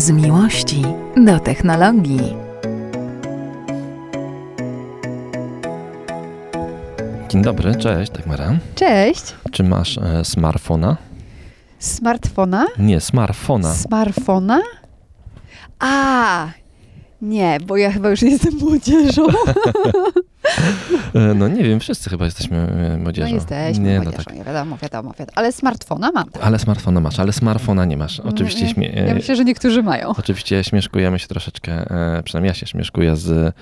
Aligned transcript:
Z 0.00 0.10
miłości 0.10 0.82
do 1.16 1.40
technologii. 1.40 2.36
Dzień 7.28 7.42
dobry, 7.42 7.74
cześć 7.74 8.12
Dagmara. 8.12 8.58
Cześć. 8.74 9.22
Czy 9.52 9.62
masz 9.62 9.98
e, 9.98 10.24
smartfona? 10.24 10.96
Smartfona? 11.78 12.66
Nie, 12.78 13.00
smartfona. 13.00 13.74
Smartfona? 13.74 14.60
A, 15.78 16.48
nie, 17.22 17.58
bo 17.66 17.76
ja 17.76 17.92
chyba 17.92 18.10
już 18.10 18.22
nie 18.22 18.30
jestem 18.30 18.54
młodzieżą. 18.54 19.26
E, 21.14 21.34
no 21.34 21.48
nie 21.48 21.62
wiem, 21.64 21.80
wszyscy 21.80 22.10
chyba 22.10 22.24
jesteśmy 22.24 22.56
e, 22.58 22.96
młodzieżą. 22.98 23.28
No 23.28 23.34
jesteśmy 23.34 23.84
nie, 23.84 23.94
młodzieżą, 23.96 24.16
no 24.18 24.24
tak. 24.24 24.34
nie 24.34 24.44
wiadomo, 24.44 24.76
wiadomo, 24.82 25.12
wiadomo. 25.18 25.32
Ale 25.36 25.52
smartfona 25.52 26.10
mam. 26.14 26.30
Tak. 26.30 26.42
Ale 26.44 26.58
smartfona 26.58 27.00
masz, 27.00 27.18
ale 27.20 27.32
smartfona 27.32 27.84
nie 27.84 27.96
masz. 27.96 28.20
Oczywiście, 28.20 28.64
Nie, 28.64 28.74
śmie- 28.74 29.06
Ja 29.06 29.14
myślę, 29.14 29.36
że 29.36 29.44
niektórzy 29.44 29.82
mają. 29.82 30.08
oczywiście 30.08 30.64
śmieszkujemy 30.64 31.18
się 31.18 31.26
troszeczkę, 31.28 31.72
e, 32.18 32.22
przynajmniej 32.22 32.48
ja 32.48 32.54
się 32.54 32.66
śmieszkuję 32.66 33.16
z 33.16 33.54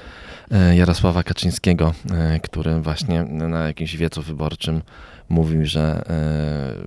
e, 0.53 0.77
Jarosława 0.77 1.23
Kaczyńskiego, 1.23 1.95
e, 2.11 2.41
który 2.41 2.81
właśnie 2.81 3.23
na 3.25 3.67
jakimś 3.67 3.97
wiecu 3.97 4.23
wyborczym 4.23 4.83
mówił, 5.29 5.67
że, 5.67 6.05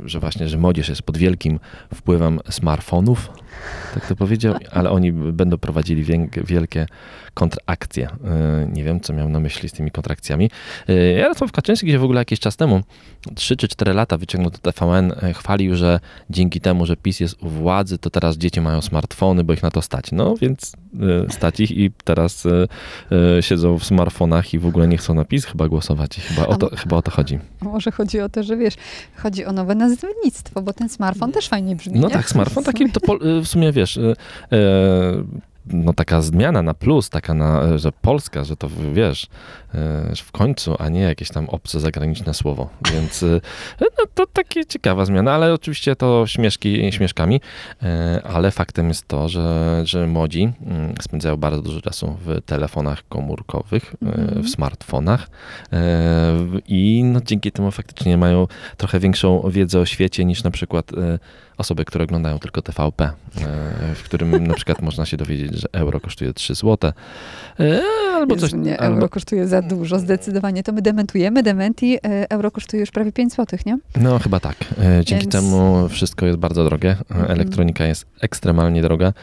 e, 0.04 0.10
że 0.10 0.20
właśnie, 0.20 0.50
że 0.50 0.58
młodzież 0.58 0.90
jest 0.90 1.02
pod 1.04 1.18
wielkim 1.18 1.60
wpływem 1.94 2.40
smartfonów, 2.50 3.30
tak 3.94 4.08
to 4.08 4.16
powiedział, 4.16 4.56
ale 4.72 4.90
oni 4.90 5.12
będą 5.12 5.58
prowadzili 5.58 6.04
wielkie 6.46 6.86
kontrakcje. 7.34 8.08
E, 8.26 8.68
Nie 8.74 8.84
wiem, 8.84 9.00
co 9.02 9.14
miał 9.14 9.30
na 9.30 9.40
myśli 9.40 9.70
z 9.70 9.72
tymi 9.74 9.92
kontrakcjami. 9.92 10.50
E, 10.90 10.94
Jarosław 10.94 11.52
Kaczyński, 11.52 11.88
gdzie 11.88 12.00
w 12.00 12.04
ogóle 12.04 12.22
jakiś 12.22 12.40
czas 12.40 12.58
temu, 12.58 12.82
3 13.36 13.56
czy 13.58 13.68
4 13.68 13.94
lata 13.94 14.18
wyciągnął 14.18 14.52
do 14.52 14.72
TVN, 14.72 15.14
chwalił, 15.36 15.76
że 15.76 16.00
dzięki 16.30 16.62
temu, 16.62 16.86
że 16.86 16.96
PiS 16.98 17.20
jest 17.20 17.44
u 17.44 17.50
władzy, 17.50 17.98
to 17.98 18.10
teraz 18.10 18.38
dzieci 18.38 18.62
mają 18.62 18.82
smartfony, 18.82 19.44
bo 19.44 19.54
ich 19.54 19.64
na 19.64 19.72
to 19.72 19.82
stać. 19.82 20.12
No 20.12 20.36
więc 20.42 20.72
stać 21.30 21.60
ich 21.60 21.72
i 21.72 21.92
teraz 22.04 22.48
siedzą 23.42 23.80
w 23.80 23.86
smartfonach 23.86 24.54
i 24.54 24.60
w 24.60 24.66
ogóle 24.66 24.88
nie 24.88 24.98
chcą 24.98 25.14
na 25.14 25.26
PiS 25.26 25.46
chyba 25.46 25.68
głosować. 25.68 26.18
I 26.18 26.22
chyba 26.22 26.48
o 26.48 26.56
to, 26.56 26.76
chyba 26.76 26.98
o 26.98 27.02
to 27.02 27.12
chodzi. 27.12 27.40
Może 27.62 27.92
chodzi 27.92 28.20
o 28.22 28.30
to, 28.32 28.44
że 28.44 28.58
wiesz, 28.58 28.74
chodzi 29.16 29.46
o 29.46 29.52
nowe 29.52 29.76
nazewnictwo, 29.76 30.62
bo 30.62 30.74
ten 30.74 30.90
smartfon 30.90 31.32
też 31.32 31.50
fajnie 31.50 31.76
brzmi. 31.76 32.00
No 32.00 32.08
nie? 32.08 32.14
tak, 32.14 32.30
smartfon 32.30 32.64
taki 32.64 32.92
to 32.92 33.00
pol, 33.00 33.20
w 33.44 33.48
sumie 33.48 33.72
wiesz, 33.72 33.98
e, 33.98 34.14
no 35.66 35.94
taka 35.94 36.22
zmiana 36.22 36.62
na 36.62 36.74
plus, 36.74 37.10
taka 37.10 37.34
na, 37.34 37.78
że 37.78 37.92
Polska, 37.92 38.44
że 38.44 38.58
to 38.58 38.70
wiesz, 38.94 39.28
w 40.18 40.32
końcu, 40.32 40.76
a 40.80 40.90
nie 40.90 41.02
jakieś 41.02 41.30
tam 41.30 41.50
obce 41.50 41.80
zagraniczne 41.80 42.34
słowo. 42.34 42.70
Więc 42.94 43.24
e, 43.24 43.42
no 43.82 43.88
to 44.16 44.28
takie 44.28 44.66
ciekawa 44.66 45.06
zmiana, 45.06 45.34
ale 45.34 45.54
oczywiście 45.54 45.96
to 45.96 46.28
śmieszki 46.28 46.92
śmieszkami, 46.92 47.42
e, 47.84 48.22
ale 48.24 48.52
faktem 48.52 48.88
jest 48.88 49.08
to, 49.08 49.30
że, 49.30 49.82
że 49.86 50.08
młodzi 50.08 50.54
mm, 50.66 50.94
spędzają 51.02 51.38
bardzo 51.38 51.62
dużo 51.62 51.82
czasu 51.82 52.18
w 52.26 52.42
telefonach 52.46 53.08
komórkowych, 53.10 53.96
e, 54.06 54.22
Mhm. 54.22 54.44
w 54.44 54.50
smartfonach 54.50 55.30
e, 55.74 56.34
i 56.68 57.04
no 57.04 57.22
dzięki 57.26 57.52
temu 57.52 57.72
faktycznie 57.72 58.18
mają 58.18 58.48
trochę 58.78 59.00
większą 59.00 59.50
wiedzę 59.50 59.80
o 59.80 59.86
świecie 59.86 60.26
niż 60.26 60.44
na 60.44 60.52
przykład 60.52 60.94
e, 60.94 61.20
osoby, 61.58 61.86
które 61.86 62.04
oglądają 62.04 62.40
tylko 62.40 62.62
TVP, 62.62 63.04
e, 63.06 63.12
w 63.96 64.04
którym 64.04 64.44
na 64.48 64.54
przykład 64.54 64.82
można 64.82 65.06
się 65.06 65.18
dowiedzieć, 65.18 65.56
że 65.56 65.68
euro 65.72 66.00
kosztuje 66.00 66.34
3 66.34 66.56
złote, 66.56 66.94
e, 67.60 67.82
albo 68.14 68.36
Jezu, 68.36 68.48
coś, 68.48 68.60
nie, 68.60 68.80
albo, 68.80 68.96
euro 68.96 69.10
kosztuje 69.10 69.48
za 69.48 69.61
dużo, 69.62 70.00
zdecydowanie. 70.00 70.64
To 70.64 70.72
my 70.72 70.82
dementujemy, 70.82 71.44
dementi, 71.44 71.96
e, 71.98 72.30
euro 72.30 72.52
kosztuje 72.52 72.80
już 72.80 72.92
prawie 72.92 73.12
5 73.12 73.34
zł, 73.34 73.60
nie? 73.66 73.78
no 74.02 74.20
chyba 74.20 74.40
tak. 74.40 74.56
E, 74.78 75.06
Dzięki 75.06 75.24
Więc- 75.26 75.32
temu 75.36 75.88
wszystko 75.90 76.26
jest 76.26 76.38
bardzo 76.40 76.66
drogie, 76.66 76.90
E, 76.92 76.98
Mhm. 77.16 77.32
elektronika 77.32 77.86
jest 77.86 78.06
ekstremalnie 78.22 78.82
droga. 78.82 79.14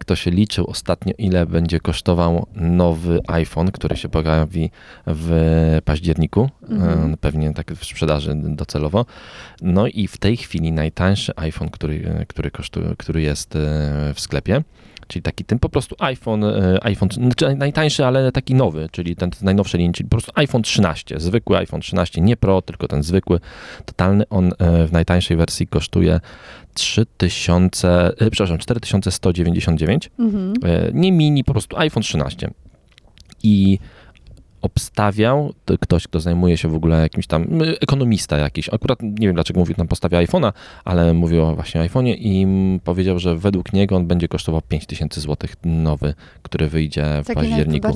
Kto 0.00 0.16
się 0.16 0.30
liczył 0.30 0.66
ostatnio, 0.66 1.12
ile 1.18 1.46
będzie 1.46 1.80
kosztował 1.80 2.46
nowy 2.56 3.20
iPhone, 3.28 3.70
który 3.70 3.96
się 3.96 4.08
pojawi 4.08 4.70
w 5.06 5.30
październiku, 5.84 6.50
Mhm. 6.70 7.16
pewnie 7.20 7.52
tak 7.54 7.72
w 7.72 7.84
sprzedaży 7.84 8.34
docelowo. 8.34 9.06
No 9.62 9.86
i 9.86 10.06
w 10.08 10.16
tej 10.16 10.36
chwili 10.36 10.72
najtańszy 10.72 11.32
iPhone, 11.36 11.70
który, 11.70 12.24
który, 12.28 12.50
kosztuje, 12.50 12.94
który 12.98 13.22
jest 13.22 13.54
w 14.14 14.20
sklepie, 14.20 14.62
czyli 15.08 15.22
taki 15.22 15.44
ten 15.44 15.58
po 15.58 15.68
prostu 15.68 15.96
iPhone, 15.98 16.44
iPhone, 16.82 17.08
znaczy 17.12 17.56
najtańszy, 17.56 18.06
ale 18.06 18.32
taki 18.32 18.54
nowy, 18.54 18.88
czyli 18.92 19.16
ten 19.16 19.30
z 19.54 19.56
najnowszej 19.56 19.78
linii, 19.78 19.94
czyli 19.94 20.08
po 20.08 20.16
prostu 20.16 20.32
iPhone 20.34 20.62
13, 20.62 21.20
zwykły 21.20 21.56
iPhone 21.56 21.80
13, 21.80 22.20
nie 22.20 22.36
Pro, 22.36 22.62
tylko 22.62 22.88
ten 22.88 23.02
zwykły, 23.02 23.40
totalny, 23.84 24.28
on 24.28 24.52
e, 24.58 24.86
w 24.86 24.92
najtańszej 24.92 25.36
wersji 25.36 25.66
kosztuje 25.66 26.20
3000, 26.74 27.88
e, 28.18 28.30
przepraszam, 28.30 28.58
4199, 28.58 30.10
Mhm. 30.18 30.54
E, 30.64 30.90
nie 30.92 31.12
mini, 31.12 31.44
po 31.44 31.52
prostu 31.52 31.76
iPhone 31.76 32.02
13. 32.02 32.50
I 33.42 33.78
obstawiał 34.64 35.54
to 35.64 35.78
ktoś, 35.78 36.06
kto 36.08 36.20
zajmuje 36.20 36.56
się 36.56 36.68
w 36.68 36.74
ogóle 36.74 37.00
jakimś 37.00 37.26
tam, 37.26 37.46
ekonomista 37.80 38.36
jakiś, 38.38 38.68
akurat 38.68 39.02
nie 39.02 39.26
wiem 39.26 39.34
dlaczego 39.34 39.60
mówił 39.60 39.74
tam 39.74 39.88
postawie 39.88 40.18
iPhone'a, 40.18 40.52
ale 40.84 41.14
mówił 41.14 41.44
o 41.44 41.54
właśnie 41.54 41.80
iPhone'ie 41.80 42.14
i 42.18 42.46
powiedział, 42.84 43.18
że 43.18 43.36
według 43.36 43.72
niego 43.72 43.96
on 43.96 44.06
będzie 44.06 44.28
kosztował 44.28 44.60
5000 44.68 45.20
zł 45.20 45.50
nowy, 45.64 46.14
który 46.42 46.68
wyjdzie 46.68 47.04
w 47.24 47.26
Taki 47.26 47.40
październiku. 47.40 47.88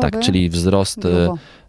Tak, 0.00 0.20
czyli 0.20 0.50
wzrost 0.50 1.04
y, 1.04 1.08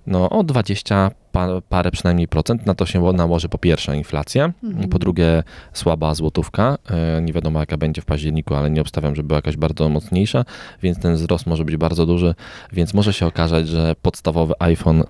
no, 0.08 0.30
o 0.30 0.44
20 0.44 1.10
pa- 1.10 1.27
parę 1.70 1.92
przynajmniej 1.92 2.28
procent. 2.28 2.66
Na 2.66 2.76
to 2.76 2.86
się 2.86 3.14
nałoży 3.14 3.50
po 3.50 3.58
pierwsze 3.58 3.98
inflacja, 3.98 4.54
Mhm. 4.64 4.90
po 4.90 5.00
drugie 5.00 5.44
słaba 5.74 6.16
złotówka. 6.16 6.78
E, 6.90 7.22
Nie 7.22 7.34
wiadomo 7.34 7.60
jaka 7.60 7.78
będzie 7.78 8.02
w 8.02 8.06
październiku, 8.06 8.56
ale 8.56 8.70
nie 8.70 8.82
obstawiam, 8.82 9.16
żeby 9.16 9.28
była 9.28 9.38
jakaś 9.38 9.58
bardzo 9.58 9.90
mocniejsza, 9.90 10.46
więc 10.84 11.00
ten 11.00 11.16
wzrost 11.16 11.48
może 11.48 11.66
być 11.66 11.78
bardzo 11.78 12.06
duży, 12.06 12.36
więc 12.74 12.94
może 12.94 13.14
się 13.14 13.26
okazać, 13.26 13.68
że 13.68 13.96
podstawowy 14.02 14.54
iPhone 14.60 15.02
e, 15.02 15.04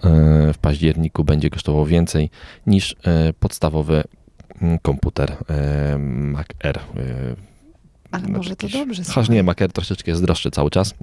w 0.53 0.57
październiku 0.61 1.23
będzie 1.23 1.49
kosztował 1.49 1.85
więcej 1.85 2.29
niż 2.67 2.95
e, 3.05 3.33
podstawowy 3.39 4.03
mm, 4.61 4.79
komputer 4.79 5.35
Mac 5.99 6.47
Air. 6.63 6.79
Ale 8.11 8.23
no, 8.27 8.37
może 8.37 8.55
to 8.55 8.67
jakiś- 8.67 8.79
dobrze. 8.79 9.03
Chociaż 9.03 9.29
nie, 9.29 9.43
Mac 9.43 9.61
Air 9.61 9.71
troszeczkę 9.71 10.11
jest 10.11 10.23
droższy 10.23 10.51
cały 10.51 10.69
czas. 10.69 10.93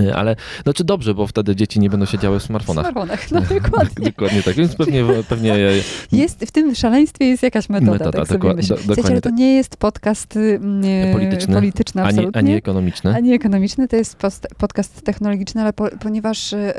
E, 0.00 0.16
Ale, 0.16 0.36
znaczy 0.62 0.84
dobrze, 0.84 1.14
bo 1.14 1.26
wtedy 1.26 1.56
dzieci 1.56 1.80
nie 1.80 1.90
będą 1.90 2.06
siedziały 2.06 2.40
w 2.40 2.42
W 2.42 2.46
smartfonach. 2.46 2.84
smartfonach, 2.84 3.30
no 3.30 3.40
dokładnie. 3.60 4.06
Dokładnie 4.06 4.42
tak, 4.42 4.54
więc 4.54 4.76
pewnie, 4.76 5.04
pewnie 5.28 5.56
Jest, 6.12 6.40
w 6.40 6.50
tym 6.50 6.74
szaleństwie 6.74 7.24
jest 7.24 7.42
jakaś 7.42 7.68
metoda, 7.68 7.92
Metoda, 7.92 8.18
tak 8.18 8.28
sobie 8.28 8.54
myślę. 8.54 8.76
do- 8.76 8.82
dokładnie 8.82 9.04
ale 9.12 9.20
to 9.20 9.28
tak. 9.30 9.38
nie 9.38 9.54
jest 9.54 9.76
podcast 9.76 10.36
y, 10.36 10.40
mm, 10.62 11.12
Polityczny. 11.12 11.54
polityczny 11.54 12.02
ani, 12.02 12.26
ani 12.32 12.52
ekonomiczny. 12.54 13.14
Ani 13.16 13.32
ekonomiczny, 13.32 13.88
to 13.88 13.96
jest 13.96 14.16
post, 14.16 14.46
podcast 14.58 15.02
technologiczny, 15.02 15.60
ale 15.62 15.72
po, 15.72 15.88
ponieważ 16.00 16.52
y, 16.52 16.72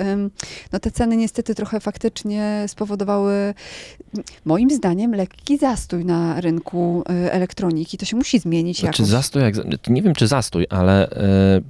no, 0.73 0.79
te 0.79 0.91
ceny 0.91 1.17
niestety 1.17 1.55
trochę 1.55 1.79
faktycznie 1.79 2.63
spowodowały, 2.67 3.53
moim 4.45 4.69
zdaniem, 4.69 5.15
lekki 5.15 5.57
zastój 5.57 6.05
na 6.05 6.41
rynku 6.41 7.03
y, 7.25 7.31
elektroniki. 7.31 7.97
To 7.97 8.05
się 8.05 8.17
musi 8.17 8.39
zmienić 8.39 8.79
Znaczy 8.79 9.01
jakoś. 9.01 9.11
zastój, 9.11 9.41
jak, 9.41 9.55
nie 9.87 10.01
wiem 10.01 10.13
czy 10.13 10.27
zastój, 10.27 10.65
ale 10.69 11.09
e, 11.09 11.61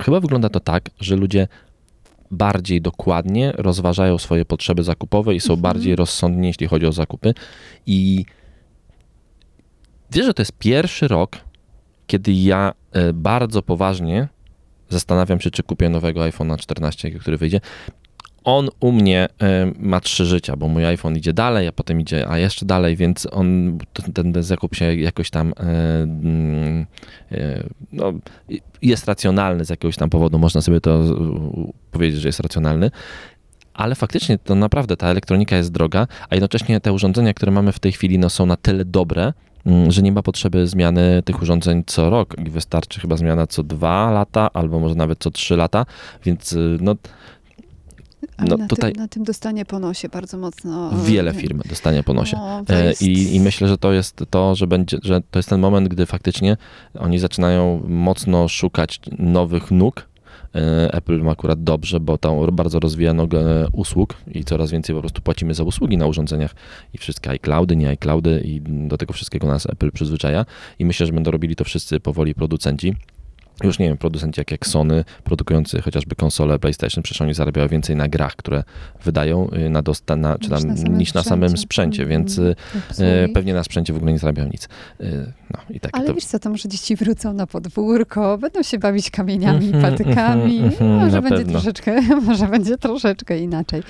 chyba 0.00 0.20
wygląda 0.20 0.48
to 0.48 0.60
tak, 0.60 0.90
że 1.00 1.16
ludzie 1.16 1.48
bardziej 2.30 2.80
dokładnie 2.80 3.52
rozważają 3.56 4.18
swoje 4.18 4.44
potrzeby 4.44 4.82
zakupowe 4.82 5.34
i 5.34 5.40
są 5.40 5.52
Mhm. 5.52 5.60
bardziej 5.62 5.96
rozsądni, 5.96 6.46
jeśli 6.46 6.66
chodzi 6.66 6.86
o 6.86 6.92
zakupy. 6.92 7.34
I 7.86 8.24
wiesz, 10.10 10.26
że 10.26 10.34
to 10.34 10.42
jest 10.42 10.58
pierwszy 10.58 11.08
rok, 11.08 11.36
kiedy 12.06 12.32
ja 12.32 12.72
e, 12.92 13.12
bardzo 13.12 13.62
poważnie 13.62 14.28
zastanawiam 14.88 15.40
się, 15.40 15.50
czy 15.50 15.62
kupię 15.62 15.88
nowego 15.88 16.20
iPhone'a 16.20 16.56
14, 16.56 17.10
który 17.10 17.36
wyjdzie. 17.36 17.60
On 18.44 18.68
u 18.80 18.92
mnie 18.92 19.28
e, 19.42 19.72
ma 19.78 20.00
trzy 20.00 20.26
życia, 20.26 20.56
bo 20.56 20.68
mój 20.68 20.84
iPhone 20.84 21.16
idzie 21.16 21.32
dalej, 21.32 21.68
a 21.68 21.72
potem 21.72 22.00
idzie, 22.00 22.28
a 22.28 22.38
jeszcze 22.38 22.66
dalej, 22.66 22.96
więc 22.96 23.28
on, 23.30 23.78
ten, 24.14 24.32
ten 24.32 24.42
zakup 24.42 24.74
się 24.74 24.94
jakoś 24.94 25.30
tam 25.30 25.52
e, 25.56 25.62
mm, 26.02 26.86
e, 27.32 27.64
no, 27.92 28.12
jest 28.82 29.06
racjonalny 29.06 29.64
z 29.64 29.70
jakiegoś 29.70 29.96
tam 29.96 30.10
powodu, 30.10 30.38
można 30.38 30.60
sobie 30.60 30.80
to 30.80 31.02
powiedzieć, 31.90 32.20
że 32.20 32.28
jest 32.28 32.40
racjonalny. 32.40 32.90
Ale 33.74 33.94
faktycznie 33.94 34.38
to 34.38 34.54
naprawdę 34.54 34.96
ta 34.96 35.08
elektronika 35.08 35.56
jest 35.56 35.72
droga, 35.72 36.06
a 36.30 36.34
jednocześnie 36.34 36.80
te 36.80 36.92
urządzenia, 36.92 37.34
które 37.34 37.52
mamy 37.52 37.72
w 37.72 37.78
tej 37.78 37.92
chwili, 37.92 38.18
no, 38.18 38.30
są 38.30 38.46
na 38.46 38.56
tyle 38.56 38.84
dobre, 38.84 39.32
mm, 39.66 39.92
że 39.92 40.02
nie 40.02 40.12
ma 40.12 40.22
potrzeby 40.22 40.66
zmiany 40.66 41.22
tych 41.24 41.42
urządzeń 41.42 41.82
co 41.86 42.10
rok 42.10 42.34
wystarczy 42.50 43.00
chyba 43.00 43.16
zmiana 43.16 43.46
co 43.46 43.62
dwa 43.62 44.10
lata, 44.10 44.50
albo 44.52 44.80
może 44.80 44.94
nawet 44.94 45.18
co 45.18 45.30
trzy 45.30 45.56
lata, 45.56 45.86
więc 46.24 46.52
y, 46.52 46.78
no, 46.80 46.94
Ale 48.36 48.48
no 48.50 48.56
na, 48.56 48.66
tutaj- 48.66 48.92
tym, 48.92 49.02
na 49.02 49.08
tym 49.08 49.24
dostanie 49.24 49.64
po 49.64 49.78
nosie 49.78 50.08
bardzo 50.08 50.38
mocno. 50.38 50.90
wiele 51.04 51.30
y, 51.30 51.34
firm 51.34 51.60
dostanie 51.68 52.02
po 52.02 52.14
nosie. 52.14 52.36
No, 52.36 52.62
E, 52.68 52.86
jest... 52.86 53.02
I, 53.02 53.34
I 53.36 53.40
myślę, 53.40 53.68
że 53.68 53.78
to 53.78 53.92
jest 53.92 54.24
to, 54.30 54.54
że 54.54 54.66
będzie, 54.66 54.98
że 55.02 55.20
to 55.30 55.38
jest 55.38 55.48
ten 55.48 55.60
moment, 55.60 55.88
gdy 55.88 56.06
faktycznie 56.06 56.56
oni 56.98 57.18
zaczynają 57.18 57.82
mocno 57.88 58.48
szukać 58.48 59.00
nowych 59.18 59.70
nóg 59.70 60.06
E, 60.54 60.94
Apple 60.94 61.22
ma 61.22 61.32
akurat 61.32 61.64
dobrze, 61.64 62.00
bo 62.00 62.18
tam 62.18 62.46
bardzo 62.52 62.80
rozwija 62.80 63.14
nogę 63.14 63.66
usług 63.72 64.14
i 64.34 64.44
coraz 64.44 64.70
więcej 64.70 64.94
po 64.94 65.00
prostu 65.00 65.22
płacimy 65.22 65.54
za 65.54 65.62
usługi 65.64 65.96
na 65.96 66.06
urządzeniach 66.06 66.54
i 66.94 66.98
wszystkie 66.98 67.30
iCloudy, 67.30 67.76
nie 67.76 67.88
iCloudy 67.88 68.42
i 68.44 68.60
do 68.60 68.96
tego 68.98 69.12
wszystkiego 69.12 69.46
nas 69.46 69.66
Apple 69.66 69.92
przyzwyczaja 69.92 70.46
i 70.78 70.84
myślę, 70.84 71.06
że 71.06 71.12
będą 71.12 71.30
robili 71.30 71.56
to 71.56 71.64
wszyscy 71.64 72.00
powoli 72.00 72.34
producenci 72.34 72.96
już 73.62 73.78
nie 73.78 73.88
wiem, 73.88 73.96
producenci 73.96 74.40
jak, 74.40 74.50
jak 74.50 74.66
Sony, 74.66 75.04
produkujący 75.24 75.82
chociażby 75.82 76.14
konsole 76.16 76.58
PlayStation, 76.58 77.02
przecież 77.02 77.20
oni 77.22 77.34
zarabiają 77.34 77.68
więcej 77.68 77.96
na 77.96 78.08
grach, 78.08 78.36
które 78.36 78.64
wydają 79.04 79.50
y, 79.50 79.70
na 79.70 79.82
dosta, 79.82 80.16
na, 80.16 80.38
czy 80.38 80.50
tam, 80.50 80.58
Niż 80.58 80.64
na 80.68 80.76
samym 80.76 80.98
niż 80.98 81.14
na 81.14 81.22
samym 81.22 81.56
sprzęcie. 81.56 82.02
Mhm. 82.02 82.08
więc 82.22 82.38
y, 82.38 82.54
e, 82.98 83.28
pewnie 83.28 83.54
na 83.54 83.64
sprzęcie 83.64 83.92
w 83.92 83.96
ogóle 83.96 84.12
nie 84.12 84.18
zarabiają 84.18 84.48
nic. 84.48 84.68
Y, 85.00 85.32
No 85.50 85.60
i 85.70 85.80
tak 85.80 85.96
Ale 85.96 86.06
to... 86.06 86.14
wiesz 86.14 86.24
co, 86.24 86.38
to 86.38 86.50
może 86.50 86.68
dzieci 86.68 86.96
wrócą 86.96 87.32
na 87.32 87.46
podwórko, 87.46 88.38
będą 88.38 88.62
się 88.62 88.78
bawić 88.78 89.10
kamieniami, 89.10 89.66
Mhm, 89.66 89.82
patykami. 89.92 90.58
mhm, 90.58 90.90
może 91.04 91.22
będzie 91.22 91.36
pewno. 91.38 91.52
troszeczkę, 91.52 92.00
może 92.26 92.46
będzie 92.46 92.78
troszeczkę 92.78 93.38
inaczej. 93.38 93.82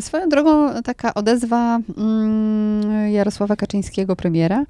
Swoją 0.00 0.28
drogą 0.28 0.82
taka 0.82 1.14
odezwa 1.14 1.78
mm, 1.98 3.10
Jarosława 3.10 3.56
Kaczyńskiego, 3.56 4.16
premiera. 4.16 4.64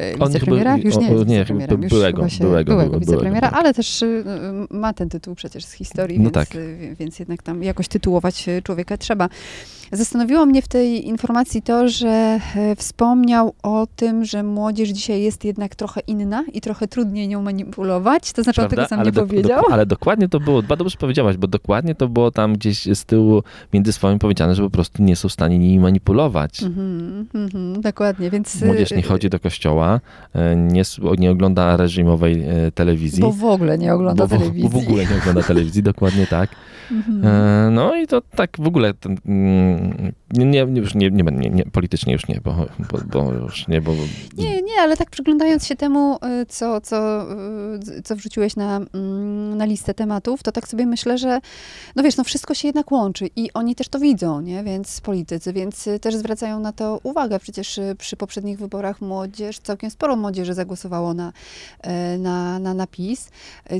E, 0.00 0.18
On 0.18 0.28
Wicepremiera? 0.28 0.76
chyba- 0.76 0.86
Już 0.86 0.96
nie 0.96 1.02
jest 1.02 1.26
nie, 1.28 1.38
wicepremierem, 1.38 1.68
chyba 1.68 1.82
już 1.84 1.92
byłego, 1.92 2.16
chyba 2.16 2.28
się, 2.28 2.44
byłego, 2.44 2.72
byłego, 2.72 3.00
wicepremiera, 3.00 3.40
byłego. 3.48 3.56
ale 3.56 3.74
też 3.74 4.02
y, 4.02 4.24
ma 4.70 4.92
ten 4.92 5.08
tytuł 5.08 5.34
przecież 5.34 5.64
z 5.64 5.72
historii, 5.72 6.18
No 6.18 6.22
więc, 6.22 6.34
tak. 6.34 6.54
y, 6.54 6.96
więc 6.98 7.18
jednak 7.18 7.42
tam 7.42 7.62
jakoś 7.62 7.88
tytułować 7.88 8.48
y, 8.48 8.62
człowieka 8.62 8.96
trzeba. 8.96 9.28
Zastanowiło 9.92 10.46
mnie 10.46 10.62
w 10.62 10.68
tej 10.68 11.08
informacji 11.08 11.62
to, 11.62 11.88
że 11.88 12.08
e, 12.56 12.76
wspomniał 12.76 13.54
o 13.62 13.86
tym, 13.96 14.24
że 14.24 14.42
młodzież 14.42 14.88
dzisiaj 14.88 15.22
jest 15.22 15.44
jednak 15.44 15.74
trochę 15.74 16.00
inna 16.06 16.44
i 16.52 16.60
trochę 16.60 16.88
trudniej 16.88 17.28
nią 17.28 17.42
manipulować. 17.42 18.32
To 18.32 18.42
znaczy, 18.42 18.62
on 18.62 18.68
tego 18.68 18.86
sam 18.86 19.02
nie 19.04 19.12
do- 19.12 19.20
powiedział. 19.26 19.62
do- 19.62 19.72
ale 19.72 19.86
dokładnie 19.86 20.28
to 20.28 20.40
było, 20.40 20.62
bardzo 20.62 20.84
dobrze 20.84 20.98
powiedziałaś, 20.98 21.36
bo 21.36 21.46
dokładnie 21.46 21.94
to 21.94 22.08
było 22.08 22.30
tam 22.30 22.52
gdzieś 22.52 22.82
z 22.94 23.04
tyłu 23.04 23.42
między 23.72 23.92
słowami 23.92 24.18
powiedziane, 24.18 24.54
że 24.54 24.62
po 24.62 24.70
prostu 24.70 25.02
nie 25.02 25.16
są 25.16 25.28
w 25.28 25.32
stanie 25.32 25.58
nimi 25.58 25.78
manipulować. 25.80 26.62
Mhm, 26.62 27.26
mhm, 27.34 27.80
dokładnie, 27.80 28.30
więc... 28.30 28.62
Młodzież 28.62 28.90
nie 28.90 29.02
chodzi 29.02 29.30
do 29.30 29.40
kościoła, 29.40 30.00
e, 30.34 30.56
nie, 30.56 30.82
nie 31.18 31.30
ogląda 31.30 31.76
reżimowej 31.76 32.42
e, 32.42 32.72
telewizji. 32.72 33.20
Bo 33.22 33.32
w 33.32 33.44
ogóle 33.44 33.78
nie 33.78 33.94
ogląda 33.94 34.26
bo 34.26 34.38
telewizji. 34.38 34.68
W 34.68 34.76
ogóle 34.76 35.06
nie 35.06 35.16
ogląda 35.20 35.42
telewizji, 35.42 35.82
dokładnie 35.82 36.26
tak. 36.26 36.50
Mhm. 36.90 37.24
E, 37.26 37.70
No 37.70 37.96
i 37.96 38.06
to 38.06 38.20
tak 38.36 38.50
w 38.58 38.66
ogóle 38.66 38.94
ten, 38.94 39.16
mm, 39.26 39.79
nie, 40.32 40.58
już 40.60 40.94
nie, 40.94 41.10
nie, 41.10 41.22
nie, 41.22 41.50
nie, 41.50 41.64
politycznie 41.64 42.12
już 42.12 42.28
nie, 42.28 42.40
bo, 42.44 42.54
bo, 42.92 42.98
bo 43.06 43.32
już 43.32 43.68
nie, 43.68 43.80
bo 43.80 43.92
Nie, 44.38 44.62
nie, 44.62 44.80
ale 44.80 44.96
tak 44.96 45.10
przyglądając 45.10 45.66
się 45.66 45.76
temu, 45.76 46.16
y, 46.42 46.46
co, 46.46 46.80
co, 46.80 47.26
y, 47.98 48.02
co 48.02 48.16
wrzuciłeś 48.16 48.56
na, 48.56 48.76
mm, 48.76 49.56
na 49.56 49.64
listę 49.64 49.94
tematów, 49.94 50.42
to 50.42 50.52
tak 50.52 50.68
sobie 50.68 50.86
myślę, 50.86 51.18
że 51.18 51.40
no 51.96 52.02
wiesz, 52.02 52.16
no 52.16 52.24
wszystko 52.24 52.54
się 52.54 52.68
jednak 52.68 52.92
łączy 52.92 53.30
i 53.36 53.52
oni 53.52 53.74
też 53.74 53.88
to 53.88 53.98
widzą, 53.98 54.40
nie? 54.40 54.64
Więc 54.64 55.00
politycy, 55.00 55.52
więc 55.52 55.86
y, 55.86 55.98
też 55.98 56.16
zwracają 56.16 56.60
na 56.60 56.72
to 56.72 57.00
uwagę. 57.02 57.38
Przecież 57.38 57.80
przy 57.98 58.16
poprzednich 58.16 58.58
wyborach 58.58 59.00
młodzież, 59.00 59.58
całkiem 59.58 59.90
sporo 59.90 60.16
młodzieży 60.16 60.54
zagłosowało 60.54 61.14
na, 61.14 61.32
e, 61.80 62.18
na, 62.18 62.58
na 62.58 62.74
napis. 62.74 63.30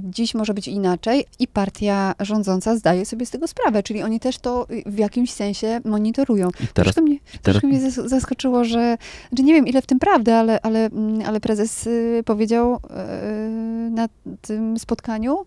Dziś 0.02 0.34
może 0.34 0.54
być 0.54 0.68
inaczej 0.68 1.24
i 1.38 1.48
partia 1.48 2.14
rządząca 2.20 2.76
zdaje 2.76 3.06
sobie 3.06 3.26
z 3.26 3.30
tego 3.30 3.48
sprawę, 3.48 3.82
czyli 3.82 4.02
oni 4.02 4.20
też 4.20 4.38
to 4.38 4.66
w 4.86 4.98
jakimś 4.98 5.32
sensie 5.32 5.80
monitorują. 5.90 6.48
i 6.48 6.52
teraz, 6.52 6.72
Troszkę 6.74 7.00
mnie, 7.00 7.18
teraz 7.42 7.62
mnie 7.62 7.80
zas- 7.80 8.08
zaskoczyło, 8.08 8.64
że, 8.64 8.96
że 9.38 9.42
nie 9.44 9.54
wiem 9.54 9.66
ile 9.66 9.82
w 9.82 9.86
tym 9.86 9.98
prawdy, 9.98 10.34
ale, 10.34 10.60
ale, 10.62 10.86
mm, 10.86 11.22
ale 11.26 11.40
prezes 11.40 11.86
y, 11.86 12.22
powiedział 12.26 12.74
y, 12.74 13.90
na 13.90 14.08
tym 14.42 14.78
spotkaniu, 14.78 15.44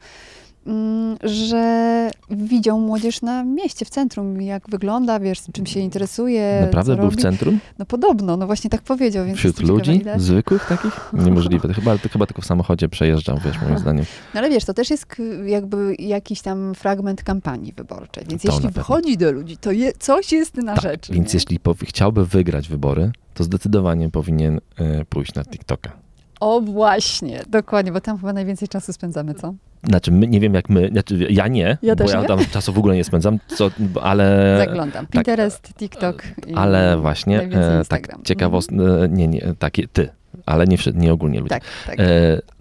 że 1.24 2.10
widział 2.30 2.80
młodzież 2.80 3.22
na 3.22 3.44
mieście, 3.44 3.86
w 3.86 3.90
centrum, 3.90 4.42
jak 4.42 4.70
wygląda, 4.70 5.20
wiesz, 5.20 5.40
czym 5.54 5.66
się 5.66 5.80
interesuje, 5.80 6.60
naprawdę 6.62 6.96
był 6.96 7.08
w 7.08 7.10
robi. 7.12 7.22
centrum? 7.24 7.60
No 7.80 7.86
podobno, 7.86 8.38
no 8.38 8.46
właśnie 8.46 8.70
tak 8.70 8.82
powiedział, 8.82 9.26
więc 9.26 9.38
Wśród 9.38 9.56
ciekawa, 9.56 9.74
ludzi? 9.74 10.02
Zwykłych 10.18 10.66
takich? 10.66 11.10
Niemożliwe. 11.26 11.74
Chyba, 11.74 11.98
chyba 11.98 12.26
tylko 12.26 12.42
w 12.42 12.46
samochodzie 12.46 12.90
przejeżdżał, 12.90 13.38
wiesz, 13.46 13.62
moim 13.62 13.78
zdaniem. 13.80 14.06
No 14.34 14.40
ale 14.40 14.50
wiesz, 14.50 14.66
to 14.66 14.74
też 14.74 14.90
jest 14.90 15.06
jakby 15.46 15.96
jakiś 16.00 16.42
tam 16.42 16.76
fragment 16.76 17.24
kampanii 17.24 17.74
wyborczej, 17.74 18.26
więc 18.30 18.42
To 18.42 18.48
jeśli 18.48 18.64
pewno. 18.66 18.82
wychodzi 18.82 19.18
do 19.18 19.32
ludzi, 19.32 19.58
to 19.58 19.72
je, 19.72 19.92
coś 20.00 20.32
jest 20.32 20.58
na 20.58 20.74
Tak, 20.74 20.84
rzeczy. 20.84 21.14
więc 21.14 21.34
nie? 21.34 21.38
jeśli 21.38 21.60
chciałby 21.86 22.26
wygrać 22.26 22.68
wybory, 22.70 23.12
to 23.34 23.44
zdecydowanie 23.44 24.10
powinien 24.10 24.60
e, 24.78 25.06
pójść 25.06 25.34
na 25.36 25.44
TikToka. 25.46 25.92
O 26.40 26.62
właśnie, 26.62 27.44
dokładnie, 27.50 27.92
bo 27.92 28.02
tam 28.02 28.18
chyba 28.18 28.34
najwięcej 28.34 28.68
czasu 28.68 28.94
spędzamy, 28.94 29.34
co? 29.34 29.54
Znaczy, 29.90 30.12
my, 30.12 30.28
nie 30.28 30.40
wiem 30.40 30.54
jak 30.54 30.70
my, 30.70 30.90
znaczy, 30.90 31.28
ja 31.30 31.48
nie, 31.48 31.78
Ja 31.82 31.96
bo 31.96 32.10
ja 32.10 32.22
nie. 32.22 32.28
tam 32.28 32.40
czasu 32.52 32.74
w 32.74 32.78
ogóle 32.78 32.96
nie 32.96 33.04
spędzam, 33.04 33.40
co, 33.48 33.72
ale... 34.02 34.56
Zaglądam. 34.66 35.08
Pinterest, 35.08 35.74
TikTok. 35.74 36.24
I 36.38 36.42
tak. 36.42 36.50
Ale 36.56 36.98
właśnie, 36.98 37.42
e, 37.42 37.82
tak, 37.88 38.16
ciekawost, 38.24 38.72
e, 38.72 39.10
nie, 39.10 39.28
nie, 39.28 39.42
takie 39.60 39.88
ty, 39.88 40.10
ale 40.46 40.66
nie, 40.66 40.78
nie 40.94 41.14
ogólnie 41.14 41.40
ludzie. 41.40 41.50
Tak, 41.50 41.64
tak. 41.86 42.00
E, 42.00 42.04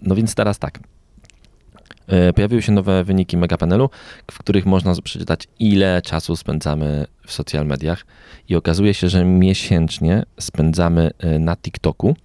no 0.01 0.15
więc 0.15 0.35
teraz 0.35 0.59
tak. 0.59 0.79
E, 2.07 2.33
pojawiły 2.33 2.61
się 2.61 2.71
nowe 2.71 3.03
wyniki 3.03 3.37
Megapanelu, 3.37 3.89
w 4.31 4.39
których 4.39 4.65
można 4.65 4.95
przeczytać, 5.03 5.47
ile 5.59 6.01
czasu 6.01 6.35
spędzamy 6.35 7.05
w 7.25 7.31
social 7.31 7.65
mediach. 7.65 8.05
I 8.49 8.55
okazuje 8.55 8.93
się, 8.93 9.09
że 9.09 9.25
miesięcznie 9.25 10.23
spędzamy 10.39 11.11
e, 11.19 11.39
na 11.39 11.55
TikToku 11.55 12.15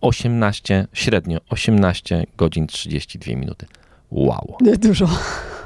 18, 0.00 0.86
średnio 0.92 1.38
18 1.50 2.26
godzin 2.36 2.66
32 2.66 3.36
minuty. 3.36 3.66
Wow. 4.10 4.56
Nie 4.60 4.76
dużo. 4.76 5.08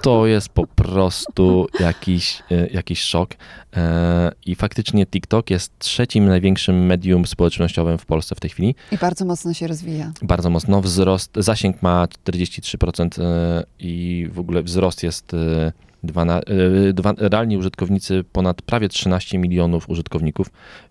To 0.02 0.26
jest 0.26 0.49
po 0.49 0.67
prostu 0.67 1.67
jakiś, 1.81 2.43
e, 2.50 2.67
jakiś 2.67 3.00
szok. 3.02 3.31
E, 3.76 4.32
I 4.46 4.55
faktycznie 4.55 5.06
TikTok 5.06 5.50
jest 5.50 5.79
trzecim 5.79 6.26
największym 6.26 6.87
medium 6.87 7.26
społecznościowym 7.26 7.99
w 7.99 8.06
Polsce 8.06 8.34
w 8.34 8.40
tej 8.40 8.50
chwili 8.50 8.75
I 8.93 8.99
bardzo 8.99 9.25
mocno 9.25 9.55
się 9.55 9.67
rozwija. 9.67 10.12
bardzo 10.23 10.50
mocno. 10.50 10.81
Wzrost, 10.81 11.31
zasięg 11.37 11.82
ma 11.82 12.06
43% 12.25 13.23
e, 13.23 13.64
i 13.79 14.29
w 14.32 14.38
ogóle 14.38 14.62
wzrost 14.62 15.02
jest 15.02 15.34
e, 15.34 15.73
dwa 16.05 16.25
na, 16.25 16.38
e, 16.40 16.93
dwa, 16.93 17.14
realni 17.19 17.56
użytkownicy 17.56 18.25
ponad 18.32 18.62
prawie 18.62 18.88
13 18.88 19.38
milionów 19.38 19.90
użytkowników, 19.90 20.46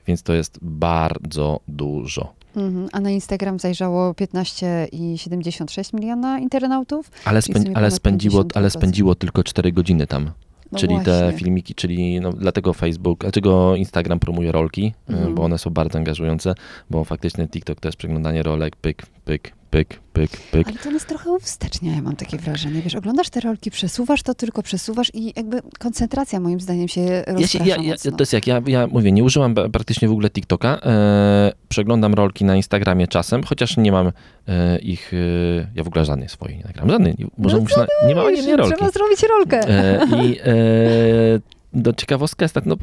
więc 0.08 0.24
to 0.24 0.34
jest 0.34 0.60
bardzo 0.62 1.60
dużo. 1.68 2.34
Mhm. 2.56 2.90
A 2.92 3.00
na 3.00 3.10
Instagram 3.10 3.60
zajrzało 3.60 4.14
15,76 4.14 5.94
miliona 5.94 6.40
internautów. 6.40 7.12
Ale, 7.26 7.42
ale, 7.74 7.92
spędziło, 7.92 8.46
ale 8.54 8.68
52%. 8.68 8.70
spędziło 8.70 9.16
tylko 9.16 9.44
4 9.44 9.72
godziny 9.72 10.08
tam. 10.08 10.32
No 10.72 10.80
czyli 10.80 10.96
te 11.00 11.22
właśnie. 11.22 11.40
filmiki, 11.40 11.76
czyli 11.76 12.22
no, 12.22 12.34
dlatego 12.34 12.74
Facebook, 12.74 13.20
dlaczego 13.20 13.76
Instagram 13.76 14.20
promuje 14.20 14.52
rolki, 14.52 14.94
e, 15.10 15.14
Mhm. 15.14 15.36
bo 15.36 15.44
one 15.44 15.58
są 15.58 15.70
bardzo 15.70 15.98
angażujące, 15.98 16.54
bo 16.90 17.04
faktycznie 17.04 17.48
TikTok 17.48 17.80
to 17.80 17.88
jest 17.88 17.98
przeglądanie 17.98 18.44
rolek, 18.44 18.76
pyk, 18.76 19.06
pyk, 19.26 19.54
pyk, 19.72 20.00
pyk, 20.14 20.32
pyk. 20.52 20.68
Ale 20.68 20.78
to 20.78 20.92
nas 20.92 21.06
trochę 21.06 21.30
uwstecznia, 21.32 21.96
ja 21.96 22.02
mam 22.02 22.16
takie 22.16 22.38
wrażenie. 22.38 22.82
Wiesz, 22.82 22.96
oglądasz 22.96 23.30
te 23.30 23.40
rolki, 23.40 23.72
przesuwasz 23.72 24.24
to, 24.24 24.34
tylko 24.34 24.64
przesuwasz 24.64 25.12
i 25.14 25.34
jakby 25.36 25.62
koncentracja 25.80 26.40
moim 26.40 26.60
zdaniem 26.60 26.88
się 26.88 27.02
Ja, 27.02 27.24
rozprasza 27.26 27.48
się, 27.48 27.66
ja, 27.70 27.76
ja, 27.78 27.92
mocno. 27.92 28.12
to 28.12 28.22
jest 28.22 28.34
jak, 28.34 28.48
ja, 28.48 28.62
ja 28.66 28.88
mówię, 28.88 29.12
nie 29.12 29.24
użyłam 29.24 29.54
ba- 29.54 29.70
praktycznie 29.70 30.08
w 30.08 30.12
ogóle 30.12 30.30
TikToka. 30.30 30.80
E, 30.84 31.52
przeglądam 31.70 32.14
rolki 32.14 32.46
na 32.46 32.56
Instagramie 32.56 33.08
czasem, 33.08 33.44
chociaż 33.44 33.78
nie 33.78 33.92
mam 33.92 34.12
e, 34.48 34.80
ich, 34.80 35.14
e, 35.14 35.68
ja 35.76 35.84
w 35.84 35.88
ogóle 35.88 36.06
żadnej 36.06 36.30
swojej 36.30 36.58
nie 36.58 36.64
nagram. 36.64 36.90
Żadnej. 36.90 37.16
Może 37.38 37.56
No 37.56 37.62
muszę 37.64 37.80
na, 38.04 38.08
nie 38.08 38.16
ma 38.16 38.22
ani 38.24 38.38
jednej 38.38 38.56
rolki. 38.56 38.76
Trzeba 38.76 38.92
zrobić 38.92 39.24
rolkę. 39.24 39.70
E, 39.70 40.06
I 40.24 40.40
no, 41.74 41.94
ciekawostka 41.94 42.46
jest 42.46 42.56
tak, 42.56 42.66
no, 42.66 42.76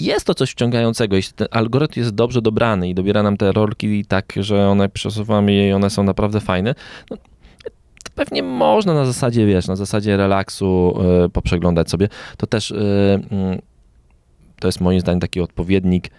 jest 0.00 0.26
to 0.26 0.34
coś 0.34 0.50
wciągającego, 0.50 1.16
jeśli 1.16 1.32
ten 1.34 1.48
algorytm 1.50 2.00
jest 2.00 2.14
dobrze 2.14 2.42
dobrany 2.42 2.88
i 2.88 2.94
dobiera 2.94 3.22
nam 3.22 3.36
te 3.36 3.52
rolki 3.52 4.04
tak, 4.04 4.32
że 4.36 4.68
one 4.68 4.88
przesuwamy 4.88 5.52
je 5.52 5.68
i 5.68 5.72
one 5.72 5.90
są 5.90 6.02
naprawdę 6.02 6.40
fajne, 6.40 6.74
no, 7.10 7.16
to 8.04 8.10
pewnie 8.14 8.42
można 8.42 8.94
na 8.94 9.04
zasadzie, 9.04 9.46
wiesz, 9.46 9.68
na 9.68 9.76
zasadzie 9.76 10.16
relaksu 10.16 10.98
e, 11.24 11.28
poprzeglądać 11.28 11.90
sobie. 11.90 12.08
To 12.36 12.46
też 12.46 12.72
e, 12.72 12.74
mm, 13.30 13.58
to 14.60 14.68
jest 14.68 14.80
moim 14.80 15.00
zdaniem 15.00 15.20
taki 15.20 15.40
odpowiednik 15.40 16.10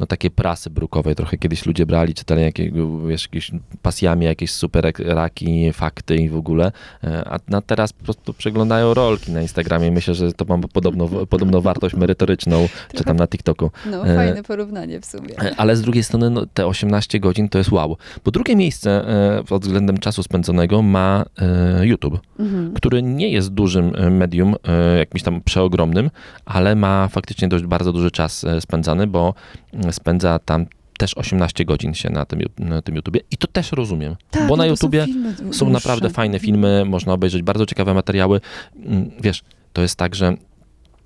no 0.00 0.06
takiej 0.06 0.30
prasy 0.30 0.70
brukowej. 0.70 1.14
Trochę 1.14 1.36
kiedyś 1.38 1.66
ludzie 1.66 1.86
brali, 1.86 2.14
czytali 2.14 2.42
jakiego, 2.42 3.00
wiesz, 3.06 3.22
jakieś 3.24 3.50
pasjami, 3.82 4.26
jakieś 4.26 4.50
super 4.50 4.92
raki, 4.98 5.72
fakty 5.72 6.16
i 6.16 6.28
w 6.28 6.36
ogóle, 6.36 6.72
e, 7.04 7.28
a 7.28 7.38
na 7.48 7.60
teraz 7.60 7.92
po 7.92 8.04
prostu 8.04 8.34
przeglądają 8.34 8.94
rolki 8.94 9.32
na 9.32 9.42
Instagramie. 9.42 9.90
Myślę, 9.90 10.14
że 10.14 10.32
to 10.32 10.44
ma 10.44 10.58
podobno, 10.72 11.08
podobną 11.08 11.60
wartość 11.60 11.94
merytoryczną, 11.94 12.68
czy 12.94 13.04
tam 13.04 13.16
na 13.16 13.26
TikToku. 13.26 13.70
No, 13.90 14.08
e, 14.08 14.16
fajne 14.16 14.42
porównanie 14.42 15.00
w 15.00 15.06
sumie. 15.06 15.38
E, 15.42 15.54
Ale 15.56 15.76
z 15.76 15.82
drugiej 15.82 16.04
strony 16.04 16.30
no, 16.30 16.46
te 16.54 16.66
18 16.66 17.20
godzin 17.20 17.48
to 17.48 17.58
jest 17.58 17.72
wow. 17.72 17.96
Bo 18.24 18.30
drugie 18.30 18.56
miejsce 18.56 19.04
pod 19.48 19.62
względem 19.62 19.98
czasu 19.98 20.22
spędzonego 20.22 20.82
ma 20.82 21.24
YouTube, 21.82 22.20
Mhm. 22.38 22.72
który 22.74 23.02
nie 23.02 23.28
jest 23.30 23.48
dużym 23.48 23.92
medium, 24.10 24.54
jakimś 24.98 25.22
tam 25.22 25.40
przeogromnym, 25.40 26.10
ale 26.44 26.74
ma 26.74 27.08
faktycznie 27.08 27.48
dość 27.48 27.64
bardzo 27.64 27.92
duży 27.92 28.10
czas 28.10 28.46
spędzany, 28.60 29.06
bo 29.06 29.34
spędza 29.92 30.38
tam 30.38 30.66
też 30.98 31.16
18 31.16 31.64
godzin 31.64 31.94
się 31.94 32.10
na 32.10 32.24
tym, 32.24 32.40
na 32.58 32.82
tym 32.82 32.96
YouTubie 32.96 33.20
i 33.30 33.36
to 33.36 33.46
też 33.46 33.72
rozumiem, 33.72 34.16
Tak, 34.30 34.48
bo 34.48 34.56
na 34.56 34.64
no 34.66 34.68
są 34.68 34.70
YouTubie 34.70 35.04
filmy 35.04 35.34
są 35.36 35.42
dłuższe. 35.44 35.66
naprawdę 35.66 36.10
fajne 36.10 36.38
filmy, 36.38 36.84
można 36.84 37.12
obejrzeć 37.12 37.42
bardzo 37.42 37.66
ciekawe 37.66 37.94
materiały. 37.94 38.40
Mm, 38.76 39.10
Wiesz, 39.20 39.42
to 39.72 39.82
jest 39.82 39.96
tak, 39.96 40.14
że 40.14 40.26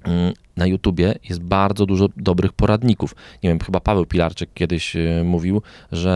mm, 0.04 0.32
na 0.56 0.66
YouTubie 0.66 1.14
jest 1.28 1.40
bardzo 1.42 1.86
dużo 1.86 2.08
dobrych 2.16 2.52
poradników. 2.52 3.14
Nie 3.42 3.50
wiem, 3.50 3.58
chyba 3.58 3.80
Paweł 3.80 4.06
Pilarczyk 4.06 4.50
kiedyś 4.54 4.96
e, 4.96 5.22
mówił, 5.24 5.62
że 5.92 6.10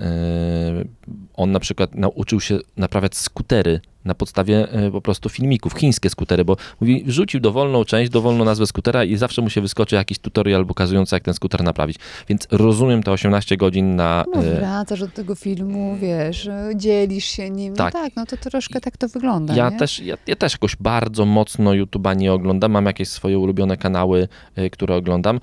e, 0.00 1.14
on 1.34 1.52
na 1.52 1.60
przykład 1.60 1.94
nauczył 1.94 2.40
się 2.40 2.58
naprawiać 2.76 3.16
skutery 3.16 3.80
na 4.04 4.14
podstawie 4.14 4.72
e, 4.72 4.90
po 4.90 5.00
prostu 5.00 5.28
filmików, 5.28 5.72
chińskie 5.72 6.10
skutery, 6.10 6.44
bo 6.44 6.56
mówi, 6.80 7.04
wrzucił 7.06 7.40
dowolną 7.40 7.84
część, 7.84 8.10
dowolną 8.10 8.44
nazwę 8.44 8.66
skutera 8.66 9.04
i 9.04 9.16
zawsze 9.16 9.42
mu 9.42 9.50
się 9.50 9.60
wyskoczy 9.60 9.94
jakiś 9.96 10.18
tutorial 10.18 10.66
pokazujący, 10.66 11.16
jak 11.16 11.22
ten 11.22 11.34
skuter 11.34 11.62
naprawić. 11.62 11.96
Więc 12.28 12.46
rozumiem 12.50 13.02
te 13.02 13.12
18 13.12 13.56
godzin 13.56 13.96
na... 13.96 14.24
No 14.34 14.44
e, 14.44 14.54
wracasz 14.54 15.00
do 15.00 15.08
tego 15.08 15.34
filmu, 15.34 15.96
wiesz, 16.00 16.46
e, 16.46 16.70
dzielisz 16.76 17.24
się 17.24 17.50
nim. 17.50 17.74
Tak. 17.74 17.94
No 17.94 18.00
tak, 18.00 18.16
no 18.16 18.26
to 18.26 18.36
troszkę 18.36 18.80
tak 18.80 18.96
to 18.96 19.08
wygląda, 19.08 19.54
Ja 19.54 19.70
nie? 19.70 19.78
też, 19.78 20.00
ja, 20.00 20.16
ja 20.26 20.36
też 20.36 20.52
jakoś 20.52 20.76
bardzo 20.76 21.24
mocno 21.24 21.70
YouTube'a 21.70 22.16
nie 22.16 22.32
oglądam. 22.32 22.72
Mam 22.72 22.86
jakieś 22.86 23.08
swoje 23.08 23.38
ulubione 23.38 23.76
kanały, 23.76 24.28
y, 24.58 24.70
które 24.70 24.96
oglądam. 24.96 25.40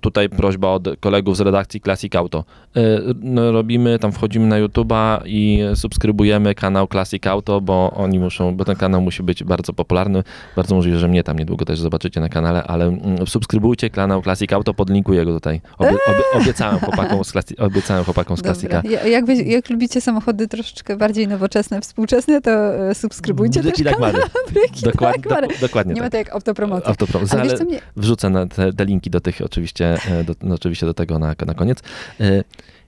Tutaj 0.00 0.28
prośba 0.28 0.68
od 0.68 0.88
kolegów 1.00 1.36
z 1.36 1.40
redakcji 1.40 1.80
Classic 1.80 2.16
Auto. 2.16 2.44
Y, 2.76 2.80
No, 3.22 3.52
robimy, 3.52 3.98
tam 3.98 4.12
wchodzimy 4.12 4.46
na 4.46 4.56
YouTube'a 4.62 5.20
i 5.26 5.60
subskrybujemy 5.74 6.54
kanał 6.54 6.86
Classic 6.88 7.26
Auto, 7.26 7.60
bo 7.60 7.90
oni 7.96 8.18
muszą, 8.18 8.56
bo 8.56 8.64
ten 8.64 8.76
kanał 8.76 9.00
musi 9.00 9.22
być 9.22 9.44
bardzo 9.44 9.72
popularny. 9.72 10.22
Bardzo 10.56 10.74
możliwe, 10.74 10.98
że 10.98 11.08
mnie 11.08 11.22
tam 11.24 11.38
niedługo 11.38 11.64
też 11.64 11.80
zobaczycie 11.80 12.20
na 12.20 12.28
kanale, 12.28 12.62
ale 12.64 12.84
mm, 12.86 13.26
subskrybujcie 13.26 13.90
kanał 13.90 14.22
Classic 14.22 14.52
Auto, 14.52 14.74
podlinkuję 14.74 15.24
go 15.24 15.32
tutaj. 15.34 15.60
Obie, 15.78 15.90
obie, 15.90 16.42
obiecałem 16.42 16.78
chłopakom 16.78 17.24
z, 17.24 17.32
Classic- 17.32 17.60
obiecałem 17.64 18.04
chłopakom 18.04 18.36
z 18.36 18.42
Classica. 18.42 18.82
Ja- 18.90 19.06
Jak, 19.06 19.24
jak 19.46 19.70
lubicie 19.70 20.00
samochody 20.00 20.48
troszeczkę 20.48 20.96
bardziej 20.96 21.28
nowoczesne, 21.28 21.80
współczesne, 21.80 22.40
to 22.40 22.50
e, 22.90 22.94
subskrybujcie 22.94 23.62
też 23.62 23.72
Bryki 23.72 23.84
Dagmary. 23.84 24.18
Bryki 24.52 24.80
Dokładnie, 24.84 25.22
Dagmary. 25.22 25.46
dok- 25.48 25.60
dokładnie 25.60 25.94
Nie 25.94 26.00
ma 26.00 26.06
tak. 26.06 26.12
to 26.12 26.16
jak 26.18 26.32
autopromocja. 26.34 26.88
Autoprom. 26.88 27.24
Ale 27.30 27.42
Ale 27.42 27.64
mnie... 27.64 27.78
wrzucę 27.96 28.30
na 28.30 28.46
te, 28.46 28.72
te 28.72 28.84
linki 28.84 29.10
do 29.10 29.20
tych 29.20 29.40
oczywiście, 29.44 29.89
e, 29.94 30.24
do, 30.24 30.34
no, 30.42 30.54
oczywiście 30.54 30.86
do 30.86 30.94
tego 30.94 31.18
na, 31.18 31.34
na 31.46 31.54
koniec. 31.54 31.78
E, 32.20 32.44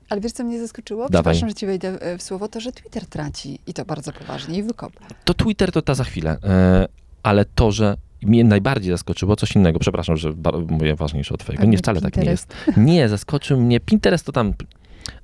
Ale 0.08 0.20
wiesz, 0.20 0.32
co 0.32 0.44
mnie 0.44 0.60
zaskoczyło? 0.60 1.08
Dawaj. 1.08 1.10
Przepraszam, 1.22 1.48
że 1.48 1.54
ci 1.54 1.66
wejdę 1.66 1.98
w 2.18 2.22
słowo, 2.22 2.48
to, 2.48 2.60
że 2.60 2.72
Twitter 2.72 3.06
traci 3.06 3.58
i 3.66 3.74
to 3.74 3.84
bardzo 3.84 4.12
poważnie 4.12 4.58
i 4.58 4.62
wykop. 4.62 4.92
To 5.24 5.34
Twitter 5.34 5.72
to 5.72 5.82
ta 5.82 5.94
za 5.94 6.04
chwilę, 6.04 6.36
e, 6.44 6.88
ale 7.22 7.44
to, 7.44 7.72
że 7.72 7.96
mnie 8.22 8.44
najbardziej 8.44 8.92
zaskoczyło 8.92 9.36
coś 9.36 9.56
innego, 9.56 9.78
przepraszam, 9.78 10.16
że 10.16 10.32
mówię 10.68 10.94
ważniejsze 10.94 11.34
od 11.34 11.40
twojego, 11.40 11.64
nie 11.64 11.78
wcale 11.78 12.00
tak 12.00 12.16
nie 12.16 12.22
Pinterest. 12.22 12.54
jest. 12.66 12.78
Nie, 12.78 13.08
zaskoczył 13.08 13.60
mnie, 13.60 13.80
Pinterest 13.80 14.26
to 14.26 14.32
tam, 14.32 14.54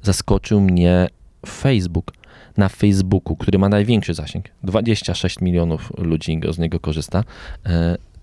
zaskoczył 0.02 0.60
mnie 0.60 1.06
Facebook. 1.46 2.12
Na 2.56 2.68
Facebooku, 2.68 3.36
który 3.36 3.58
ma 3.58 3.68
największy 3.68 4.14
zasięg, 4.14 4.44
26 4.62 5.40
milionów 5.40 5.92
ludzi 5.98 6.40
z 6.52 6.58
niego 6.58 6.80
korzysta, 6.80 7.24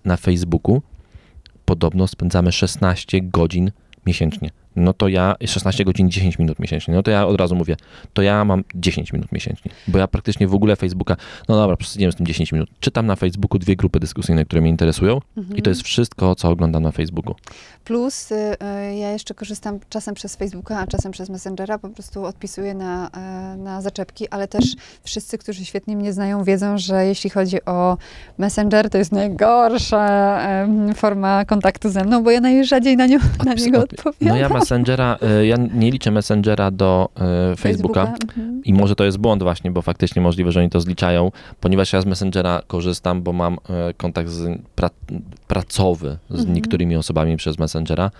na 0.06 0.18
Facebooku 0.18 0.82
podobno 1.66 2.08
spędzamy 2.08 2.52
16 2.52 3.22
godzin 3.22 3.72
miesięcznie. 4.06 4.50
No 4.75 4.94
to 4.94 5.08
ja, 5.08 5.36
16 5.46 5.86
godzin 5.86 6.10
10 6.12 6.39
minut 6.39 6.60
miesięcznie, 6.60 6.94
no 6.94 7.03
to 7.03 7.12
ja 7.12 7.27
od 7.27 7.39
razu 7.39 7.55
mówię, 7.55 7.75
to 8.13 8.22
ja 8.22 8.46
mam 8.46 8.63
10 8.75 9.13
minut 9.13 9.32
miesięcznie, 9.32 9.72
bo 9.88 9.98
ja 9.98 10.08
praktycznie 10.08 10.48
w 10.48 10.53
ogóle 10.53 10.75
Facebooka, 10.75 11.15
no 11.50 11.55
dobra, 11.55 11.77
przesadziłem 11.77 12.12
z 12.12 12.15
tym 12.15 12.25
10 12.25 12.51
minut. 12.51 12.70
Czytam 12.79 13.05
na 13.05 13.15
Facebooku 13.15 13.60
dwie 13.60 13.75
grupy 13.75 14.00
dyskusyjne, 14.00 14.46
które 14.46 14.62
mnie 14.62 14.70
interesują 14.70 15.22
i 15.55 15.62
to 15.62 15.70
jest 15.70 15.82
wszystko, 15.82 16.36
co 16.36 16.50
oglądam 16.50 16.84
na 16.84 16.91
Facebooku. 16.91 17.36
Plus 17.84 18.32
y, 18.32 18.36
y, 18.36 18.96
ja 18.96 19.12
jeszcze 19.12 19.34
korzystam 19.34 19.79
czasem 19.89 20.15
przez 20.15 20.36
Facebooka, 20.36 20.79
a 20.79 20.88
czasem 20.88 21.12
przez 21.12 21.29
Messengera, 21.29 21.77
po 21.79 21.89
prostu 21.89 22.25
odpisuję 22.25 22.74
na, 22.74 23.10
e, 23.10 23.58
na 23.58 23.82
zaczepki, 23.82 24.29
ale 24.29 24.48
też 24.48 24.65
wszyscy, 25.03 25.38
którzy 25.38 25.65
świetnie 25.65 25.96
mnie 25.96 26.13
znają, 26.13 26.44
wiedzą, 26.44 26.77
że 26.77 27.05
jeśli 27.05 27.29
chodzi 27.29 27.65
o 27.65 27.98
Messenger, 28.38 28.89
to 28.89 28.98
jest 28.98 29.12
najgorsza 29.12 30.39
em, 30.41 30.94
forma 30.96 31.46
kontaktu 31.46 31.89
ze 31.89 32.03
mną, 32.03 32.24
bo 32.24 32.32
ja 32.32 32.41
najrzadziej 32.41 32.98
na, 32.98 33.08
nią, 33.08 33.17
na 33.46 33.53
Odpis- 33.53 33.65
niego 33.65 33.79
odpi- 33.79 33.94
odpowiadam. 33.94 34.27
No 34.27 34.36
ja 34.36 34.50
Messengera, 34.70 35.18
e, 35.22 35.46
ja 35.46 35.56
nie 35.74 35.92
liczę 35.92 36.12
Messengera 36.12 36.72
do 36.72 37.10
e, 37.52 37.56
Facebooka. 37.56 38.02
Mhm. 38.02 38.62
I 38.64 38.74
może 38.74 38.96
to 38.96 39.06
jest 39.06 39.18
błąd 39.18 39.44
właśnie, 39.44 39.72
bo 39.72 39.82
faktycznie 39.82 40.22
możliwe, 40.22 40.52
że 40.52 40.60
oni 40.60 40.70
to 40.70 40.80
zliczają, 40.80 41.32
ponieważ 41.60 41.94
ja 41.94 42.02
z 42.02 42.06
Messengera 42.06 42.62
korzystam, 42.68 43.22
bo 43.22 43.34
mam 43.34 43.54
e, 43.70 43.94
kontakt 43.94 44.30
z, 44.30 44.62
pra, 44.76 44.90
pracowy 45.48 46.18
z 46.30 46.40
Mhm. 46.40 46.54
niektórymi 46.54 46.96
osobami 46.96 47.38
przez 47.38 47.60
Messengera 47.60 48.12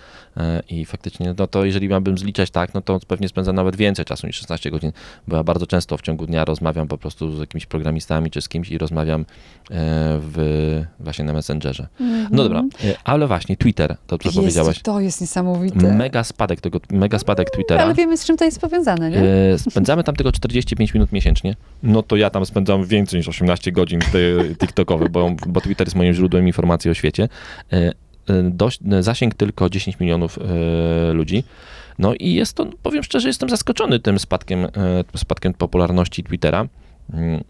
i 0.68 0.84
faktycznie, 0.84 1.34
no 1.38 1.46
to 1.46 1.64
jeżeli 1.64 1.88
miałbym 1.88 2.18
zliczać 2.18 2.50
tak, 2.50 2.74
no 2.74 2.80
to 2.80 3.00
pewnie 3.08 3.28
spędzam 3.28 3.56
nawet 3.56 3.76
więcej 3.76 4.04
czasu 4.04 4.26
niż 4.26 4.36
16 4.36 4.70
godzin, 4.70 4.92
bo 5.28 5.36
ja 5.36 5.44
bardzo 5.44 5.66
często 5.66 5.96
w 5.96 6.02
ciągu 6.02 6.26
dnia 6.26 6.44
rozmawiam 6.44 6.88
po 6.88 6.98
prostu 6.98 7.36
z 7.36 7.40
jakimiś 7.40 7.66
programistami 7.66 8.30
czy 8.30 8.42
z 8.42 8.48
kimś 8.48 8.70
i 8.70 8.78
rozmawiam 8.78 9.24
w, 9.70 10.82
właśnie 11.00 11.24
na 11.24 11.32
Messengerze. 11.32 11.86
No 12.30 12.42
dobra, 12.42 12.62
ale 13.04 13.26
właśnie 13.26 13.56
Twitter, 13.56 13.96
to 14.06 14.18
co 14.18 14.28
Jezu, 14.28 14.40
powiedziałeś, 14.40 14.82
to 14.82 15.00
jest 15.00 15.20
niesamowite. 15.20 15.94
mega 15.94 16.24
spadek 16.36 16.60
tego, 16.60 16.80
mega 16.90 17.18
spadek 17.18 17.50
Twittera. 17.50 17.82
Ale 17.82 17.94
wiemy, 17.94 18.16
z 18.16 18.24
czym 18.24 18.36
to 18.36 18.44
jest 18.44 18.60
powiązane, 18.60 19.10
nie? 19.10 19.18
E, 19.18 19.58
Spędzamy 19.58 20.04
tam 20.04 20.16
tylko 20.16 20.32
45 20.32 20.94
minut 20.94 21.12
miesięcznie. 21.12 21.56
No 21.82 22.02
to 22.02 22.16
ja 22.16 22.30
tam 22.30 22.46
spędzam 22.46 22.84
więcej 22.84 23.18
niż 23.20 23.28
18 23.28 23.72
godzin 23.72 24.00
TikTokowe, 24.60 25.08
bo, 25.08 25.30
bo 25.46 25.60
Twitter 25.60 25.86
jest 25.86 25.96
moim 25.96 26.12
źródłem 26.12 26.46
informacji 26.46 26.90
o 26.90 26.94
świecie. 26.94 27.28
E, 27.72 27.76
e, 27.76 27.92
Dość, 28.42 28.80
zasięg 29.00 29.34
tylko 29.34 29.70
10 29.70 30.00
milionów 30.00 30.38
e, 30.38 31.12
ludzi. 31.12 31.44
No 31.98 32.14
i 32.14 32.34
jest 32.34 32.54
to, 32.54 32.66
powiem 32.82 33.02
szczerze, 33.02 33.28
jestem 33.28 33.48
zaskoczony 33.48 34.00
tym 34.00 34.18
spadkiem, 34.18 34.66
spadkiem 35.16 35.54
popularności 35.54 36.24
Twittera. 36.24 36.66
Mm, 37.12 37.44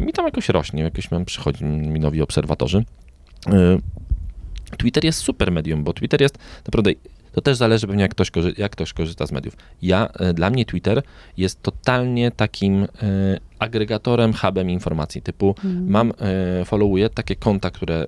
Mi 0.00 0.12
tam 0.12 0.24
jakoś 0.24 0.48
rośnie, 0.48 0.82
jakoś 0.82 1.10
mam, 1.10 1.24
przychodzi 1.24 1.64
mi 1.64 2.00
nowi 2.00 2.22
obserwatorzy. 2.22 2.84
Twitter 4.78 5.04
jest 5.04 5.18
super 5.18 5.52
medium, 5.52 5.84
bo 5.84 5.92
Twitter 5.92 6.20
jest 6.20 6.38
naprawdę, 6.66 6.90
to 7.32 7.40
też 7.40 7.56
zależy 7.56 7.86
pewnie 7.86 8.02
jak 8.02 8.10
ktoś, 8.10 8.30
korzy- 8.30 8.54
jak 8.58 8.72
ktoś 8.72 8.92
korzysta 8.92 9.26
z 9.26 9.32
mediów. 9.32 9.56
Ja, 9.82 10.08
e, 10.18 10.34
dla 10.34 10.50
mnie 10.50 10.64
Twitter 10.64 11.02
jest 11.36 11.62
totalnie 11.62 12.30
takim 12.30 12.82
e, 12.82 12.86
agregatorem, 13.58 14.32
hubem 14.32 14.70
informacji, 14.70 15.22
typu 15.22 15.48
Mhm. 15.64 15.90
mam, 15.90 16.12
e, 16.60 16.64
followuję 16.64 17.10
takie 17.10 17.36
konta, 17.36 17.70
które 17.70 18.06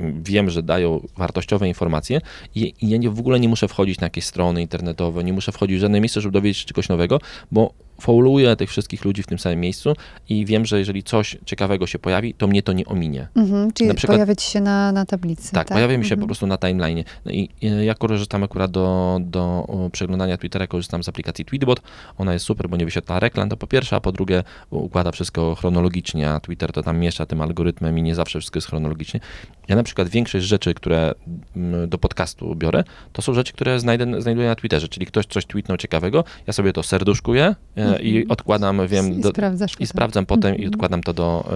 wiem, 0.00 0.50
że 0.50 0.62
dają 0.62 1.00
wartościowe 1.16 1.68
informacje 1.68 2.20
i, 2.54 2.74
i 2.82 2.88
ja 2.88 2.96
nie, 2.96 3.10
w 3.10 3.18
ogóle 3.18 3.40
nie 3.40 3.48
muszę 3.48 3.68
wchodzić 3.68 4.00
na 4.00 4.04
jakieś 4.06 4.24
strony 4.24 4.62
internetowe, 4.62 5.24
nie 5.24 5.32
muszę 5.32 5.52
wchodzić 5.52 5.78
w 5.78 5.80
żadne 5.80 6.00
miejsce, 6.00 6.20
żeby 6.20 6.32
dowiedzieć 6.32 6.58
się 6.58 6.64
czegoś 6.66 6.88
nowego, 6.88 7.20
bo 7.52 7.72
followuję 8.00 8.56
tych 8.56 8.70
wszystkich 8.70 9.04
ludzi 9.04 9.22
w 9.22 9.26
tym 9.26 9.38
samym 9.38 9.60
miejscu 9.60 9.92
i 10.28 10.44
wiem, 10.46 10.64
że 10.66 10.78
jeżeli 10.78 11.02
coś 11.02 11.36
ciekawego 11.46 11.86
się 11.86 11.98
pojawi, 11.98 12.34
to 12.34 12.46
mnie 12.46 12.62
to 12.62 12.72
nie 12.72 12.84
ominie. 12.84 13.28
Mhm, 13.36 13.72
czyli 13.72 13.88
na 13.88 13.94
przykład- 13.94 14.16
pojawia 14.16 14.34
ci 14.34 14.50
się 14.50 14.60
na, 14.60 14.92
na 14.92 15.06
tablicy. 15.06 15.52
Tak, 15.52 15.68
pojawia 15.68 15.98
mi 15.98 16.04
się 16.04 16.08
po 16.08 16.14
Mhm. 16.14 16.26
prostu 16.28 16.46
na 16.46 16.58
timeline. 16.58 17.04
No 17.24 17.32
i 17.32 17.48
e, 17.62 17.84
ja 17.84 17.94
korzystam 17.94 18.42
akurat 18.42 18.70
do, 18.70 19.18
do 19.20 19.66
przeglądania 19.92 20.36
Twittera, 20.38 20.66
korzystam 20.66 21.02
z 21.04 21.08
aplikacji 21.08 21.44
Tweetbot. 21.44 21.80
Ona 22.18 22.32
jest 22.32 22.44
super, 22.44 22.68
bo 22.68 22.76
nie 22.76 22.84
wyświetla 22.84 23.20
reklam, 23.20 23.48
to 23.48 23.56
po 23.56 23.66
pierwsze, 23.66 23.96
a 23.96 24.00
po 24.00 24.12
drugie 24.12 24.42
układa 24.70 25.12
wszystko 25.12 25.54
chronologicznie, 25.54 26.30
a 26.30 26.40
Twitter 26.40 26.72
to 26.72 26.82
tam 26.82 26.98
miesza 26.98 27.26
tym 27.26 27.40
algorytmem 27.40 27.98
i 27.98 28.02
nie 28.02 28.14
zawsze 28.14 28.38
wszystko 28.40 28.56
jest 28.56 28.66
chronologicznie. 28.68 29.20
Ja 29.68 29.76
na 29.76 29.82
przykład 29.82 30.08
większość 30.08 30.46
rzeczy, 30.46 30.74
które 30.74 31.12
mm, 31.56 31.88
do 31.88 31.98
podcastu 31.98 32.54
biorę, 32.56 32.84
to 33.12 33.22
są 33.22 33.34
rzeczy, 33.34 33.52
które 33.52 33.80
znajdę, 33.80 34.22
znajduję 34.22 34.48
na 34.48 34.54
Twitterze, 34.54 34.88
czyli 34.88 35.06
ktoś 35.06 35.26
coś 35.26 35.46
tweetnął 35.46 35.76
ciekawego, 35.78 36.24
ja 36.46 36.52
sobie 36.52 36.72
to 36.72 36.82
serduszkuję 36.82 37.54
e, 37.76 38.02
i 38.02 38.08
Mhm. 38.16 38.30
odkładam, 38.30 38.86
wiem, 38.88 39.12
I 39.12 39.20
do, 39.20 39.28
i 39.28 39.32
potem. 39.32 39.86
sprawdzam 39.86 40.26
potem 40.26 40.50
i 40.54 40.58
Mhm. 40.58 40.68
odkładam 40.74 41.02
to 41.02 41.12
do, 41.12 41.50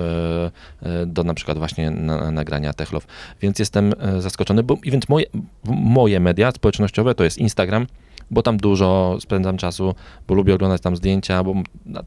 e, 0.82 0.88
e, 1.02 1.06
do 1.06 1.24
na 1.24 1.34
przykład 1.34 1.58
właśnie 1.58 1.90
na, 1.90 2.30
nagrania 2.30 2.72
Techlow. 2.72 3.06
Więc 3.40 3.58
jestem 3.58 3.92
zaskoczony, 4.18 4.62
bo 4.62 4.76
i 4.84 4.90
więc 4.90 5.08
moje, 5.08 5.26
moje 5.64 6.20
media 6.20 6.50
społecznościowe 6.52 7.14
to 7.14 7.24
jest 7.24 7.38
Instagram, 7.38 7.86
bo 8.30 8.42
tam 8.42 8.56
dużo 8.56 9.16
spędzam 9.20 9.56
czasu, 9.56 9.94
bo 10.28 10.34
lubię 10.34 10.54
oglądać 10.54 10.82
tam 10.82 10.96
zdjęcia, 10.96 11.44
bo 11.44 11.54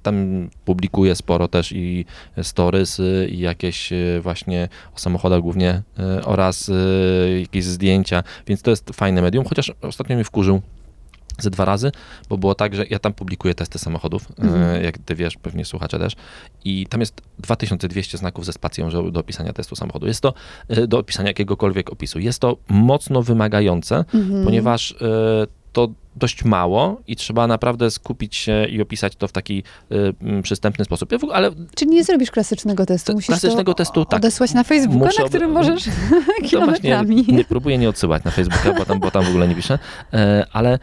tam 0.04 0.50
publikuję 0.66 1.16
sporo 1.16 1.48
też 1.48 1.72
i 1.72 2.06
storysy 2.44 3.28
i 3.32 3.40
jakieś 3.40 3.94
e, 3.94 3.98
właśnie 4.22 4.70
o 4.96 5.00
samochodach 5.00 5.42
głównie 5.42 5.82
e, 6.00 6.26
oraz 6.26 6.70
e, 6.70 7.40
jakieś 7.40 7.64
zdjęcia, 7.66 8.24
więc 8.48 8.62
to 8.62 8.70
jest 8.72 8.90
fajne 8.94 9.22
medium, 9.22 9.46
chociaż 9.46 9.72
ostatnio 9.82 10.16
mnie 10.16 10.24
wkurzył 10.24 10.62
ze 11.40 11.50
dwa 11.50 11.66
razy, 11.66 11.92
bo 12.30 12.38
było 12.38 12.56
tak, 12.56 12.76
że 12.76 12.86
ja 12.90 13.00
tam 13.00 13.14
publikuję 13.14 13.56
testy 13.56 13.80
samochodów, 13.80 14.28
Mhm. 14.40 14.84
jak 14.84 14.98
ty 14.98 15.16
wiesz, 15.16 15.36
pewnie 15.38 15.66
słuchacze 15.66 16.00
też, 16.00 16.14
i 16.66 16.86
tam 16.90 17.00
jest 17.00 17.22
2200 17.40 18.18
znaków 18.18 18.46
ze 18.46 18.54
spacją 18.54 18.90
do 19.12 19.20
opisania 19.20 19.54
testu 19.54 19.76
samochodu. 19.76 20.08
Jest 20.08 20.22
to 20.22 20.34
do 20.88 21.00
opisania 21.00 21.30
jakiegokolwiek 21.30 21.90
opisu. 21.92 22.20
Jest 22.20 22.40
to 22.40 22.58
mocno 22.70 23.22
wymagające, 23.22 23.96
Mhm. 24.14 24.44
ponieważ 24.46 24.96
to 25.74 25.88
dość 26.16 26.44
mało 26.46 27.02
i 27.08 27.16
trzeba 27.16 27.48
naprawdę 27.48 27.92
skupić 27.92 28.36
się 28.36 28.66
i 28.70 28.82
opisać 28.82 29.16
to 29.16 29.28
w 29.28 29.32
taki 29.32 29.64
e, 29.92 29.96
m, 30.22 30.42
przystępny 30.42 30.86
sposób. 30.86 31.12
Ja 31.12 31.18
w 31.18 31.24
ale 31.34 31.52
Czyli 31.76 31.92
nie 31.92 32.04
zrobisz 32.04 32.32
klasycznego 32.32 32.86
testu, 32.86 33.14
musisz 33.14 33.28
Klasycznego 33.28 33.74
to 33.74 33.78
testu, 33.78 34.06
tak. 34.06 34.20
odesłać 34.20 34.54
na 34.54 34.64
Facebooka, 34.64 35.06
Muszę 35.06 35.24
na 35.24 35.30
którym 35.30 35.52
możesz 35.52 35.84
właśnie 36.26 36.50
kilometrami. 36.50 37.26
nie, 37.28 37.44
próbuję 37.46 37.78
nie 37.78 37.90
odsyłać 37.90 38.24
na 38.24 38.32
Facebooka, 38.32 38.74
bo 38.74 38.86
tam, 38.86 39.00
bo 39.00 39.12
tam 39.12 39.26
w 39.26 39.30
ogóle 39.30 39.48
nie 39.48 39.56
piszę, 39.56 39.80
e, 40.14 40.46
ale 40.52 40.80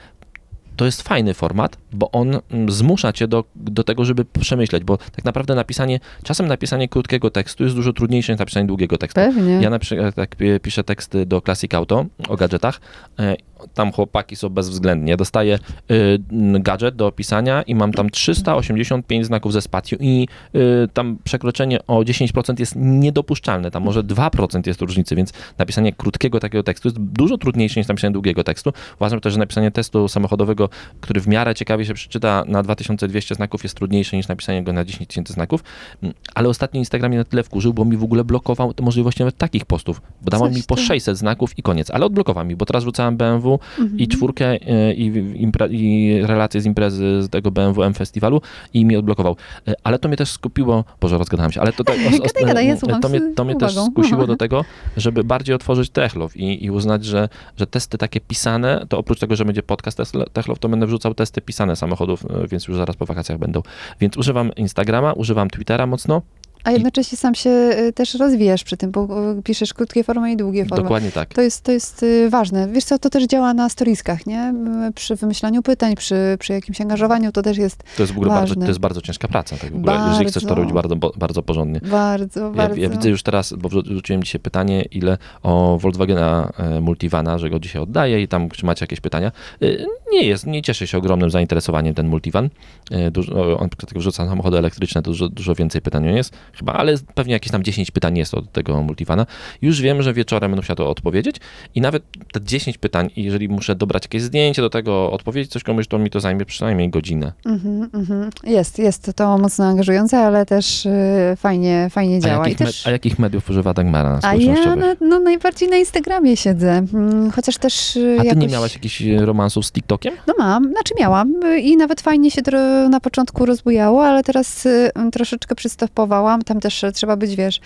to 0.78 0.84
jest 0.84 1.02
fajny 1.02 1.34
format, 1.34 1.76
bo 1.92 2.10
on 2.10 2.38
mm, 2.50 2.70
zmusza 2.70 3.12
cię 3.12 3.28
do, 3.28 3.44
do 3.56 3.84
tego, 3.84 4.04
żeby 4.04 4.24
przemyśleć, 4.24 4.84
bo 4.84 4.96
tak 4.96 5.24
naprawdę 5.24 5.54
napisanie, 5.54 6.00
czasem 6.22 6.46
napisanie 6.46 6.88
krótkiego 6.88 7.30
tekstu 7.30 7.64
jest 7.64 7.76
dużo 7.76 7.92
trudniejsze 7.92 8.32
niż 8.32 8.38
napisanie 8.38 8.66
długiego 8.66 8.98
tekstu. 8.98 9.20
Pewnie. 9.20 9.52
Ja 9.60 9.70
na 9.70 9.78
przykład 9.78 10.14
tak 10.14 10.36
pi- 10.36 10.60
piszę 10.62 10.84
teksty 10.84 11.26
do 11.26 11.40
Classic 11.40 11.74
Auto 11.74 12.06
o 12.28 12.36
gadżetach. 12.36 12.80
e, 13.18 13.36
Tam 13.74 13.92
chłopaki 13.92 14.36
są 14.36 14.48
bezwzględnie. 14.48 15.16
Dostaję 15.16 15.58
y, 15.90 16.18
gadżet 16.60 16.96
do 16.96 17.06
opisania 17.06 17.62
i 17.62 17.74
mam 17.74 17.92
tam 17.92 18.10
385 18.10 19.26
znaków 19.26 19.52
ze 19.52 19.60
spacją 19.62 19.98
i 20.00 20.28
y, 20.54 20.88
tam 20.92 21.18
przekroczenie 21.24 21.86
o 21.86 21.98
10% 22.02 22.60
jest 22.60 22.72
niedopuszczalne. 22.76 23.70
Tam 23.70 23.82
może 23.82 24.02
2% 24.02 24.66
jest 24.66 24.80
różnicy, 24.80 25.16
więc 25.16 25.32
napisanie 25.58 25.92
krótkiego 25.92 26.40
takiego 26.40 26.62
tekstu 26.62 26.88
jest 26.88 26.98
dużo 27.00 27.38
trudniejsze 27.38 27.80
niż 27.80 27.88
napisanie 27.88 28.12
długiego 28.12 28.44
tekstu. 28.44 28.72
Uważam 28.96 29.20
też, 29.20 29.32
że 29.32 29.38
napisanie 29.38 29.70
testu 29.70 30.08
samochodowego, 30.08 30.67
który 31.00 31.20
w 31.20 31.28
miarę 31.28 31.54
ciekawie 31.54 31.84
się 31.84 31.94
przeczyta 31.94 32.44
na 32.46 32.62
2200 32.62 33.34
znaków 33.34 33.62
jest 33.62 33.74
trudniejsze 33.74 34.16
niż 34.16 34.28
napisanie 34.28 34.62
go 34.62 34.72
na 34.72 34.84
10 34.84 35.08
tysięcy 35.08 35.32
znaków. 35.32 35.64
Mm, 36.02 36.14
Ale 36.34 36.48
ostatnio 36.48 36.78
Instagram 36.78 37.08
mnie 37.08 37.18
na 37.18 37.24
tyle 37.24 37.42
wkurzył, 37.42 37.74
bo 37.74 37.84
mi 37.84 37.96
w 37.96 38.04
ogóle 38.04 38.24
blokował 38.24 38.74
te 38.74 38.82
możliwości 38.82 39.20
nawet 39.20 39.36
takich 39.36 39.64
postów, 39.64 40.02
bo 40.22 40.30
dawał 40.30 40.50
mi 40.50 40.62
po 40.62 40.76
ty. 40.76 40.82
600 40.82 41.18
znaków 41.18 41.58
i 41.58 41.62
koniec, 41.62 41.90
ale 41.90 42.06
odblokował 42.06 42.44
mi, 42.44 42.56
bo 42.56 42.66
teraz 42.66 42.84
rzucałem 42.84 43.16
BMW 43.16 43.58
Mhm. 43.78 43.98
i 43.98 44.08
czwórkę 44.08 44.56
i, 44.92 45.06
impre, 45.34 45.68
i 45.68 46.20
relacje 46.22 46.60
z 46.60 46.66
imprezy 46.66 47.22
z 47.22 47.28
tego 47.30 47.50
BMW 47.50 47.82
M 47.82 47.94
Festiwalu 47.94 48.40
i 48.74 48.84
mi 48.84 48.96
odblokował. 48.96 49.36
Y, 49.68 49.74
Ale 49.84 49.98
to 49.98 50.08
mnie 50.08 50.16
też 50.16 50.30
skupiło, 50.30 50.84
Boże, 51.00 51.18
rozgadałem 51.18 51.52
się, 51.52 51.60
ale 51.60 51.72
to, 51.72 51.84
tak, 51.84 51.96
gadaj, 52.46 52.66
ja 52.66 52.76
słucham 52.76 53.00
to 53.00 53.08
mnie, 53.08 53.20
z 53.20 53.34
to 53.34 53.44
mnie 53.44 53.56
też 53.56 53.74
skusiło 53.90 54.26
do 54.26 54.36
tego, 54.36 54.64
żeby 54.96 55.24
bardziej 55.24 55.54
otworzyć 55.54 55.90
Techlow 55.90 56.36
i, 56.36 56.64
i 56.64 56.70
uznać, 56.70 57.04
że, 57.04 57.28
że 57.56 57.66
testy 57.66 57.98
takie 57.98 58.20
pisane, 58.20 58.86
to 58.88 58.98
oprócz 58.98 59.18
tego, 59.18 59.36
że 59.36 59.44
będzie 59.44 59.62
podcast 59.62 59.98
Techlow, 60.32 60.57
to 60.58 60.68
będę 60.68 60.86
wrzucał 60.86 61.14
testy 61.14 61.40
pisane 61.40 61.76
samochodów, 61.76 62.24
y, 62.24 62.48
więc 62.48 62.68
już 62.68 62.76
zaraz 62.76 62.96
po 62.96 63.06
wakacjach 63.06 63.38
będą. 63.38 63.62
Więc 64.00 64.16
używam 64.16 64.54
Instagrama, 64.56 65.12
używam 65.12 65.50
Twittera 65.50 65.86
mocno, 65.86 66.22
A 66.64 66.70
jednocześnie 66.70 67.18
sam 67.18 67.34
się 67.34 67.50
y, 67.50 67.92
też 67.92 68.14
rozwijasz 68.14 68.64
przy 68.64 68.76
tym, 68.76 68.90
bo 68.90 69.30
y, 69.38 69.42
piszesz 69.42 69.74
krótkie 69.74 70.04
formy 70.04 70.32
i 70.32 70.36
długie 70.36 70.64
formy. 70.66 70.82
dokładnie 70.82 71.10
tak. 71.12 71.34
To 71.34 71.40
jest, 71.42 71.64
to 71.64 71.72
jest 71.72 72.02
y, 72.02 72.30
ważne. 72.30 72.68
Wiesz 72.68 72.84
co, 72.84 72.98
to 72.98 73.10
też 73.10 73.24
działa 73.24 73.54
na 73.54 73.68
storiskach, 73.68 74.26
nie? 74.26 74.54
Przy 74.94 75.16
wymyślaniu 75.16 75.62
pytań, 75.62 75.94
przy, 75.96 76.36
przy 76.40 76.52
jakimś 76.52 76.80
angażowaniu 76.80 77.32
to 77.32 77.42
też 77.42 77.58
jest 77.58 77.82
To 77.96 78.02
jest 78.02 78.12
w 78.12 78.16
ogóle 78.16 78.28
bardzo, 78.34 78.48
ważne. 78.48 78.62
to 78.62 78.70
jest 78.70 78.80
bardzo 78.80 79.00
ciężka 79.00 79.28
praca, 79.28 79.56
tak 79.56 79.72
w 79.72 79.76
ogóle, 79.76 80.06
jeżeli 80.10 80.26
chcesz 80.30 80.42
to 80.42 80.48
Bardzo. 80.48 80.62
robić 80.62 80.74
bardzo, 80.74 80.96
bardzo 81.16 81.42
porządnie. 81.42 81.80
bardzo, 81.80 82.40
Ja, 82.40 82.50
bardzo... 82.50 82.80
ja 82.80 82.88
widzę 82.88 83.08
już 83.08 83.22
teraz, 83.22 83.52
bo 83.52 83.68
wrzu- 83.68 83.82
wrzuciłem 83.82 84.22
dzisiaj 84.22 84.40
pytanie, 84.40 84.82
ile 84.82 85.18
o 85.42 85.78
Volkswagena 85.80 86.52
e, 86.58 86.80
Multivana, 86.80 87.38
że 87.38 87.50
go 87.50 87.58
dzisiaj 87.58 87.82
oddaję 87.82 88.22
i 88.22 88.28
tam 88.28 88.48
czy 88.50 88.66
macie 88.66 88.82
jakieś 88.84 89.00
pytania. 89.00 89.32
E, 89.62 89.66
Nie 90.12 90.22
jest, 90.22 90.46
nie 90.46 90.62
cieszy 90.62 90.86
się 90.86 90.98
ogromnym 90.98 91.30
zainteresowaniem 91.30 91.94
ten 91.94 92.08
Multivan. 92.08 92.48
E, 92.90 93.10
Dużo, 93.10 93.58
on 93.58 93.68
tylko 93.68 93.98
wrzuca 93.98 94.26
samochody 94.26 94.58
elektryczne, 94.58 95.02
to 95.02 95.10
dużo, 95.10 95.28
dużo 95.28 95.54
więcej 95.54 95.80
pytań 95.82 96.04
jest 96.04 96.32
chyba, 96.52 96.72
ale 96.72 96.94
pewnie 97.14 97.32
jakieś 97.32 97.52
tam 97.52 97.62
10 97.62 97.90
pytań 97.90 98.18
jest 98.18 98.34
od 98.34 98.52
tego 98.52 98.82
Multivana. 98.82 99.26
Już 99.62 99.80
wiem, 99.80 100.02
że 100.02 100.12
wieczorem 100.12 100.50
będę 100.50 100.62
musiał 100.62 100.76
to 100.76 100.90
odpowiedzieć 100.90 101.36
i 101.74 101.80
nawet 101.80 102.02
te 102.32 102.40
10 102.40 102.78
pytań, 102.78 103.10
jeżeli 103.16 103.48
muszę 103.48 103.74
dobrać 103.74 104.04
jakieś 104.04 104.22
zdjęcie 104.22 104.62
do 104.62 104.70
tego, 104.70 105.12
odpowiedzieć 105.12 105.52
coś 105.52 105.62
komuś, 105.62 105.86
to 105.86 105.98
mi 105.98 106.10
to 106.10 106.20
zajmie 106.20 106.44
przynajmniej 106.44 106.90
godzinę. 106.90 107.32
Mhm, 107.46 107.90
mhm. 107.94 108.30
Jest, 108.44 108.78
jest 108.78 109.12
to 109.16 109.38
mocno 109.38 109.64
angażujące, 109.64 110.18
ale 110.18 110.46
też 110.46 110.86
y, 110.86 110.90
fajnie, 111.36 111.88
fajnie 111.90 112.16
A 112.16 112.20
działa. 112.20 112.46
I 112.46 112.50
jakich, 112.50 112.60
me, 112.60 112.66
też... 112.66 112.86
a 112.86 112.90
jakich 112.90 113.18
mediów 113.18 113.50
używa 113.50 113.74
Dagmara 113.74 114.10
na 114.10 114.28
A 114.28 114.34
ja 114.34 114.76
na, 114.76 114.94
no, 115.00 115.20
najbardziej 115.20 115.68
na 115.68 115.76
Instagramie 115.76 116.36
siedzę, 116.36 116.78
Mm, 116.94 117.30
chociaż 117.30 117.58
też 117.58 117.96
y, 117.96 118.16
A 118.18 118.20
ty 118.20 118.26
jakoś... 118.26 118.42
nie 118.42 118.48
miałaś 118.48 118.74
jakichś 118.74 119.02
e, 119.02 119.26
romansów 119.26 119.66
z 119.66 119.72
TikTokiem? 119.72 120.14
No 120.26 120.34
mam, 120.38 120.64
znaczy 120.72 120.94
miałam 121.00 121.44
y, 121.44 121.60
i 121.60 121.76
nawet 121.76 122.00
fajnie 122.00 122.30
się 122.30 122.42
na 122.90 123.00
początku 123.00 123.46
rozbujało, 123.46 124.04
ale 124.04 124.22
teraz 124.22 124.66
y, 124.66 124.90
troszeczkę 125.12 125.54
przystopowałam. 125.54 126.37
Tam 126.42 126.60
też 126.60 126.84
y, 126.84 126.92
trzeba 126.92 127.16
być, 127.16 127.36
wiesz, 127.36 127.60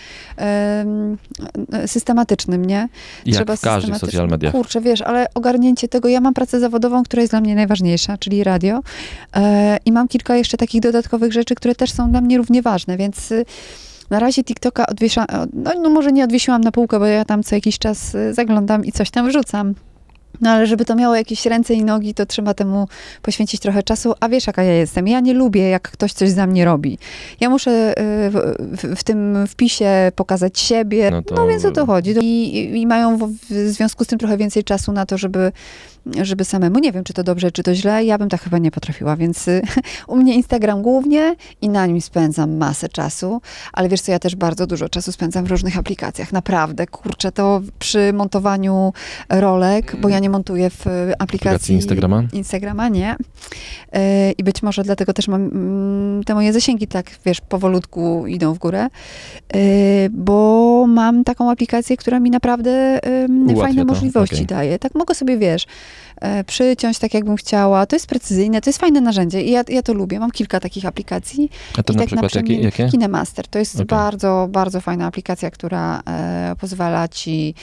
y, 1.85 1.89
systematycznym, 1.89 2.65
nie? 2.65 2.89
Jak 3.27 3.37
trzeba 3.37 3.57
w 3.57 3.61
każdych 3.61 3.97
social 3.97 4.29
mediach. 4.29 4.53
Kurczę, 4.53 4.81
wiesz, 4.81 5.03
ale 5.03 5.27
ogarnięcie 5.35 5.89
tego, 5.89 6.09
ja 6.09 6.21
mam 6.21 6.35
pracę 6.35 6.61
zawodową, 6.61 7.03
która 7.03 7.21
jest 7.21 7.33
dla 7.33 7.41
mnie 7.41 7.55
najważniejsza, 7.55 8.19
czyli 8.19 8.45
radio 8.45 8.81
e, 9.37 9.79
i 9.85 9.93
mam 9.93 10.09
kilka 10.09 10.37
jeszcze 10.37 10.57
takich 10.57 10.81
dodatkowych 10.81 11.33
rzeczy, 11.33 11.55
które 11.55 11.75
też 11.75 11.93
są 11.93 12.11
dla 12.11 12.21
mnie 12.21 12.39
równie 12.39 12.63
ważne, 12.63 12.97
więc 12.97 13.33
y, 13.33 13.45
na 14.11 14.19
razie 14.19 14.45
TikToka 14.45 14.87
odwiesza, 14.87 15.27
no, 15.53 15.71
no 15.83 15.91
może 15.91 16.13
nie 16.13 16.25
odwiesiłam 16.25 16.61
na 16.61 16.73
półkę, 16.73 16.99
bo 16.99 17.07
ja 17.07 17.25
tam 17.25 17.43
co 17.43 17.55
jakiś 17.55 17.79
czas 17.79 18.15
y, 18.15 18.35
zaglądam 18.35 18.85
i 18.85 18.93
coś 18.93 19.11
tam 19.11 19.29
wrzucam. 19.29 19.75
No 20.40 20.51
ale 20.51 20.66
żeby 20.66 20.85
to 20.85 20.95
miało 20.95 21.16
jakieś 21.16 21.47
ręce 21.47 21.75
i 21.75 21.85
nogi, 21.85 22.14
to 22.14 22.27
trzeba 22.27 22.55
temu 22.55 22.88
poświęcić 23.23 23.61
trochę 23.61 23.83
czasu. 23.83 24.14
A 24.21 24.29
wiesz, 24.29 24.47
jaka 24.47 24.62
ja 24.62 24.73
jestem? 24.73 25.09
Ja 25.09 25.21
nie 25.21 25.35
lubię, 25.35 25.68
jak 25.68 25.83
ktoś 25.90 26.12
coś 26.12 26.31
za 26.31 26.47
mnie 26.47 26.64
robi. 26.64 26.99
Ja 27.40 27.51
muszę 27.51 27.71
y, 27.90 27.95
w, 28.31 28.57
w, 28.61 28.95
w 29.01 29.05
tym 29.05 29.47
wpisie 29.47 30.12
pokazać 30.16 30.59
siebie. 30.61 31.11
No 31.11 31.16
No, 31.16 31.37
to- 31.37 31.47
więc 31.49 31.64
o 31.64 31.71
to 31.71 31.87
chodzi. 31.87 32.11
I, 32.21 32.81
i 32.81 32.87
mają 32.87 33.16
w, 33.18 33.33
w 33.33 33.49
związku 33.68 34.05
z 34.05 34.07
tym 34.07 34.18
trochę 34.18 34.37
więcej 34.37 34.64
czasu 34.64 34.92
na 34.92 35.07
to, 35.07 35.18
żeby, 35.18 35.53
żeby 36.23 36.45
samemu. 36.45 36.79
Nie 36.79 36.93
wiem, 36.93 37.05
czy 37.05 37.12
to 37.12 37.23
dobrze, 37.23 37.53
czy 37.53 37.62
to 37.62 37.75
źle. 37.75 38.05
Ja 38.05 38.19
bym 38.19 38.29
tak 38.29 38.43
chyba 38.43 38.59
nie 38.59 38.71
potrafiła, 38.71 39.17
więc 39.17 39.47
u 40.09 40.17
mnie 40.17 40.35
Instagram 40.35 40.83
głównie 40.83 41.37
i 41.61 41.69
na 41.69 41.87
nim 41.87 42.01
spędzam 42.01 42.57
masę 42.57 42.88
czasu. 42.88 43.41
Ale 43.73 43.88
wiesz 43.88 44.01
co, 44.01 44.12
ja 44.12 44.19
też 44.19 44.37
bardzo 44.37 44.67
dużo 44.67 44.88
czasu 44.88 45.12
spędzam 45.12 45.45
w 45.45 45.51
różnych 45.51 45.79
aplikacjach. 45.79 46.33
Naprawdę, 46.33 46.87
kurczę, 46.87 47.33
to 47.33 47.61
przy 47.79 48.12
montowaniu 48.12 48.93
rolek, 49.29 49.97
bo 50.01 50.09
ja 50.09 50.19
nie 50.19 50.31
montuję 50.31 50.71
w 50.71 50.87
y, 50.87 50.91
aplikacji, 50.91 51.19
Aplikacji 51.19 51.75
Instagrama? 51.75 52.23
Instagrama, 52.33 52.88
nie. 52.88 53.15
Y, 53.15 54.33
I 54.38 54.45
być 54.45 54.62
może 54.62 54.83
dlatego 54.83 55.12
też 55.12 55.29
mam 55.29 55.43
mm, 55.43 56.25
te 56.25 56.35
moje 56.35 56.53
zasięgi 56.53 56.87
tak, 56.87 57.11
wiesz, 57.25 57.41
powolutku 57.41 58.27
idą 58.27 58.55
w 58.55 58.59
górę, 58.59 58.88
Y, 59.57 60.11
bo 60.11 60.85
mam 60.88 61.25
taką 61.25 61.51
aplikację, 61.51 61.97
która 61.97 62.21
mi 62.21 62.31
naprawdę 62.31 63.01
Ułatwia 63.29 63.62
fajne 63.62 63.83
to, 63.83 63.93
możliwości 63.93 64.35
okej. 64.35 64.47
daje. 64.47 64.79
Tak 64.79 64.95
mogę 64.95 65.15
sobie, 65.15 65.38
wiesz, 65.38 65.65
e, 65.65 65.67
przyciąć 66.46 66.98
tak, 66.98 67.14
jakbym 67.14 67.37
chciała. 67.37 67.87
To 67.87 67.96
jest 67.96 68.07
precyzyjne, 68.07 68.61
to 68.61 68.70
jest 68.70 68.78
fajne 68.81 69.00
narzędzie 69.00 69.42
i 69.42 69.50
ja, 69.50 69.62
ja 69.68 69.83
to 69.83 69.92
lubię. 69.94 70.18
Mam 70.20 70.31
kilka 70.31 70.61
takich 70.61 70.87
aplikacji. 70.87 71.50
A 71.78 71.83
to 71.83 71.92
I 71.92 71.96
na 71.96 72.00
tak 72.02 72.07
przykład 72.07 72.35
jakie? 72.35 72.55
przemian- 72.55 72.64
jakie? 72.64 72.88
KineMaster. 72.88 73.46
To 73.48 73.59
jest 73.59 73.74
Okej. 73.74 73.87
bardzo, 73.87 74.48
bardzo 74.50 74.81
fajna 74.81 75.07
aplikacja, 75.07 75.50
która 75.50 76.02
e, 76.07 76.55
pozwala 76.61 77.09
ci 77.09 77.55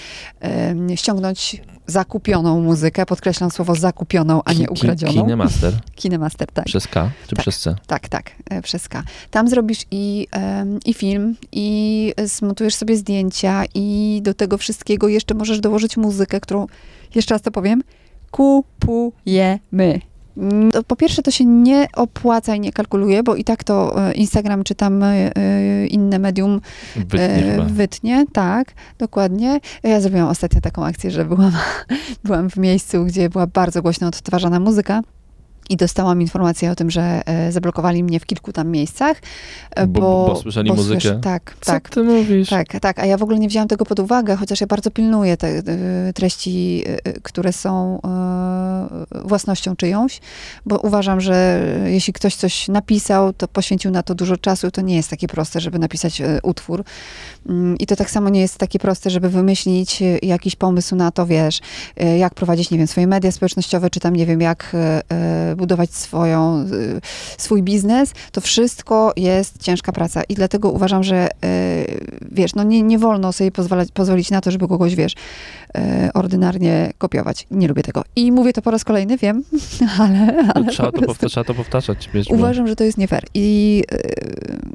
e, 0.43 0.75
ściągnąć 0.97 1.61
zakupioną 1.87 2.61
muzykę. 2.61 3.05
Podkreślam 3.05 3.51
słowo 3.51 3.75
zakupioną, 3.75 4.41
a 4.45 4.53
nie 4.53 4.69
ukradzioną. 4.69 5.13
KineMaster 5.13 5.73
KineMaster, 5.95 6.47
tak. 6.51 6.65
przez 6.65 6.87
K 6.87 7.11
czy 7.27 7.35
Tak. 7.35 7.43
przez 7.43 7.59
C? 7.59 7.75
Tak, 7.87 8.09
tak, 8.09 8.31
e, 8.49 8.61
przez 8.61 8.89
K. 8.89 9.03
Tam 9.31 9.47
zrobisz 9.47 9.79
i, 9.91 10.27
em, 10.31 10.79
i 10.85 10.93
film, 10.93 11.35
i 11.51 12.13
zmontujesz 12.25 12.75
sobie 12.75 12.97
zdjęcia, 12.97 13.63
i 13.75 14.19
do 14.23 14.33
tego 14.33 14.57
wszystkiego 14.57 15.07
jeszcze 15.07 15.33
możesz 15.33 15.59
dołożyć 15.59 15.97
muzykę, 15.97 16.39
którą, 16.39 16.67
jeszcze 17.15 17.35
raz 17.35 17.41
to 17.41 17.51
powiem, 17.51 17.83
kupujemy. 18.31 19.99
Mm, 20.37 20.71
To 20.71 20.83
po 20.83 20.95
pierwsze, 20.95 21.21
to 21.21 21.31
się 21.31 21.45
nie 21.45 21.87
opłaca 21.95 22.55
i 22.55 22.59
nie 22.59 22.71
kalkuluje, 22.71 23.23
bo 23.23 23.35
i 23.35 23.43
tak 23.43 23.63
to 23.63 24.07
e, 24.09 24.13
Instagram 24.13 24.63
czy 24.63 24.75
tam 24.75 25.03
e, 25.03 25.35
e, 25.35 25.87
inne 25.87 26.19
medium 26.19 26.61
Wytnie 26.95 27.57
wytnie, 27.67 28.25
tak, 28.33 28.73
dokładnie. 28.97 29.59
Ja 29.83 30.01
zrobiłam 30.01 30.27
ostatnio 30.27 30.61
taką 30.61 30.85
akcję, 30.85 31.11
że 31.11 31.25
byłam, 31.25 31.51
byłam 32.23 32.49
w 32.49 32.57
miejscu, 32.57 33.05
gdzie 33.05 33.29
była 33.29 33.47
bardzo 33.47 33.81
głośno 33.81 34.07
odtwarzana 34.07 34.59
muzyka. 34.59 35.01
I 35.69 35.77
dostałam 35.77 36.21
informację 36.21 36.71
o 36.71 36.75
tym, 36.75 36.91
że 36.91 37.21
e, 37.25 37.51
zablokowali 37.51 38.03
mnie 38.03 38.19
w 38.19 38.25
kilku 38.25 38.53
tam 38.53 38.67
miejscach. 38.71 39.17
e, 39.75 39.87
Bo- 39.87 40.01
Bo, 40.01 40.27
bo 40.27 40.35
słyszeli 40.35 40.71
muzykę? 40.71 40.99
słysz- 40.99 41.21
tak, 41.23 41.55
Co 41.61 41.71
tak. 41.71 41.89
ty 41.89 42.03
mówisz? 42.03 42.49
Tak, 42.49 42.67
tak, 42.81 42.99
a 42.99 43.05
ja 43.05 43.17
w 43.17 43.23
ogóle 43.23 43.39
nie 43.39 43.47
wzięłam 43.47 43.67
tego 43.67 43.85
pod 43.85 43.99
uwagę, 43.99 44.35
chociaż 44.35 44.61
ja 44.61 44.67
bardzo 44.67 44.91
pilnuję 44.91 45.37
te 45.37 45.47
e, 45.47 45.63
treści, 46.13 46.83
które 47.23 47.53
są 47.53 47.99
własnością 49.25 49.75
czyjąś, 49.75 50.19
bo 50.65 50.77
uważam, 50.77 51.21
że 51.21 51.63
jeśli 51.85 52.13
ktoś 52.13 52.35
coś 52.35 52.67
napisał, 52.67 53.33
to 53.33 53.47
poświęcił 53.47 53.91
na 53.91 54.03
to 54.03 54.15
dużo 54.15 54.37
czasu, 54.37 54.71
to 54.71 54.81
nie 54.81 54.95
jest 54.95 55.09
takie 55.09 55.27
proste, 55.27 55.59
żeby 55.59 55.79
napisać 55.79 56.21
utwór. 56.43 56.83
Mm, 57.49 57.77
I 57.77 57.85
to 57.85 57.95
tak 57.95 58.09
samo 58.11 58.29
nie 58.29 58.41
jest 58.41 58.57
takie 58.57 58.79
proste, 58.79 59.09
żeby 59.09 59.29
wymyślić 59.29 60.03
jakiś 60.21 60.55
pomysł 60.55 60.95
na 60.95 61.11
to, 61.11 61.25
wiesz, 61.25 61.59
jak 62.17 62.33
prowadzić, 62.33 62.71
nie 62.71 62.77
wiem, 62.77 62.87
swoje 62.87 63.07
media 63.07 63.31
społecznościowe, 63.31 63.89
czy 63.89 63.99
tam, 63.99 64.15
nie 64.15 64.25
wiem, 64.25 64.41
jak 64.41 64.75
budować 65.59 65.93
swoją, 65.93 66.59
e, 66.59 66.65
swój 67.37 67.63
biznes. 67.63 68.13
To 68.31 68.41
wszystko 68.41 69.13
jest 69.17 69.61
ciężka 69.61 69.91
praca 69.91 70.23
i 70.29 70.35
dlatego 70.35 70.71
uważam, 70.71 71.03
że 71.03 71.27
e, 71.43 71.85
wiesz, 72.31 72.55
no 72.55 72.63
nie, 72.63 72.81
nie 72.81 72.99
wolno 72.99 73.33
sobie 73.33 73.51
pozwalać, 73.51 73.91
pozwolić 73.91 74.31
na 74.31 74.41
to, 74.41 74.51
żeby 74.51 74.67
kogoś, 74.67 74.95
wiesz, 74.95 75.13
e, 75.77 76.09
ordynarnie 76.13 76.93
kopiować. 76.97 77.47
Nie 77.51 77.67
lubię 77.67 77.83
tego. 77.83 78.03
I 78.15 78.31
mówię 78.31 78.53
to 78.53 78.61
po 78.61 78.71
raz 78.71 78.83
kolejny, 78.83 79.17
wiem, 79.17 79.43
ale, 79.99 80.43
ale 80.55 80.65
trzeba, 80.65 80.91
po 80.91 80.97
to 80.97 81.05
prostu 81.05 81.07
powtarzać, 81.07 81.31
trzeba 81.31 81.43
to 81.43 81.53
powtarzać. 81.53 82.09
Wiesz, 82.13 82.27
uważam, 82.27 82.67
że 82.67 82.75
to 82.75 82.83
jest 82.83 82.97
nie 82.97 83.07
fair. 83.07 83.23
I 83.33 83.83
e, 83.91 83.99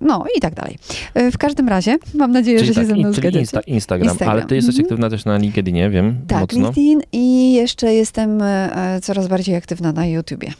no 0.01 0.25
i 0.37 0.40
tak 0.40 0.55
dalej. 0.55 0.79
E, 1.14 1.31
W 1.31 1.38
każdym 1.38 1.68
razie 1.68 1.99
mam 2.14 2.33
nadzieję, 2.33 2.59
Czyli 2.59 2.68
że 2.68 2.75
się 2.75 2.81
tak, 2.81 2.88
ze 2.88 2.94
mną 2.94 3.12
zgadzacie. 3.12 3.40
Insta, 3.40 3.61
Instagram. 3.61 4.09
Instagram, 4.09 4.37
ale 4.37 4.47
ty 4.47 4.55
jesteś 4.55 4.75
mhm. 4.75 4.85
aktywna 4.85 5.11
też 5.11 5.25
na 5.25 5.37
LinkedInie, 5.37 5.90
wiem, 5.90 6.16
Tak, 6.29 6.40
mocno. 6.40 6.59
LinkedIn 6.59 7.03
i 7.12 7.53
jeszcze 7.53 7.94
jestem 7.94 8.42
e, 8.42 8.99
coraz 9.03 9.29
bardziej 9.29 9.57
aktywna 9.57 9.92
na 9.92 10.07
YouTubie. 10.07 10.53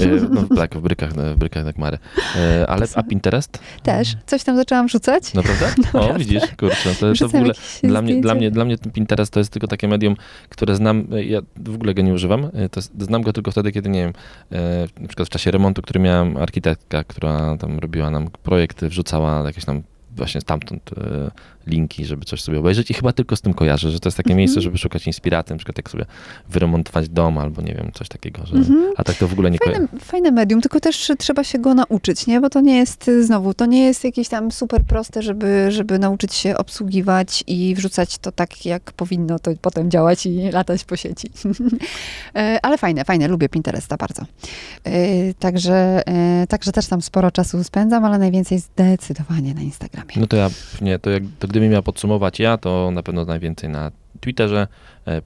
E, 0.00 0.06
No, 0.30 0.56
tak, 0.56 0.76
w 0.76 0.80
brykach, 0.80 1.12
w 1.12 1.36
brykach 1.36 1.64
tak 1.64 1.78
Mary. 1.78 1.98
E, 2.36 2.66
Ale 2.66 2.86
a 2.94 3.02
Pinterest? 3.02 3.58
Też. 3.82 4.16
Coś 4.26 4.44
tam 4.44 4.56
zaczęłam 4.56 4.88
rzucać. 4.88 5.34
Naprawdę? 5.34 5.66
O, 6.00 6.14
widzisz, 6.14 6.42
kurczę, 6.58 6.94
to, 7.00 7.12
to 7.14 7.28
w 7.28 7.34
ogóle 7.34 7.54
dla 7.82 8.02
mnie, 8.02 8.20
dla, 8.20 8.34
mnie, 8.34 8.50
dla 8.50 8.64
mnie 8.64 8.78
Pinterest 8.78 9.32
to 9.32 9.40
jest 9.40 9.52
tylko 9.52 9.66
takie 9.66 9.88
medium, 9.88 10.16
które 10.48 10.76
znam, 10.76 11.06
e, 11.12 11.24
ja 11.24 11.40
w 11.56 11.74
ogóle 11.74 11.94
go 11.94 12.02
nie 12.02 12.12
używam, 12.12 12.50
to 12.70 12.80
znam 12.98 13.22
go 13.22 13.32
tylko 13.32 13.50
wtedy, 13.50 13.72
kiedy, 13.72 13.88
nie 13.88 14.00
wiem, 14.00 14.12
na 15.00 15.08
przykład 15.08 15.28
w 15.28 15.30
czasie 15.30 15.50
remontu, 15.50 15.82
który 15.82 16.00
miałem, 16.00 16.36
architektka, 16.36 17.04
która 17.04 17.56
tam 17.56 17.78
robiła 17.78 18.10
nam 18.10 18.30
projekty, 18.42 18.88
wrzucała 18.88 19.42
jakieś 19.46 19.64
tam 19.64 19.82
właśnie 20.16 20.40
stamtąd 20.40 20.90
e, 20.98 21.30
linki, 21.66 22.04
żeby 22.04 22.24
coś 22.24 22.42
sobie 22.42 22.58
obejrzeć 22.58 22.90
i 22.90 22.94
chyba 22.94 23.12
tylko 23.12 23.36
z 23.36 23.40
tym 23.40 23.54
kojarzę, 23.54 23.90
że 23.90 24.00
to 24.00 24.08
jest 24.08 24.16
takie 24.16 24.28
Mhm. 24.30 24.38
miejsce, 24.38 24.60
żeby 24.60 24.78
szukać 24.78 25.06
inspiracji, 25.06 25.52
na 25.52 25.56
przykład 25.58 25.76
jak 25.76 25.90
sobie 25.90 26.04
wyremontować 26.48 27.08
dom 27.08 27.38
albo 27.38 27.62
nie 27.62 27.74
wiem, 27.74 27.90
coś 27.94 28.08
takiego, 28.08 28.46
że, 28.46 28.56
Mhm. 28.56 28.92
a 28.96 29.04
tak 29.04 29.16
to 29.16 29.28
w 29.28 29.32
ogóle 29.32 29.50
nie 29.50 29.58
kojarzę. 29.58 29.86
Fajne, 29.86 30.00
fajne 30.04 30.30
medium, 30.30 30.60
tylko 30.60 30.80
też 30.80 31.10
trzeba 31.18 31.44
się 31.44 31.58
go 31.58 31.74
nauczyć, 31.74 32.26
nie? 32.26 32.40
Bo 32.40 32.50
to 32.50 32.60
nie 32.60 32.76
jest, 32.76 33.08
y, 33.08 33.24
znowu, 33.24 33.54
to 33.54 33.66
nie 33.66 33.84
jest 33.84 34.04
jakieś 34.04 34.28
tam 34.28 34.52
super 34.52 34.84
proste, 34.84 35.22
żeby, 35.22 35.66
żeby 35.72 35.98
nauczyć 35.98 36.34
się 36.34 36.56
obsługiwać 36.56 37.44
i 37.46 37.74
wrzucać 37.74 38.18
to 38.18 38.32
tak, 38.32 38.66
jak 38.66 38.92
powinno 38.92 39.38
to 39.38 39.50
potem 39.60 39.90
działać 39.90 40.26
i 40.26 40.50
latać 40.52 40.84
po 40.84 40.96
sieci. 40.96 41.30
E, 42.36 42.58
Ale 42.62 42.78
fajne, 42.78 43.04
fajne, 43.04 43.28
lubię 43.28 43.48
Pinteresta 43.48 43.96
bardzo. 43.96 44.22
E, 44.84 45.34
Także, 45.34 46.02
także 46.48 46.72
też 46.72 46.86
tam 46.86 47.02
sporo 47.02 47.30
czasu 47.30 47.64
spędzam, 47.64 48.04
ale 48.04 48.18
najwięcej 48.18 48.58
zdecydowanie 48.58 49.54
na 49.54 49.62
Instagramie. 50.02 50.20
No 50.20 50.26
to 50.26 50.36
ja, 50.36 50.50
nie, 50.80 50.98
to, 50.98 51.10
jak, 51.10 51.22
to 51.38 51.48
gdybym 51.48 51.70
miał 51.70 51.82
podsumować 51.82 52.38
ja, 52.38 52.58
to 52.58 52.90
na 52.90 53.02
pewno 53.02 53.24
najwięcej 53.24 53.68
na 53.70 53.90
Twitterze, 54.20 54.66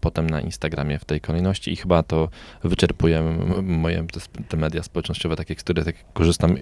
potem 0.01 0.31
na 0.31 0.41
Instagramie 0.41 0.99
w 0.99 1.05
tej 1.05 1.21
kolejności 1.21 1.73
i 1.73 1.77
chyba 1.77 2.03
to 2.03 2.29
wyczerpuje 2.65 3.23
moje 3.63 4.05
te, 4.49 4.57
media 4.57 4.83
społecznościowe, 4.83 5.37
takie, 5.37 5.55
z 5.55 5.59
których 5.59 5.85
tak 5.85 5.95
korzystam 6.13 6.55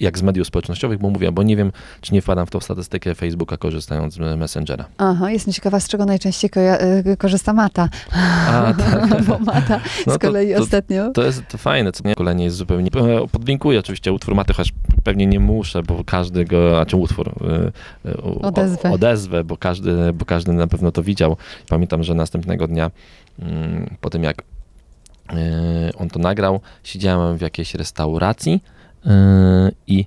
jak 0.00 0.18
z 0.18 0.22
mediów 0.22 0.46
społecznościowych, 0.46 0.98
bo 0.98 1.10
mówię, 1.10 1.32
bo 1.32 1.42
nie 1.42 1.56
wiem, 1.56 1.72
czy 2.00 2.14
nie 2.14 2.22
wpadam 2.22 2.46
w 2.46 2.50
tą 2.50 2.60
statystykę 2.60 3.14
Facebooka 3.14 3.56
korzystając 3.56 4.14
z 4.14 4.18
Messengera. 4.38 4.84
Aha, 4.98 5.30
jestem 5.30 5.54
ciekawa, 5.54 5.80
z 5.80 5.88
czego 5.88 6.04
najczęściej 6.04 6.50
e, 6.56 7.16
korzysta 7.16 7.52
Mata. 7.52 7.88
A, 8.12 8.72
tak. 8.78 9.22
Bo 9.24 9.38
Mata 9.38 9.80
No 10.06 10.12
z 10.12 10.18
to- 10.18 10.26
kolei 10.26 10.54
to- 10.54 10.60
ostatnio... 10.62 11.10
To 11.12 11.22
jest 11.24 11.42
to 11.48 11.58
fajne, 11.58 11.92
co 11.92 12.08
nie 12.08 12.14
kolenie 12.14 12.44
jest 12.44 12.56
zupełnie. 12.56 12.90
e, 12.96 13.26
Podlinkuję 13.32 13.78
oczywiście 13.78 14.12
utwór 14.12 14.34
Maty, 14.34 14.52
chociaż 14.52 14.72
pewnie 15.04 15.26
nie 15.26 15.40
muszę, 15.40 15.82
bo 15.82 16.04
każdy 16.04 16.44
go, 16.44 16.80
a 16.80 16.86
czy 16.86 16.96
utwór, 16.96 17.28
e, 18.04 18.10
e, 18.10 18.16
o- 18.16 18.40
Odezwę. 18.40 18.90
odezwę 18.90 19.44
bo, 19.44 19.56
każdy, 19.56 20.12
bo 20.12 20.24
każdy 20.24 20.52
na 20.52 20.66
pewno 20.66 20.92
to 20.92 21.02
widział. 21.02 21.36
Pamiętam, 21.68 22.02
że 22.02 22.14
następnego 22.14 22.59
dnia, 22.66 22.90
mm, 23.38 23.96
po 24.00 24.10
tym 24.10 24.24
jak 24.24 24.42
e, 25.32 25.90
on 25.98 26.08
to 26.08 26.18
nagrał, 26.18 26.60
siedziałem 26.84 27.38
w 27.38 27.40
jakiejś 27.40 27.74
restauracji 27.74 28.62
e, 29.06 29.70
i 29.86 30.04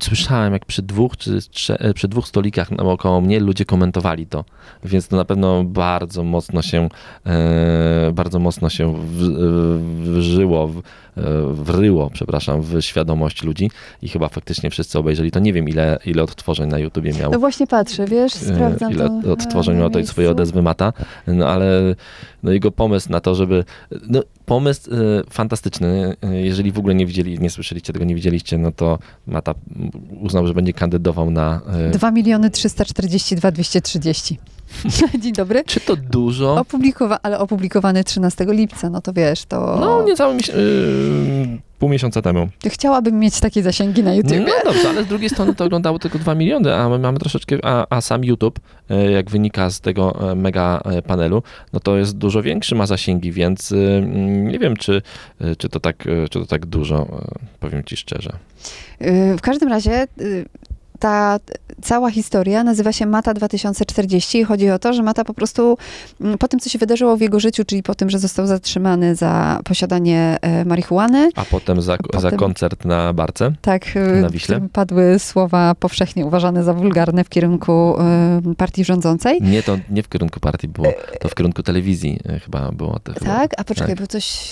słyszałem, 0.00 0.52
jak 0.52 0.64
przy 0.64 0.82
dwóch 0.82 1.16
czy 1.16 1.38
trze, 1.50 1.80
e, 1.80 1.94
przy 1.94 2.08
dwóch 2.08 2.28
stolikach 2.28 2.70
naokoło 2.70 3.20
mnie 3.20 3.40
ludzie 3.40 3.64
komentowali 3.64 4.26
to, 4.26 4.44
więc 4.84 5.08
to 5.08 5.16
na 5.16 5.24
pewno 5.24 5.64
bardzo 5.64 6.24
mocno 6.24 6.62
się 6.62 6.88
e, 7.26 8.10
bardzo 8.12 8.38
mocno 8.38 8.70
się 8.70 8.94
w, 8.94 9.22
e, 9.22 10.12
wżyło, 10.12 10.68
w, 10.68 10.78
e, 10.78 10.82
wryło, 11.52 12.10
przepraszam, 12.10 12.62
w 12.62 12.80
świadomość 12.80 13.42
ludzi 13.42 13.70
i 14.02 14.08
chyba 14.08 14.28
faktycznie 14.28 14.70
wszyscy 14.70 14.98
obejrzeli 14.98 15.30
to. 15.30 15.40
Nie 15.40 15.52
wiem, 15.52 15.68
ile, 15.68 15.98
ile 16.06 16.22
odtworzeń 16.22 16.70
na 16.70 16.78
YouTubie 16.78 17.12
miał. 17.12 17.32
No 17.32 17.38
właśnie 17.38 17.66
patrzę, 17.66 18.06
wiesz, 18.06 18.34
e, 18.34 18.38
sprawdzam 18.38 18.92
ile 18.92 19.20
to 19.22 19.32
odtworzeń 19.32 19.76
miał 19.76 19.90
miejscu. 19.90 20.12
swojej 20.12 20.30
odezwy 20.30 20.62
Mata, 20.62 20.92
no 21.26 21.48
ale 21.48 21.94
no, 22.42 22.52
jego 22.52 22.70
pomysł 22.70 23.12
na 23.12 23.20
to, 23.20 23.34
żeby, 23.34 23.64
no 24.08 24.22
pomysł 24.46 24.90
e, 24.90 24.94
fantastyczny, 25.30 26.16
E, 26.22 26.40
jeżeli 26.40 26.72
w 26.72 26.78
ogóle 26.78 26.94
nie 26.94 27.06
widzieli, 27.06 27.38
nie 27.38 27.50
słyszeliście 27.50 27.92
tego, 27.92 28.04
nie 28.04 28.14
widzieliście, 28.14 28.58
no 28.58 28.72
to 28.72 28.98
Mata 29.26 29.54
uznał, 30.20 30.46
że 30.46 30.54
będzie 30.54 30.72
kandydował 30.72 31.30
na... 31.30 31.60
e, 31.88 31.90
2 31.90 32.10
miliony 32.10 32.50
342 32.50 33.50
230. 33.50 34.38
Dzień 35.22 35.32
dobry. 35.32 35.64
Czy 35.66 35.80
to 35.80 35.96
dużo? 35.96 36.54
Opublikowa- 36.64 37.18
ale 37.22 37.38
opublikowany 37.38 38.04
13 38.04 38.44
lipca, 38.48 38.90
no 38.90 39.00
to 39.00 39.12
wiesz, 39.12 39.44
to 39.44 39.76
No, 39.80 40.02
niecałe 40.02 40.34
miesiąc, 40.34 40.58
yy, 40.58 41.58
pół 41.78 41.88
miesiąca 41.88 42.22
temu. 42.22 42.48
chciałabym 42.66 43.18
mieć 43.18 43.40
takie 43.40 43.62
zasięgi 43.62 44.02
na 44.02 44.14
YouTube. 44.14 44.36
No 44.46 44.72
dobrze, 44.72 44.88
ale 44.88 45.04
z 45.04 45.06
drugiej 45.06 45.30
strony 45.30 45.54
to 45.54 45.64
oglądało 45.64 45.98
tylko 45.98 46.18
2 46.18 46.34
miliony, 46.34 46.74
a 46.74 46.88
my 46.88 46.98
mamy 46.98 47.18
troszeczkę, 47.18 47.56
a, 47.62 47.86
a 47.96 48.00
sam 48.00 48.24
YouTube, 48.24 48.60
e, 48.90 49.10
jak 49.10 49.30
wynika 49.30 49.70
z 49.70 49.80
tego 49.80 50.30
e, 50.30 50.34
mega 50.34 50.80
e, 50.84 51.02
panelu, 51.02 51.42
no 51.72 51.80
to 51.80 51.96
jest 51.96 52.16
dużo 52.18 52.42
większy, 52.42 52.74
ma 52.74 52.86
zasięgi, 52.86 53.32
więc 53.32 53.72
mm, 53.72 54.48
nie 54.48 54.58
wiem, 54.58 54.76
czy, 54.76 55.02
czy, 55.58 55.68
to, 55.68 55.80
tak, 55.80 55.96
czy 56.30 56.40
to 56.40 56.46
tak 56.46 56.66
dużo, 56.66 57.06
powiem 57.60 57.84
ci 57.84 57.96
szczerze. 57.96 58.32
W 59.36 59.40
każdym 59.42 59.68
razie 59.68 60.06
ta 60.98 61.38
cała 61.82 62.10
historia 62.10 62.64
nazywa 62.64 62.92
się 62.92 63.06
Mata 63.06 63.34
2040 63.34 64.38
i 64.38 64.44
chodzi 64.44 64.70
o 64.70 64.78
to, 64.78 64.92
że 64.92 65.02
Mata 65.02 65.24
po 65.24 65.34
prostu 65.34 65.78
mm, 66.20 66.38
po 66.38 66.48
tym, 66.48 66.60
co 66.60 66.70
się 66.70 66.78
wydarzyło 66.78 67.16
w 67.16 67.20
jego 67.20 67.40
życiu, 67.40 67.64
czyli 67.64 67.82
po 67.82 67.94
tym, 67.94 68.10
że 68.10 68.18
został 68.18 68.46
zatrzymany 68.46 69.14
za 69.14 69.60
posiadanie 69.64 70.36
e, 70.40 70.64
marihuany, 70.64 71.30
A 71.36 71.44
potem 71.44 71.82
za, 71.82 71.92
za 71.92 72.20
Potem- 72.20 72.38
koncert 72.38 72.84
na 72.84 73.12
barce. 73.12 73.52
tak, 73.62 73.96
y, 73.96 74.20
Na 74.22 74.30
Wiśle? 74.30 74.60
padły 74.72 75.18
słowa 75.18 75.74
powszechnie 75.74 76.26
uważane 76.26 76.64
za 76.64 76.74
wulgarne 76.74 77.24
w 77.24 77.28
kierunku 77.28 77.94
y, 78.50 78.54
partii 78.54 78.84
rządzącej. 78.84 79.38
Nie, 79.42 79.62
to 79.62 79.78
nie 79.90 80.02
w 80.02 80.08
kierunku 80.08 80.40
partii 80.40 80.68
było, 80.68 80.92
to 81.20 81.28
w 81.28 81.34
kierunku 81.34 81.62
telewizji 81.62 82.20
e, 82.28 82.40
chyba 82.40 82.72
było. 82.72 82.98
To 82.98 83.12
chyba, 83.12 83.26
Tak? 83.26 83.50
A 83.56 83.64
poczekaj, 83.64 83.94
tak. 83.94 84.00
bo 84.00 84.06
coś... 84.06 84.48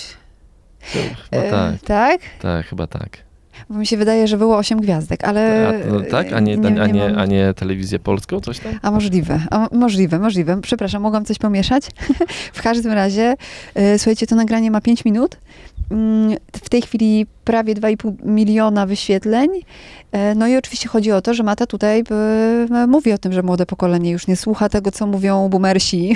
E, 1.31 1.51
tak, 1.51 1.81
tak? 1.85 2.21
tak, 2.41 2.65
chyba 2.65 2.87
tak. 2.87 3.26
Bo 3.69 3.77
mi 3.77 3.87
się 3.87 3.97
wydaje, 3.97 4.27
że 4.27 4.37
było 4.37 4.57
osiem 4.57 4.81
gwiazdek, 4.81 5.23
ale... 5.23 5.67
A, 5.67 5.91
no, 5.93 6.01
tak? 6.01 6.33
A 6.33 6.39
nie, 6.39 6.57
nie, 6.57 6.81
a, 6.81 6.87
nie, 6.87 7.09
mam- 7.09 7.19
a 7.19 7.25
nie 7.25 7.53
telewizję 7.53 7.99
polską, 7.99 8.39
coś 8.39 8.59
tam? 8.59 8.73
A 8.81 8.91
możliwe, 8.91 9.39
a 9.51 9.67
możliwe, 9.71 10.19
możliwe. 10.19 10.61
Przepraszam, 10.61 11.01
mogłam 11.01 11.25
coś 11.25 11.37
pomieszać? 11.37 11.87
w 12.53 12.61
każdym 12.61 12.91
razie, 12.91 13.35
e, 13.75 13.99
słuchajcie, 13.99 14.27
to 14.27 14.35
nagranie 14.35 14.71
ma 14.71 14.81
5 14.81 15.05
minut. 15.05 15.37
Mm, 15.91 16.37
W 16.63 16.69
tej 16.69 16.81
chwili 16.81 17.25
prawie 17.47 17.75
2,5 17.75 18.13
miliona 18.25 18.85
wyświetleń. 18.85 19.49
E, 20.11 20.35
No 20.35 20.47
i 20.47 20.57
oczywiście 20.57 20.89
chodzi 20.89 21.11
o 21.11 21.21
to, 21.21 21.33
że 21.33 21.43
Mata 21.43 21.65
tutaj 21.65 22.03
e, 22.71 22.87
mówi 22.87 23.11
o 23.13 23.17
tym, 23.17 23.33
że 23.33 23.43
młode 23.43 23.65
pokolenie 23.65 24.11
już 24.11 24.27
nie 24.27 24.35
słucha 24.35 24.69
tego, 24.69 24.91
co 24.91 25.07
mówią 25.07 25.49
boomersi. 25.49 26.15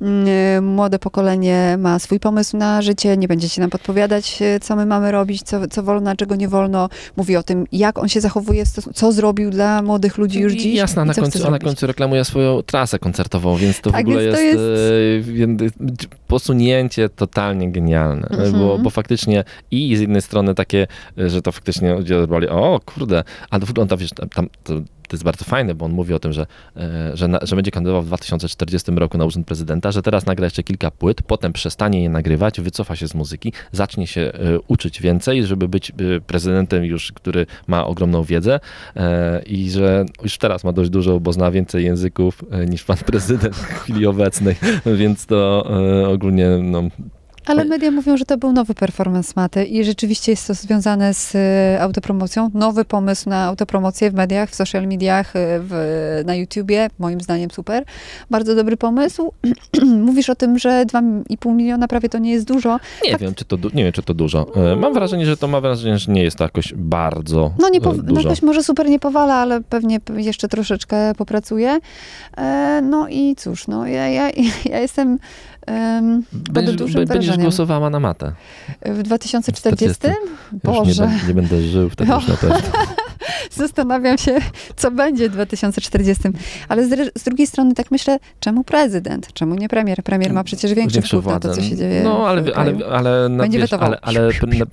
Mm, 0.00 0.26
e, 0.28 0.60
Młode 0.60 0.98
pokolenie 0.98 1.76
ma 1.78 1.98
swój 1.98 2.20
pomysł 2.20 2.56
na 2.56 2.82
życie, 2.82 3.16
nie 3.16 3.28
będziecie 3.28 3.60
nam 3.60 3.70
podpowiadać, 3.70 4.38
co 4.60 4.76
my 4.76 4.86
mamy 4.86 5.10
robić, 5.12 5.42
co, 5.42 5.68
co 5.68 5.82
wolno, 5.82 6.10
a 6.10 6.16
czego 6.16 6.36
nie 6.36 6.48
wolno. 6.48 6.88
Mówi 7.16 7.36
o 7.36 7.42
tym, 7.42 7.66
jak 7.72 7.98
on 7.98 8.08
się 8.08 8.20
zachowuje, 8.20 8.64
w 8.64 8.68
co 8.94 9.12
zrobił 9.12 9.50
dla 9.50 9.82
młodych 9.82 10.18
ludzi 10.18 10.40
już 10.40 10.52
dziś. 10.52 10.74
Jasne, 10.76 11.02
a 11.02 11.04
i 11.04 11.08
na 11.08 11.14
końcu, 11.14 11.46
a 11.46 11.50
na 11.50 11.58
końcu 11.58 11.86
reklamuje 11.86 12.24
swoją 12.24 12.62
trasę 12.62 12.98
koncertową, 12.98 13.56
więc 13.56 13.80
to 13.80 13.90
w 13.90 13.92
Tak, 13.92 14.02
ogóle 14.02 14.24
więc 14.24 14.38
jest, 14.38 14.56
to 14.56 14.62
e, 14.62 15.20
więc 15.20 15.62
posunięcie 16.28 17.08
totalnie 17.08 17.72
genialne, 17.72 18.28
Mhm. 18.30 18.52
bo, 18.52 18.78
bo 18.78 18.90
faktycznie 18.90 19.44
i 19.70 19.96
z 19.96 20.00
jednej 20.00 20.22
strony 20.22 20.53
takie, 20.54 20.86
e, 21.18 21.30
że 21.30 21.42
to 21.42 21.52
faktycznie 21.52 21.94
ludzie 21.94 22.18
odebrali, 22.18 22.48
o 22.48 22.80
kurde, 22.84 23.24
ale 23.50 23.66
wygląda, 23.66 23.96
wiesz, 23.96 24.10
tam, 24.34 24.48
to, 24.64 24.74
to 25.08 25.16
jest 25.16 25.24
bardzo 25.24 25.44
fajne, 25.44 25.74
bo 25.74 25.84
on 25.84 25.92
mówi 25.92 26.14
o 26.14 26.18
tym, 26.18 26.32
że, 26.32 26.46
e, 26.76 27.16
że, 27.16 27.28
na, 27.28 27.38
że 27.42 27.56
będzie 27.56 27.70
kandydował 27.70 28.02
w 28.02 28.06
2040 28.06 28.92
roku 28.92 29.18
na 29.18 29.24
urząd 29.24 29.46
prezydenta, 29.46 29.92
że 29.92 30.02
teraz 30.02 30.26
nagra 30.26 30.46
jeszcze 30.46 30.62
kilka 30.62 30.90
płyt, 30.90 31.22
potem 31.22 31.52
przestanie 31.52 32.02
je 32.02 32.08
nagrywać, 32.10 32.60
wycofa 32.60 32.96
się 32.96 33.08
z 33.08 33.14
muzyki, 33.14 33.52
zacznie 33.72 34.06
się 34.06 34.20
e, 34.20 34.32
uczyć 34.68 35.00
więcej, 35.00 35.46
żeby 35.46 35.68
być 35.68 35.92
prezydentem 36.26 36.84
już, 36.84 37.12
który 37.12 37.46
ma 37.66 37.86
ogromną 37.86 38.22
wiedzę 38.22 38.60
i 39.46 39.70
że 39.70 40.04
już 40.22 40.38
teraz 40.38 40.64
ma 40.64 40.72
dość 40.72 40.90
dużo, 40.90 41.20
bo 41.20 41.32
zna 41.32 41.50
więcej 41.50 41.84
języków 41.84 42.44
niż 42.68 42.84
pan 42.84 42.96
prezydent 42.96 43.56
w 43.56 43.64
chwili 43.64 44.06
obecnej, 44.06 44.56
więc 45.00 45.26
to 45.26 45.66
ogólnie 46.08 46.48
no, 46.62 46.82
Ale 47.46 47.64
media 47.64 47.90
mówią, 47.90 48.16
że 48.16 48.24
to 48.24 48.38
był 48.38 48.52
nowy 48.52 48.74
performance 48.74 49.32
maty 49.36 49.64
i 49.64 49.84
rzeczywiście 49.84 50.32
jest 50.32 50.46
to 50.46 50.54
związane 50.54 51.14
z 51.14 51.34
e, 51.34 51.80
autopromocją. 51.82 52.50
Nowy 52.54 52.84
pomysł 52.84 53.28
na 53.30 53.44
autopromocję 53.44 54.10
w 54.10 54.14
mediach, 54.14 54.50
w 54.50 54.54
social 54.54 54.86
mediach, 54.86 55.36
e, 55.36 55.60
w, 55.60 56.22
na 56.26 56.34
YouTubie. 56.34 56.88
Moim 56.98 57.20
zdaniem 57.20 57.50
super. 57.50 57.84
Bardzo 58.30 58.54
dobry 58.54 58.76
pomysł. 58.76 59.32
Mówisz 60.06 60.30
o 60.30 60.34
tym, 60.34 60.58
że 60.58 60.84
2,5 60.86 61.54
miliona 61.54 61.88
prawie 61.88 62.08
to 62.08 62.18
nie 62.18 62.32
jest 62.32 62.46
dużo. 62.46 62.78
Nie 63.04 63.10
Tak. 63.10 63.20
wiem, 63.20 63.34
czy 63.34 63.44
to, 63.44 63.56
nie 63.74 63.84
wiem, 63.84 63.92
czy 63.92 64.02
to 64.02 64.14
dużo. 64.14 64.46
E, 64.72 64.76
Mam 64.76 64.94
wrażenie, 64.94 65.26
że 65.26 65.36
to 65.36 65.48
mam 65.48 65.62
wrażenie, 65.62 65.98
że 65.98 66.12
nie 66.12 66.22
jest 66.22 66.36
to 66.36 66.44
jakoś 66.44 66.74
bardzo 66.76 67.52
No, 67.58 67.68
nie 67.68 67.80
pow- 67.80 67.96
no 67.96 68.02
dużo. 68.02 68.20
jakoś 68.28 68.42
może 68.42 68.62
super 68.62 68.88
nie 68.90 68.98
powala, 68.98 69.34
ale 69.34 69.60
pewnie 69.60 70.00
jeszcze 70.16 70.48
troszeczkę 70.48 71.14
popracuje. 71.14 71.78
No 72.82 73.08
i 73.08 73.36
cóż, 73.36 73.68
no 73.68 73.86
ja, 73.86 74.08
ja, 74.08 74.30
ja 74.70 74.80
jestem 74.80 75.18
Będziesz, 76.32 76.76
dużym 76.76 77.04
będziesz 77.04 77.36
głosowała 77.38 77.90
na 77.90 78.00
matę. 78.00 78.32
W 78.86 79.02
2040? 79.02 80.06
Już 80.06 80.14
nie, 80.52 80.58
Boże. 80.62 81.10
nie 81.28 81.34
będę 81.34 81.62
żył 81.62 81.90
wtedy 81.90 82.10
No. 82.10 82.16
już 82.16 82.28
na 82.28 82.36
pewno. 82.36 82.56
Zastanawiam 83.50 84.18
się, 84.18 84.36
co 84.76 84.90
będzie 84.90 85.28
w 85.28 85.32
2040. 85.32 86.22
Ale 86.68 86.86
z, 86.88 87.18
z 87.18 87.22
drugiej 87.22 87.46
strony 87.46 87.74
tak 87.74 87.90
myślę, 87.90 88.18
czemu 88.40 88.64
prezydent? 88.64 89.32
Czemu 89.32 89.54
nie 89.54 89.68
premier? 89.68 90.02
Premier 90.02 90.32
ma 90.32 90.44
przecież 90.44 90.74
większy 90.74 91.02
wpływ 91.02 91.26
na 91.26 91.40
to, 91.40 91.48
co 91.48 91.54
władzę. 91.54 91.62
się 91.70 91.76
dzieje 91.76 92.02
No, 92.02 92.28
ale, 92.28 92.42
w 92.42 92.46
ale, 92.54 92.72
kraju. 92.72 92.92
ale, 92.92 93.28
na, 93.28 93.42
Będzie 93.42 93.58
wiesz, 93.58 93.72
ale, 93.72 93.98
ale 94.00 94.28
na, 94.58 94.66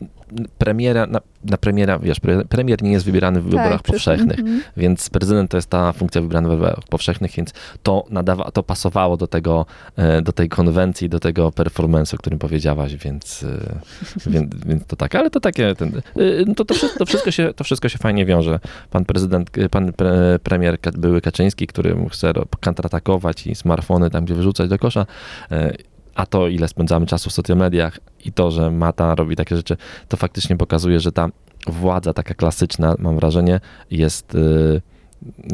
premiera, 0.58 1.06
na, 1.06 1.22
na 1.44 1.58
premiera, 1.58 2.00
wiesz, 2.00 2.20
pre, 2.20 2.46
premier 2.46 2.84
nie 2.84 2.92
jest 2.92 3.06
wybierany 3.06 3.42
w 3.42 3.44
wyborach 3.44 3.72
Tak, 3.72 3.82
przez- 3.82 3.94
powszechnych, 3.96 4.40
mhm. 4.40 4.62
więc 4.78 5.10
prezydent 5.10 5.52
to 5.52 5.58
jest 5.58 5.70
ta 5.70 5.94
funkcja 5.94 6.22
wybrana 6.22 6.48
w 6.50 6.52
wyborach 6.52 6.80
powszechnych, 6.90 7.32
więc 7.32 7.54
to 7.84 8.06
nadawa, 8.10 8.52
to 8.52 8.64
pasowało 8.64 9.18
do 9.18 9.28
tego, 9.28 9.66
e, 9.96 10.22
do 10.22 10.32
tej 10.32 10.50
konwencji, 10.50 11.10
do 11.10 11.20
tego 11.20 11.50
performance'u, 11.50 12.16
o 12.16 12.18
którym 12.18 12.40
powiedziałaś, 12.40 12.96
więc, 12.96 13.44
e, 13.44 13.80
więc, 14.32 14.56
więc 14.66 14.86
to 14.86 14.96
tak, 14.96 15.16
ale 15.16 15.30
to 15.30 15.40
takie, 15.40 15.76
ten, 15.76 15.90
e, 15.98 16.02
no 16.48 16.56
to, 16.56 16.66
to, 16.66 16.74
wszystko, 16.74 17.00
to, 17.00 17.06
wszystko 17.06 17.32
się, 17.32 17.54
to 17.56 17.64
wszystko 17.64 17.90
się 17.90 17.98
fajnie 17.98 18.26
wiąże. 18.26 18.41
Pan 18.90 19.06
prezydent, 19.06 19.58
e, 19.58 19.70
pan 19.70 19.94
pre, 19.94 20.40
premier 20.44 20.78
były 20.94 21.22
Kaczyński, 21.22 21.68
który 21.68 22.10
chce 22.10 22.34
kontratakować 22.60 23.48
i 23.48 23.56
smartfony 23.56 24.10
tam, 24.10 24.26
gdzie 24.26 24.36
wyrzucać 24.36 24.70
do 24.70 24.78
kosza, 24.78 25.06
e, 25.52 25.74
a 26.16 26.26
to, 26.26 26.48
ile 26.48 26.68
spędzamy 26.68 27.06
czasu 27.06 27.30
w 27.30 27.34
social 27.34 27.58
mediach 27.58 28.00
i 28.26 28.32
to, 28.32 28.52
że 28.52 28.72
Mata 28.72 29.16
robi 29.16 29.36
takie 29.36 29.56
rzeczy, 29.56 29.78
to 30.08 30.18
faktycznie 30.18 30.58
pokazuje, 30.58 31.00
że 31.00 31.12
ta 31.12 31.30
władza 31.68 32.14
taka 32.14 32.34
klasyczna, 32.34 32.96
mam 33.00 33.16
wrażenie, 33.16 33.60
jest 33.92 34.36
y, 34.36 34.82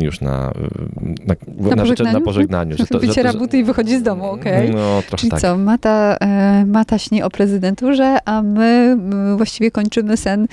już 0.01 0.21
na, 0.21 0.51
y, 0.51 1.27
na, 1.27 1.35
na, 1.69 1.75
pożegnaniu? 1.75 2.19
na 2.19 2.25
pożegnaniu. 2.25 2.77
Że 2.77 2.87
to, 2.87 2.99
Wyciera 2.99 3.31
że, 3.31 3.37
buty 3.37 3.57
i 3.57 3.63
wychodzi 3.63 3.97
z 3.99 4.03
domu, 4.03 4.25
okej. 4.25 4.69
No, 4.69 5.01
trochę 5.01 5.17
Czyli 5.17 5.31
tak. 5.31 5.41
co, 5.41 5.57
Mata, 5.57 6.17
e, 6.21 6.65
Mata 6.65 6.97
śni 6.97 7.23
o 7.23 7.29
prezydenturze, 7.29 8.17
a 8.25 8.41
my 8.41 8.97
właściwie 9.37 9.71
kończymy 9.71 10.17
sen 10.17 10.47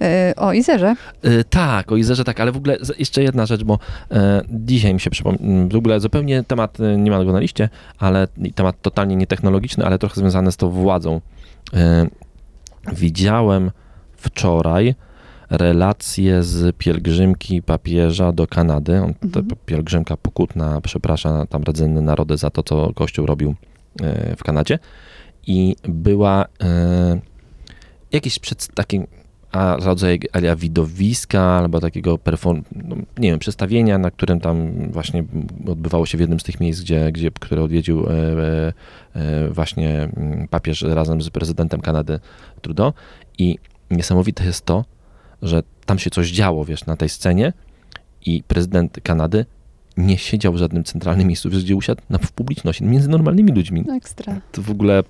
e, 0.00 0.32
o 0.36 0.52
Izerze. 0.52 0.94
Y, 1.24 1.44
tak, 1.50 1.92
o 1.92 1.96
Izerze 1.96 2.24
tak, 2.24 2.40
ale 2.40 2.52
w 2.52 2.56
ogóle 2.56 2.76
jeszcze 2.98 3.22
jedna 3.22 3.46
rzecz, 3.46 3.64
bo 3.64 3.78
e, 4.10 4.42
dzisiaj 4.50 4.94
mi 4.94 5.00
się 5.00 5.10
przypomniał, 5.10 5.68
w 5.68 5.76
ogóle 5.76 6.00
zupełnie 6.00 6.44
temat, 6.44 6.78
nie 6.98 7.10
ma 7.10 7.24
go 7.24 7.32
na 7.32 7.40
liście, 7.40 7.68
ale 7.98 8.28
temat 8.54 8.82
totalnie 8.82 9.16
nietechnologiczny, 9.16 9.86
ale 9.86 9.98
trochę 9.98 10.20
związany 10.20 10.52
z 10.52 10.56
tą 10.56 10.70
władzą. 10.70 11.20
E, 11.74 12.06
widziałem 12.92 13.70
wczoraj 14.16 14.94
relacje 15.50 16.42
z 16.42 16.76
pielgrzymki 16.76 17.62
papieża 17.62 18.32
do 18.32 18.46
Kanady. 18.46 19.02
On, 19.02 19.14
Mhm. 19.24 19.46
pielgrzymka 19.66 20.16
pokutna 20.16 20.80
przeprasza 20.80 21.46
tam 21.46 21.62
rdzenne 21.62 22.00
narody 22.00 22.36
za 22.36 22.50
to, 22.50 22.62
co 22.62 22.92
Kościół 22.94 23.26
robił 23.26 23.54
e, 24.02 24.36
w 24.36 24.42
Kanadzie. 24.42 24.78
I 25.46 25.76
była 25.88 26.44
e, 26.62 27.20
jakiś 28.12 28.38
przed 28.38 28.68
takim 28.74 29.06
a 29.52 29.76
rodzaj 29.76 30.20
alia 30.32 30.56
widowiska 30.56 31.42
albo 31.42 31.80
takiego 31.80 32.18
perform, 32.18 32.62
no, 32.72 32.96
nie 33.18 33.30
wiem, 33.30 33.38
przedstawienia, 33.38 33.98
na 33.98 34.10
którym 34.10 34.40
tam 34.40 34.72
właśnie 34.90 35.24
odbywało 35.66 36.06
się 36.06 36.18
w 36.18 36.20
jednym 36.20 36.40
z 36.40 36.42
tych 36.42 36.60
miejsc, 36.60 36.80
gdzie, 36.80 37.12
gdzie, 37.12 37.30
które 37.30 37.62
odwiedził 37.62 38.06
e, 38.06 38.12
e, 38.12 38.72
e, 39.14 39.48
właśnie 39.48 40.08
mm, 40.16 40.48
papież 40.48 40.82
razem 40.82 41.22
z 41.22 41.30
prezydentem 41.30 41.80
Kanady 41.80 42.20
Trudeau 42.62 42.92
i 43.38 43.58
niesamowite 43.90 44.44
jest 44.44 44.64
to, 44.64 44.84
że 45.42 45.62
tam 45.86 45.98
się 45.98 46.10
coś 46.10 46.30
działo, 46.30 46.64
wiesz, 46.64 46.86
na 46.86 46.96
tej 46.96 47.08
scenie 47.08 47.52
i 48.26 48.42
prezydent 48.42 48.98
Kanady 49.02 49.44
nie 49.96 50.18
siedział 50.18 50.52
w 50.52 50.56
żadnym 50.56 50.84
centralnym 50.84 51.26
miejscu, 51.26 51.50
wiesz, 51.50 51.64
gdzie 51.64 51.76
usiadł 51.76 52.02
na, 52.10 52.18
w 52.18 52.32
publiczności, 52.32 52.84
między 52.84 53.08
normalnymi 53.08 53.52
ludźmi. 53.52 53.84
No 53.86 53.94
ekstra. 53.94 54.40
To 54.52 54.62
w 54.62 54.70
ogóle 54.70 55.02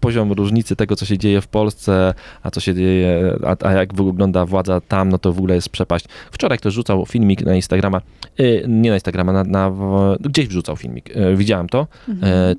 poziom 0.00 0.32
różnicy 0.32 0.76
tego, 0.76 0.96
co 0.96 1.06
się 1.06 1.18
dzieje 1.18 1.40
w 1.40 1.46
Polsce, 1.46 2.14
a 2.42 2.50
co 2.50 2.60
się 2.60 2.74
dzieje, 2.74 3.36
a, 3.46 3.66
a 3.68 3.72
jak 3.72 3.94
wygląda 3.94 4.46
władza 4.46 4.80
tam, 4.80 5.08
no 5.08 5.18
to 5.18 5.32
w 5.32 5.38
ogóle 5.38 5.54
jest 5.54 5.68
przepaść. 5.68 6.06
Wczoraj 6.30 6.58
ktoś 6.58 6.74
rzucał 6.74 7.06
filmik 7.06 7.42
na 7.42 7.54
Instagrama, 7.54 8.00
y, 8.40 8.64
nie 8.68 8.90
na 8.90 8.96
Instagrama, 8.96 9.32
na, 9.32 9.44
na, 9.44 9.72
gdzieś 10.20 10.48
wrzucał 10.48 10.76
filmik, 10.76 11.16
y, 11.16 11.36
widziałem 11.36 11.68
to 11.68 11.86
e, 12.22 12.54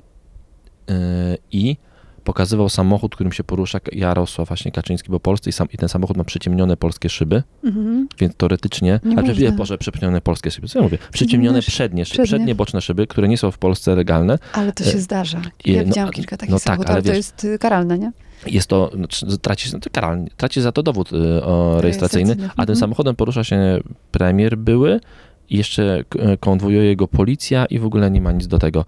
i 1.52 1.76
pokazywał 2.24 2.68
samochód, 2.68 3.14
którym 3.14 3.32
się 3.32 3.44
porusza 3.44 3.78
Jarosław 3.92 4.48
właśnie 4.48 4.72
Kaczyński 4.72 5.10
po 5.10 5.20
Polsce 5.20 5.50
i, 5.50 5.52
sam, 5.52 5.68
i 5.72 5.76
ten 5.78 5.88
samochód 5.88 6.16
ma 6.16 6.24
przyciemnione 6.24 6.76
polskie 6.76 7.08
szyby, 7.08 7.42
Mhm. 7.64 8.08
więc 8.18 8.34
teoretycznie, 8.36 9.00
Nie 9.04 9.18
a 9.18 9.22
można. 9.22 9.42
nie, 9.44 9.52
Boże, 9.52 9.78
przyciemnione 9.78 10.20
polskie 10.20 10.50
szyby, 10.50 10.68
co 10.68 10.78
ja 10.78 10.82
mówię, 10.82 10.98
przyciemnione 11.12 11.60
przednie, 11.62 12.04
przednie. 12.04 12.24
przednie 12.24 12.54
boczne 12.54 12.80
szyby, 12.80 13.06
które 13.06 13.28
nie 13.28 13.38
są 13.38 13.50
w 13.50 13.58
Polsce 13.58 13.94
legalne, 13.94 14.38
Ale 14.52 14.72
to 14.72 14.84
się 14.84 14.98
zdarza. 14.98 15.40
i- 15.64 15.72
Ja 15.72 15.80
no, 15.80 15.86
widziałam 15.86 16.08
a- 16.10 16.12
kilka 16.12 16.36
takich 16.36 16.52
no 16.52 16.56
tak, 16.58 16.62
samochodów, 16.64 16.86
ale 16.86 16.94
ale 16.94 17.02
to 17.02 17.08
wiesz- 17.08 17.16
jest 17.16 17.44
y, 17.44 17.58
karalne, 17.58 17.98
nie? 17.98 18.12
jest 18.46 18.66
to, 18.68 18.90
znaczy, 18.94 19.38
traci, 19.38 19.70
no 19.72 19.78
karalnie, 19.92 20.30
traci 20.36 20.60
za 20.60 20.72
to 20.72 20.82
dowód 20.82 21.12
y, 21.12 21.16
o, 21.44 21.80
rejestracyjny, 21.80 22.24
Rejestracyjny, 22.34 22.50
a 22.52 22.66
tym 22.66 22.72
mhm. 22.72 22.76
samochodem 22.78 23.16
porusza 23.16 23.44
się 23.44 23.80
premier 24.12 24.58
były 24.58 25.00
jeszcze 25.50 26.04
k- 26.08 26.18
e, 26.18 26.36
konwojuje 26.36 26.96
go 26.96 27.08
policja 27.08 27.66
i 27.66 27.78
w 27.78 27.84
ogóle 27.84 28.10
nie 28.10 28.20
ma 28.20 28.32
nic 28.32 28.46
do 28.46 28.58
tego, 28.58 28.84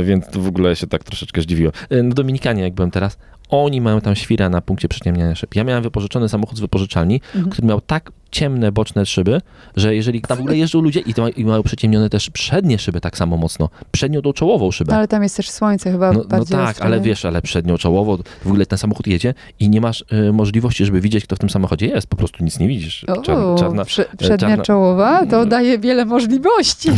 Y, 0.00 0.04
więc 0.04 0.24
w 0.32 0.46
ogóle 0.48 0.76
się 0.76 0.86
tak 0.86 1.04
troszeczkę 1.04 1.40
zdziwiło. 1.40 1.72
Y, 1.92 2.02
No 2.02 2.14
Dominikanie, 2.14 2.62
jak 2.62 2.74
byłem 2.74 2.90
teraz, 2.90 3.18
oni 3.48 3.80
mają 3.80 4.00
tam 4.00 4.16
świra 4.16 4.48
na 4.48 4.60
punkcie 4.60 4.88
przyciemniania 4.88 5.34
szyb. 5.34 5.54
Ja 5.54 5.64
miałem 5.64 5.82
wypożyczony 5.82 6.28
samochód 6.28 6.56
z 6.58 6.60
wypożyczalni, 6.60 7.20
Mhm. 7.34 7.50
który 7.50 7.68
miał 7.68 7.80
tak 7.80 8.12
ciemne 8.30 8.72
boczne 8.72 9.06
szyby, 9.06 9.40
że 9.76 9.94
jeżeli 9.94 10.20
tam 10.20 10.38
w 10.38 10.40
ogóle 10.40 10.56
jeżdżą 10.56 10.80
ludzie 10.80 11.00
i, 11.00 11.14
ma, 11.20 11.28
i 11.28 11.44
mają 11.44 11.62
przyciemnione 11.62 12.10
też 12.10 12.30
przednie 12.30 12.78
szyby 12.78 13.00
tak 13.00 13.16
samo 13.18 13.36
mocno, 13.36 13.68
przednią 13.92 14.22
tą 14.22 14.32
czołową 14.32 14.70
szybę. 14.70 14.94
Ale 14.96 15.08
tam 15.08 15.22
jest 15.22 15.36
też 15.36 15.50
słońce 15.50 15.92
chyba 15.92 16.12
No, 16.12 16.24
no 16.30 16.44
tak, 16.44 16.80
ale 16.82 17.00
wiesz, 17.00 17.24
ale 17.24 17.42
przednio 17.42 17.78
czołowo, 17.78 18.18
w 18.44 18.46
ogóle 18.46 18.66
ten 18.66 18.78
samochód 18.78 19.06
jedzie 19.06 19.34
i 19.60 19.68
nie 19.68 19.80
masz 19.80 20.04
y, 20.28 20.32
możliwości, 20.32 20.84
żeby 20.84 21.00
widzieć, 21.00 21.24
kto 21.24 21.36
w 21.36 21.38
tym 21.38 21.50
samochodzie 21.50 21.86
jest. 21.86 22.06
Po 22.06 22.16
prostu 22.16 22.44
nic 22.44 22.58
nie 22.58 22.68
widzisz. 22.68 23.04
O, 23.04 23.22
Czarna, 23.22 23.54
czarna, 23.58 23.84
prze, 23.84 24.04
przednia 24.18 24.36
czarna- 24.56 24.62
czołowa 24.64 25.26
to 25.26 25.36
Mm. 25.36 25.48
daje 25.48 25.78
wiele 25.78 26.04
możliwości. 26.04 26.88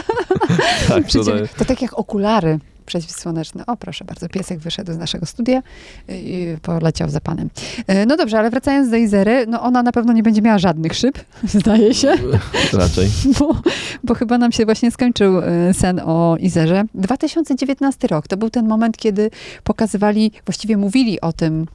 tak, 0.88 1.04
to 1.12 1.24
daje- 1.24 1.48
to 1.58 1.64
tak 1.64 1.82
jak 1.82 1.98
okulary 1.98 2.58
przeciwsłoneczne. 2.86 3.66
O, 3.66 3.76
proszę 3.76 4.04
bardzo, 4.04 4.28
piesek 4.28 4.58
wyszedł 4.58 4.92
z 4.92 4.98
naszego 4.98 5.26
studia 5.26 5.62
i 6.08 6.56
poleciał 6.62 7.08
za 7.08 7.20
panem. 7.20 7.50
E, 7.86 8.06
No 8.06 8.16
dobrze, 8.16 8.38
ale 8.38 8.50
wracając 8.50 8.90
do 8.90 8.96
Izery, 8.96 9.44
no 9.48 9.62
ona 9.62 9.82
na 9.82 9.92
pewno 9.92 10.12
nie 10.12 10.22
będzie 10.22 10.42
miała 10.42 10.58
żadnych 10.58 10.94
szyb, 10.94 11.18
zdaje 11.44 11.94
się, 11.94 12.14
raczej. 12.72 13.08
bo, 13.38 13.60
bo 14.04 14.14
chyba 14.14 14.38
nam 14.38 14.52
się 14.52 14.64
właśnie 14.64 14.90
skończył 14.90 15.38
e, 15.38 15.74
sen 15.74 16.00
o 16.04 16.36
Izerze. 16.40 16.84
2019 16.94 18.08
rok 18.08 18.28
to 18.28 18.36
był 18.36 18.50
ten 18.50 18.68
moment, 18.68 18.96
kiedy 18.96 19.30
pokazywali, 19.64 20.32
właściwie 20.44 20.76
mówili 20.76 21.20
o 21.20 21.32
tym, 21.32 21.62
y, 21.62 21.66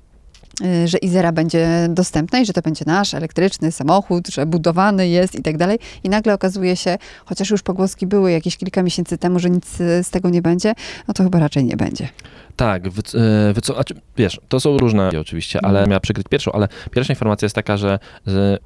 że 0.85 0.97
Izera 0.97 1.31
będzie 1.31 1.87
dostępna 1.89 2.39
i 2.39 2.45
że 2.45 2.53
to 2.53 2.61
będzie 2.61 2.85
nasz 2.87 3.13
elektryczny 3.13 3.71
samochód, 3.71 4.27
że 4.27 4.45
budowany 4.45 5.07
jest 5.07 5.35
i 5.39 5.41
tak 5.41 5.57
dalej. 5.57 5.79
I 6.03 6.09
nagle 6.09 6.33
okazuje 6.33 6.75
się, 6.75 6.97
chociaż 7.25 7.49
już 7.49 7.61
pogłoski 7.61 8.07
były 8.07 8.31
jakieś 8.31 8.57
kilka 8.57 8.83
miesięcy 8.83 9.17
temu, 9.17 9.39
że 9.39 9.49
nic 9.49 9.81
y, 9.81 10.03
z 10.03 10.09
tego 10.09 10.29
nie 10.29 10.41
będzie, 10.41 10.73
no 11.07 11.13
to 11.13 11.23
chyba 11.23 11.39
raczej 11.39 11.65
nie 11.65 11.77
będzie. 11.77 12.09
Tak, 12.55 12.83
wyco- 12.89 13.73
znaczy, 13.73 13.95
wiesz, 14.17 14.39
to 14.49 14.59
są 14.59 14.77
różne 14.77 15.11
oczywiście, 15.19 15.59
ale 15.65 15.79
Mhm. 15.79 15.89
miała 15.89 15.99
przykryć 15.99 16.27
pierwszą, 16.27 16.51
ale 16.51 16.67
pierwsza 16.91 17.13
informacja 17.13 17.45
jest 17.45 17.55
taka, 17.55 17.77
że 17.77 17.99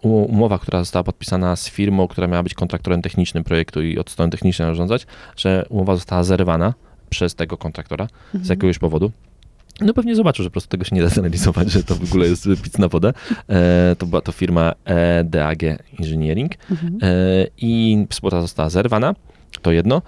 umowa, 0.02 0.60
która 0.60 0.80
została 0.80 1.04
podpisana 1.04 1.56
z 1.56 1.70
firmą, 1.70 2.08
która 2.08 2.28
miała 2.28 2.44
być 2.44 2.54
kontraktorem 2.54 3.02
technicznym 3.02 3.44
projektu 3.44 3.82
i 3.82 3.98
od 3.98 4.10
strony 4.10 4.32
technicznej 4.32 4.68
zarządzać, 4.68 5.08
że 5.38 5.66
umowa 5.70 5.96
została 5.96 6.24
zerwana 6.24 6.74
przez 7.10 7.36
tego 7.36 7.58
kontraktora 7.58 8.08
z 8.32 8.36
Mhm. 8.36 8.50
jakiegoś 8.50 8.80
powodu. 8.80 9.12
No 9.82 9.94
pewnie 9.94 10.16
zobaczył, 10.16 10.44
że 10.44 10.50
po 10.50 10.54
prostu 10.54 10.70
tego 10.70 10.84
się 10.84 10.96
nie 10.96 11.02
da 11.02 11.10
zrealizować, 11.10 11.72
że 11.72 11.84
to 11.84 11.96
w 11.96 12.04
ogóle 12.04 12.28
jest 12.28 12.48
pic 12.64 12.78
na 12.78 12.88
wodę. 12.88 13.14
E, 13.50 13.96
to 13.98 14.06
była 14.06 14.22
to 14.22 14.32
firma 14.32 14.74
e, 14.86 15.24
DAG 15.24 15.64
Engineering 16.00 16.52
Mhm. 16.72 16.98
e, 17.02 17.08
i 17.58 18.06
współpraca 18.10 18.42
została 18.42 18.70
zerwana, 18.70 19.16
to 19.62 19.72
jedno. 19.72 20.02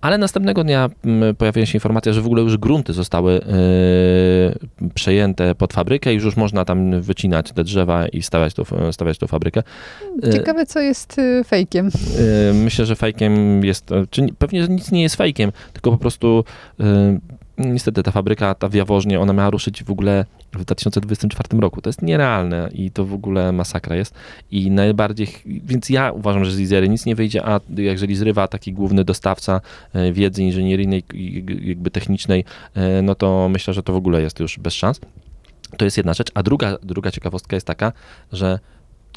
Ale 0.00 0.18
następnego 0.18 0.64
dnia 0.64 0.90
mm, 1.04 1.36
pojawiła 1.36 1.66
się 1.66 1.76
informacja, 1.76 2.12
że 2.12 2.22
w 2.22 2.26
ogóle 2.26 2.42
już 2.42 2.56
grunty 2.56 2.92
zostały 2.92 3.40
e, 3.42 4.88
przejęte 4.94 5.54
pod 5.54 5.72
fabrykę 5.72 6.12
i 6.12 6.16
już 6.16 6.36
można 6.36 6.64
tam 6.64 7.00
wycinać 7.00 7.52
te 7.52 7.64
drzewa 7.64 8.08
i 8.08 8.22
stawiać 8.22 8.54
tą, 8.54 8.62
stawiać 8.92 9.18
tą 9.18 9.26
fabrykę. 9.26 9.62
E, 10.22 10.32
Ciekawe, 10.32 10.66
co 10.66 10.80
jest 10.80 11.16
fejkiem. 11.46 11.90
Myślę, 12.54 12.86
że 12.86 12.96
fejkiem 12.96 13.64
jest, 13.64 13.90
czy 14.10 14.22
nie- 14.22 14.32
pewnie 14.32 14.66
nic 14.68 14.90
nie 14.92 15.02
jest 15.02 15.16
fejkiem, 15.16 15.52
tylko 15.72 15.90
po 15.90 15.98
prostu 15.98 16.44
niestety 17.60 18.02
ta 18.02 18.10
fabryka, 18.10 18.54
ta 18.54 18.68
w 18.68 18.74
Jaworznie, 18.74 19.20
ona 19.20 19.32
miała 19.32 19.50
ruszyć 19.50 19.84
w 19.84 19.90
ogóle 19.90 20.24
w 20.52 20.64
2024 20.64 21.60
roku. 21.60 21.82
To 21.82 21.88
jest 21.88 22.02
nierealne 22.02 22.68
i 22.72 22.90
to 22.90 23.04
w 23.04 23.12
ogóle 23.12 23.52
masakra 23.52 23.96
jest. 23.96 24.14
I 24.50 24.70
najbardziej, 24.70 25.28
więc 25.46 25.90
ja 25.90 26.12
uważam, 26.12 26.44
że 26.44 26.52
z 26.52 26.60
Izery 26.60 26.88
nic 26.88 27.06
nie 27.06 27.14
wyjdzie, 27.14 27.46
a 27.46 27.60
jeżeli 27.76 28.16
zrywa 28.16 28.48
taki 28.48 28.72
główny 28.72 29.04
dostawca 29.04 29.60
e, 29.92 30.12
wiedzy 30.12 30.42
inżynieryjnej 30.42 31.04
jakby 31.62 31.90
technicznej, 31.90 32.44
e, 32.74 33.02
no 33.02 33.14
to 33.14 33.48
myślę, 33.48 33.74
że 33.74 33.82
to 33.82 33.92
w 33.92 33.96
ogóle 33.96 34.22
jest 34.22 34.40
już 34.40 34.58
bez 34.58 34.74
szans. 34.74 35.00
To 35.76 35.84
jest 35.84 35.96
jedna 35.96 36.14
rzecz. 36.14 36.30
A 36.34 36.42
druga, 36.42 36.76
druga 36.82 37.10
ciekawostka 37.10 37.56
jest 37.56 37.66
taka, 37.66 37.92
że 38.32 38.58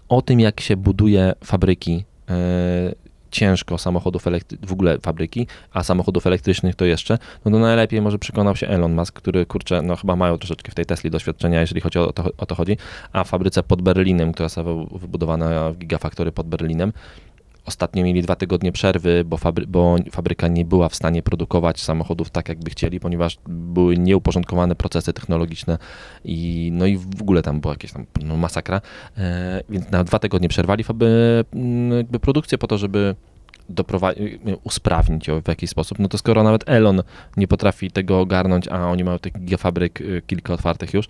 o 0.09 0.21
tym, 0.21 0.39
jak 0.39 0.61
się 0.61 0.77
buduje 0.77 1.33
fabryki, 1.43 2.03
e, 2.29 3.02
ciężko 3.33 3.77
samochodów 3.77 4.27
elektrycznych, 4.27 4.69
w 4.69 4.73
ogóle 4.73 4.97
fabryki, 4.99 5.47
a 5.73 5.83
samochodów 5.83 6.27
elektrycznych 6.27 6.75
to 6.75 6.85
jeszcze, 6.85 7.17
no 7.45 7.51
to 7.51 7.59
najlepiej 7.59 8.01
może 8.01 8.19
przekonał 8.19 8.55
się 8.55 8.67
Elon 8.67 8.93
Musk, 8.93 9.15
który, 9.15 9.45
kurczę, 9.45 9.81
no 9.81 9.95
chyba 9.95 10.15
mają 10.15 10.37
troszeczkę 10.37 10.71
w 10.71 10.75
tej 10.75 10.85
Tesli 10.85 11.11
doświadczenia, 11.11 11.61
jeżeli 11.61 11.81
chodzi 11.81 11.99
o 11.99 12.13
to, 12.13 12.23
o 12.37 12.45
to 12.45 12.55
chodzi, 12.55 12.77
a 13.13 13.23
w 13.23 13.27
fabryce 13.27 13.63
pod 13.63 13.81
Berlinem, 13.81 14.33
która 14.33 14.49
została 14.49 14.85
wybudowana 14.91 15.71
w 15.71 15.77
Gigafactory 15.77 16.31
pod 16.31 16.47
Berlinem, 16.47 16.93
Ostatnio 17.65 18.03
mieli 18.03 18.21
dwa 18.21 18.35
tygodnie 18.35 18.71
przerwy, 18.71 19.23
bo, 19.25 19.37
fabry, 19.37 19.67
bo 19.67 19.95
fabryka 20.11 20.47
nie 20.47 20.65
była 20.65 20.89
w 20.89 20.95
stanie 20.95 21.23
produkować 21.23 21.81
samochodów 21.81 22.29
tak, 22.29 22.49
jakby 22.49 22.69
chcieli, 22.69 22.99
ponieważ 22.99 23.37
były 23.47 23.97
nieuporządkowane 23.97 24.75
procesy 24.75 25.13
technologiczne 25.13 25.77
i 26.25 26.69
no 26.73 26.85
i 26.85 26.97
w 26.97 27.21
ogóle 27.21 27.41
tam 27.41 27.61
była 27.61 27.73
jakaś 27.73 27.91
tam 27.91 28.05
no, 28.23 28.37
masakra. 28.37 28.81
E, 29.17 29.63
więc 29.69 29.91
na 29.91 30.03
dwa 30.03 30.19
tygodnie 30.19 30.49
przerwali 30.49 30.83
faby, 30.83 31.43
jakby 31.97 32.19
produkcję 32.19 32.57
po 32.57 32.67
to, 32.67 32.77
żeby 32.77 33.15
doprowadzić, 33.69 34.33
usprawnić 34.63 35.27
ją 35.27 35.41
w 35.41 35.47
jakiś 35.47 35.69
sposób. 35.69 35.99
No 35.99 36.07
to 36.07 36.17
skoro 36.17 36.43
nawet 36.43 36.69
Elon 36.69 37.01
nie 37.37 37.47
potrafi 37.47 37.91
tego 37.91 38.19
ogarnąć, 38.19 38.67
a 38.67 38.89
oni 38.89 39.03
mają 39.03 39.19
tych 39.19 39.33
gigafabryk 39.39 40.01
y, 40.01 40.21
kilka 40.27 40.53
otwartych 40.53 40.93
już, 40.93 41.05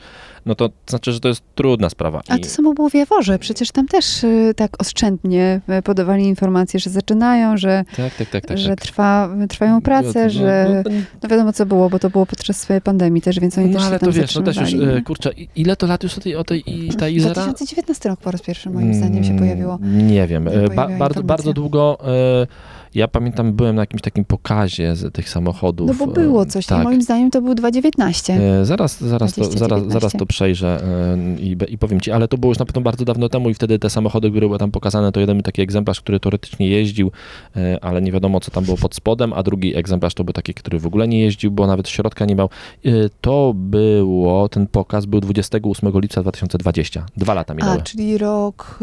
no 0.46 0.56
to 0.56 0.70
znaczy, 0.88 1.12
że 1.12 1.20
to 1.20 1.28
jest 1.28 1.44
trudna 1.56 1.90
sprawa. 1.90 2.22
A 2.30 2.36
I- 2.38 2.40
to 2.40 2.50
samo 2.50 2.74
było 2.74 2.90
w 2.90 2.94
Jaworze. 2.94 3.40
Przecież 3.40 3.72
tam 3.72 3.88
też 3.88 4.24
y, 4.24 4.54
tak 4.56 4.82
oszczędnie 4.82 5.62
y, 5.80 5.82
podawali 5.82 6.24
informacje, 6.26 6.80
że 6.80 6.90
zaczynają, 6.90 7.58
że, 7.58 7.84
tak, 7.98 8.16
tak, 8.16 8.30
tak, 8.30 8.46
tak. 8.46 8.58
że 8.58 8.70
tak. 8.70 8.82
trwa, 8.82 9.30
trwają 9.50 9.82
prace, 9.82 10.24
No, 10.24 10.30
że 10.30 10.82
no, 10.86 10.92
no, 10.92 10.98
no 11.24 11.30
wiadomo 11.30 11.54
co 11.54 11.66
było, 11.66 11.90
bo 11.90 12.00
to 12.00 12.10
było 12.10 12.26
podczas 12.26 12.60
swojej 12.62 12.82
pandemii 12.82 13.22
też, 13.22 13.40
więc 13.40 13.58
oni 13.58 13.68
no 13.68 13.74
też 13.74 13.88
ale 13.88 13.96
się 13.96 14.00
tam 14.00 14.10
to 14.10 14.20
wiesz, 14.22 14.36
no 14.36 14.42
też 14.42 14.56
już, 14.56 14.66
zatrzymywali. 14.66 14.98
e, 14.98 15.02
kurczę, 15.02 15.32
ile 15.56 15.76
to 15.76 15.88
lat 15.88 16.04
już 16.04 16.18
o 16.18 16.22
tej, 16.22 16.36
o 16.36 16.44
tej 16.44 16.64
i 16.86 16.90
ta 16.90 17.10
Izera? 17.10 17.34
2019 17.34 18.10
rok 18.10 18.20
po 18.20 18.32
raz 18.32 18.42
pierwszy 18.42 18.70
moim 18.70 18.94
zdaniem 18.94 19.24
się 19.24 19.30
Mm, 19.30 19.40
pojawiło. 19.44 19.80
Nie 19.82 20.28
wiem. 20.28 20.50
Ba, 20.76 20.88
bardzo, 20.88 21.24
bardzo 21.24 21.54
długo. 21.54 21.98
uh, 22.44 22.83
Ja 22.96 23.08
pamiętam, 23.08 23.54
byłem 23.54 23.76
na 23.76 23.82
jakimś 23.82 24.02
takim 24.02 24.26
pokazie 24.26 24.96
z 24.96 25.14
tych 25.14 25.30
samochodów. 25.30 25.88
No 25.88 26.06
bo 26.06 26.14
było 26.14 26.44
e, 26.44 26.46
coś, 26.46 26.66
tak. 26.66 26.84
moim 26.84 27.02
zdaniem 27.02 27.32
to 27.32 27.42
był 27.42 27.56
2019. 27.56 28.34
E, 28.34 28.66
Zaraz, 28.66 29.02
zaraz, 29.02 29.34
to, 29.34 29.42
20, 29.42 29.60
zaraz, 29.60 29.80
19. 29.80 30.00
zaraz 30.00 30.20
to 30.20 30.26
przejrzę 30.26 30.84
e, 30.84 31.42
i, 31.42 31.58
i 31.68 31.78
powiem 31.78 32.02
ci, 32.02 32.12
ale 32.12 32.28
to 32.28 32.38
było 32.38 32.52
już 32.52 32.60
na 32.60 32.66
pewno 32.66 32.82
bardzo 32.82 33.06
dawno 33.06 33.30
temu 33.30 33.50
i 33.50 33.54
wtedy 33.54 33.80
te 33.80 33.90
samochody, 33.90 34.30
które 34.30 34.48
były 34.48 34.60
tam 34.60 34.72
pokazane, 34.72 35.12
to 35.12 35.20
jeden 35.20 35.38
był 35.38 35.44
taki 35.44 35.62
egzemplarz, 35.62 36.02
który 36.02 36.20
teoretycznie 36.20 36.68
jeździł, 36.68 37.12
e, 37.56 37.84
ale 37.84 38.02
nie 38.02 38.12
wiadomo 38.12 38.40
co 38.40 38.52
tam 38.52 38.64
było 38.64 38.78
pod 38.78 38.96
spodem, 38.96 39.34
a 39.34 39.44
drugi 39.44 39.76
egzemplarz 39.76 40.14
to 40.14 40.24
był 40.24 40.34
taki, 40.34 40.54
który 40.54 40.80
w 40.80 40.86
ogóle 40.86 41.08
nie 41.08 41.20
jeździł, 41.22 41.52
bo 41.52 41.68
nawet 41.68 41.90
środka 41.90 42.26
nie 42.26 42.36
miał. 42.36 42.50
To 43.22 43.54
było, 43.56 44.50
ten 44.50 44.68
pokaz 44.68 45.06
był 45.06 45.20
28 45.20 45.92
lipca 46.02 46.22
2020. 46.22 47.06
Dwa 47.18 47.34
lata 47.34 47.54
minęły. 47.54 47.78
A, 47.80 47.82
czyli 47.82 48.18
rok 48.18 48.80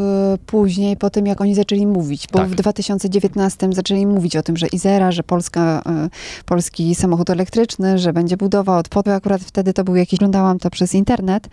później, 0.46 0.96
po 0.96 1.10
tym 1.10 1.26
jak 1.26 1.40
oni 1.40 1.54
zaczęli 1.54 1.86
mówić, 1.86 2.26
bo 2.32 2.38
Tak. 2.38 2.48
w 2.48 2.54
2019 2.54 3.68
zaczęli 3.72 3.99
mówić 4.06 4.36
o 4.36 4.42
tym, 4.42 4.56
że 4.56 4.66
Izera, 4.66 5.12
że 5.12 5.22
Polska, 5.22 5.82
y, 6.06 6.44
polski 6.44 6.94
samochód 6.94 7.30
elektryczny, 7.30 7.98
że 7.98 8.12
będzie 8.12 8.36
budowa 8.36 8.78
od. 8.78 9.08
Akurat 9.08 9.42
wtedy 9.42 9.72
to 9.72 9.84
był 9.84 9.96
jakiś, 9.96 10.18
oglądałam 10.18 10.58
to 10.58 10.70
przez 10.70 10.94
internet. 10.94 11.48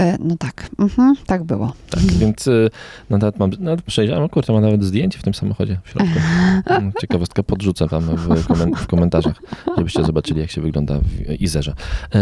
Y, 0.00 0.18
no 0.20 0.36
tak, 0.36 0.70
mhm, 0.78 1.14
tak 1.26 1.44
było. 1.44 1.72
Tak, 1.90 2.02
więc 2.02 2.46
y, 2.46 2.70
no, 3.10 3.18
nawet 3.18 3.38
mam, 3.38 3.50
nawet 3.58 3.82
przejrzałem, 3.82 4.24
o 4.24 4.28
kurczę, 4.28 4.52
mam 4.52 4.62
nawet 4.62 4.84
zdjęcie 4.84 5.18
w 5.18 5.22
tym 5.22 5.34
samochodzie 5.34 5.78
w 5.84 5.90
środku. 5.90 6.18
Mm, 6.66 6.92
Ciekawostkę 7.00 7.42
podrzucę 7.42 7.88
tam 7.88 8.02
w, 8.02 8.44
w 8.76 8.86
komentarzach, 8.86 9.42
żebyście 9.76 10.04
zobaczyli, 10.04 10.40
jak 10.40 10.50
się 10.50 10.60
wygląda 10.60 10.98
w 11.00 11.40
Izerze. 11.40 11.74
E, 12.14 12.20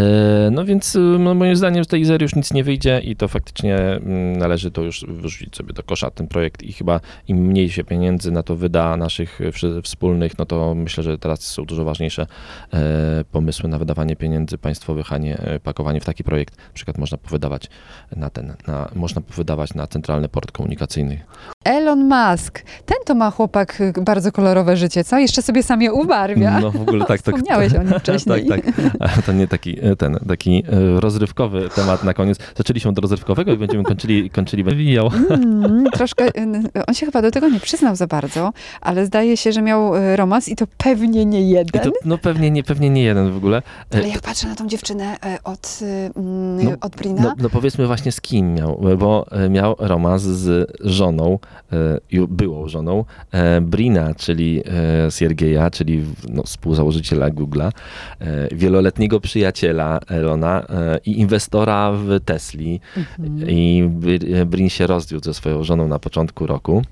no 0.51 0.65
więc 0.65 0.99
no, 1.19 1.35
moim 1.35 1.57
zdaniem 1.57 1.85
z 1.85 1.87
tej 1.87 2.01
Izery 2.01 2.25
już 2.25 2.35
nic 2.35 2.53
nie 2.53 2.65
wyjdzie 2.65 3.01
i 3.01 3.17
to 3.17 3.29
faktycznie 3.29 3.77
mm, 3.77 4.37
należy 4.37 4.71
to 4.71 4.83
już 4.83 5.05
wyrzucić 5.09 5.57
sobie 5.57 5.73
do 5.73 5.83
kosza 5.83 6.11
ten 6.11 6.29
projekt 6.29 6.63
i 6.63 6.73
chyba 6.73 7.01
im 7.29 7.37
mniej 7.39 7.71
się 7.71 7.85
pieniędzy 7.85 8.31
na 8.31 8.43
to 8.43 8.57
wyda 8.57 8.97
naszych 8.97 9.41
wspólnych, 9.83 10.39
no 10.39 10.47
to 10.47 10.75
myślę, 10.75 11.05
że 11.05 11.19
teraz 11.19 11.41
są 11.41 11.65
dużo 11.65 11.85
ważniejsze 11.85 12.27
e, 12.73 13.25
pomysły 13.33 13.69
na 13.69 13.79
wydawanie 13.79 14.17
pieniędzy 14.17 14.59
państwowych, 14.59 15.13
a 15.13 15.19
nie 15.19 15.39
e, 15.39 15.61
pakowanie 15.61 16.01
w 16.01 16.05
taki 16.05 16.25
projekt. 16.25 16.57
Na 16.57 16.75
przykład 16.75 16.99
można 16.99 17.19
powydawać 17.19 17.71
na 18.17 18.31
ten, 18.31 18.55
na, 18.67 18.89
można 18.95 19.23
wydawać 19.37 19.75
na 19.75 19.87
centralny 19.87 20.29
port 20.29 20.53
komunikacyjny. 20.53 21.21
Elon 21.65 22.09
Musk. 22.09 22.63
Ten 22.87 22.97
to 23.07 23.15
ma 23.15 23.31
chłopak 23.31 23.81
y, 23.81 23.93
bardzo 24.03 24.33
kolorowe 24.33 24.77
życie, 24.77 25.05
co? 25.05 25.19
Jeszcze 25.19 25.43
sobie 25.43 25.63
sam 25.63 25.83
je 25.83 25.93
ubarwia. 25.93 26.61
No 26.61 26.71
w 26.71 26.83
ogóle 26.83 27.05
tak, 27.05 27.23
tak. 27.23 27.35
Wspomniałeś 27.35 27.75
o 27.75 27.83
nim 27.83 27.99
wcześniej. 27.99 28.47
tak, 28.49 28.61
tak. 28.99 29.23
To 29.27 29.33
nie 29.33 29.49
taki, 29.49 29.87
e, 29.87 29.97
ten, 29.97 30.19
taki 30.29 30.65
rozrywkowy 30.97 31.69
temat 31.75 32.05
na 32.05 32.15
koniec. 32.15 32.39
Zaczęliśmy 32.57 32.91
od 32.91 32.99
rozrywkowego 32.99 33.53
i 33.53 33.57
będziemy 33.57 33.85
kończyli, 33.85 34.31
kończyli 34.31 34.65
wywijał. 34.65 35.11
Mm, 35.31 35.85
troszkę, 35.93 36.29
y, 36.29 36.87
on 36.87 36.95
się 36.95 37.07
chyba 37.07 37.23
do 37.23 37.31
tego 37.31 37.49
nie 37.49 37.61
przyznał 37.61 37.97
za 37.97 38.07
bardzo, 38.07 38.53
ale 38.81 39.07
zdaje 39.07 39.37
się, 39.37 39.42
że 39.51 39.63
miał 39.63 39.97
y, 39.97 40.17
romans 40.17 40.49
i 40.49 40.57
to 40.57 40.65
pewnie 40.79 41.25
nie 41.25 41.43
jeden. 41.51 41.83
to, 41.83 41.91
no 42.05 42.19
pewnie 42.19 42.51
nie, 42.51 42.63
pewnie 42.63 42.91
nie 42.91 43.03
jeden 43.03 43.31
w 43.33 43.37
ogóle. 43.37 43.63
E, 43.95 43.97
Ale 43.99 44.09
jak 44.09 44.21
patrzę 44.21 44.49
na 44.49 44.55
tą 44.55 44.69
dziewczynę 44.69 45.17
e, 45.25 45.39
od, 45.45 45.79
y, 45.83 46.11
mm, 46.17 46.65
No, 46.65 46.71
od 46.81 46.97
Brina, 46.97 47.23
No, 47.23 47.35
no 47.39 47.51
powiedzmy 47.51 47.87
właśnie 47.87 48.13
z 48.13 48.21
kim 48.21 48.55
miał, 48.55 48.81
bo 48.99 49.27
e, 49.31 49.49
miał 49.49 49.77
romans 49.79 50.23
z 50.23 50.71
żoną, 50.81 51.39
e, 51.73 51.99
byłą 52.29 52.69
żoną 52.69 53.05
e, 53.33 53.61
Brina, 53.61 54.15
czyli 54.15 54.63
e, 55.07 55.11
Siergieja, 55.11 55.71
czyli 55.71 56.05
no, 56.29 56.43
współzałożyciela 56.43 57.31
Google'a, 57.31 57.73
e, 58.21 58.49
wieloletniego 58.57 59.21
przyjaciela 59.21 60.01
Elona 60.09 60.63
e, 60.69 60.99
i 61.05 61.21
inwestora 61.21 61.93
w 61.93 62.21
Tesli. 62.25 62.81
Mhm. 62.97 63.51
I 63.51 63.85
Br- 64.01 64.47
Brin 64.47 64.69
się 64.69 64.87
rozwiódł 64.87 65.25
ze 65.25 65.35
swoją 65.35 65.65
żoną 65.65 65.89
na 65.89 65.99
początku 65.99 66.47
roku. 66.47 66.83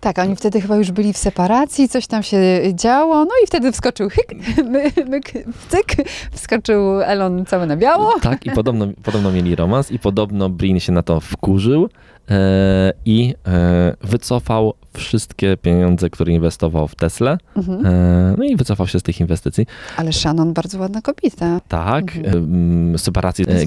Tak, 0.00 0.18
oni 0.18 0.36
wtedy 0.36 0.60
chyba 0.60 0.76
już 0.76 0.90
byli 0.90 1.12
w 1.12 1.18
separacji, 1.18 1.88
coś 1.88 2.06
tam 2.06 2.22
się 2.22 2.38
działo, 2.74 3.24
no 3.24 3.30
i 3.44 3.46
wtedy 3.46 3.72
wskoczył 3.72 4.08
hyk, 4.08 4.32
my, 4.72 4.92
myk, 5.08 5.32
cyk, 5.68 6.08
wskoczył 6.32 7.00
Elon 7.00 7.44
cały 7.46 7.66
na 7.66 7.76
biało. 7.76 8.14
Tak, 8.22 8.46
i 8.46 8.50
podobno, 8.50 8.86
podobno 9.02 9.32
mieli 9.32 9.56
romans 9.56 9.92
i 9.92 9.98
podobno 9.98 10.48
Brin 10.48 10.80
się 10.80 10.92
na 10.92 11.02
to 11.02 11.20
wkurzył 11.20 11.88
e, 12.30 12.92
i 13.04 13.34
e, 13.46 13.94
wycofał 14.00 14.74
wszystkie 14.96 15.56
pieniądze, 15.56 16.10
które 16.10 16.32
inwestował 16.32 16.88
w 16.88 16.94
Tesla. 16.94 17.38
Mhm. 17.56 17.86
E, 17.86 18.34
no 18.38 18.44
i 18.44 18.56
wycofał 18.56 18.86
się 18.86 19.00
z 19.00 19.02
tych 19.02 19.20
inwestycji. 19.20 19.66
Ale 19.96 20.12
Shannon 20.12 20.52
bardzo 20.52 20.78
ładna 20.78 21.02
kobieta. 21.02 21.60
Tak, 21.68 22.16
Mhm. 22.16 22.98
separacji 22.98 23.44
e, 23.48 23.66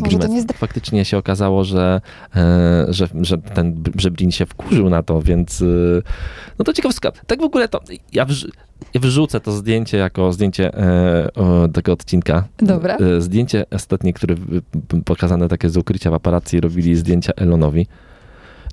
Faktycznie 0.53 1.05
się 1.05 1.17
okazało, 1.17 1.63
że, 1.63 2.01
e, 2.35 2.85
że, 2.89 3.07
że 3.21 3.37
ten, 3.37 3.83
że 3.95 4.11
Brin 4.11 4.31
się 4.31 4.45
wkurzył 4.45 4.89
na 4.89 5.03
to, 5.03 5.21
więc 5.21 5.61
e, 5.61 5.65
no 6.59 6.65
to 6.65 6.73
ciekawostka. 6.73 7.11
Tak 7.27 7.39
w 7.39 7.43
ogóle 7.43 7.67
to, 7.67 7.81
ja, 8.13 8.25
wrz, 8.25 8.47
ja 8.93 9.01
wrzucę 9.01 9.39
to 9.39 9.51
zdjęcie 9.51 9.97
jako 9.97 10.33
zdjęcie 10.33 10.73
e, 10.77 11.33
o, 11.33 11.67
tego 11.67 11.93
odcinka. 11.93 12.43
Dobra. 12.57 12.97
E, 12.97 13.21
zdjęcie 13.21 13.65
ostatnie, 13.71 14.13
które 14.13 14.35
pokazane 15.05 15.47
takie 15.47 15.69
z 15.69 15.77
ukrycia 15.77 16.11
paparazzi 16.11 16.59
robili 16.61 16.95
zdjęcia 16.95 17.33
Elonowi. 17.35 17.87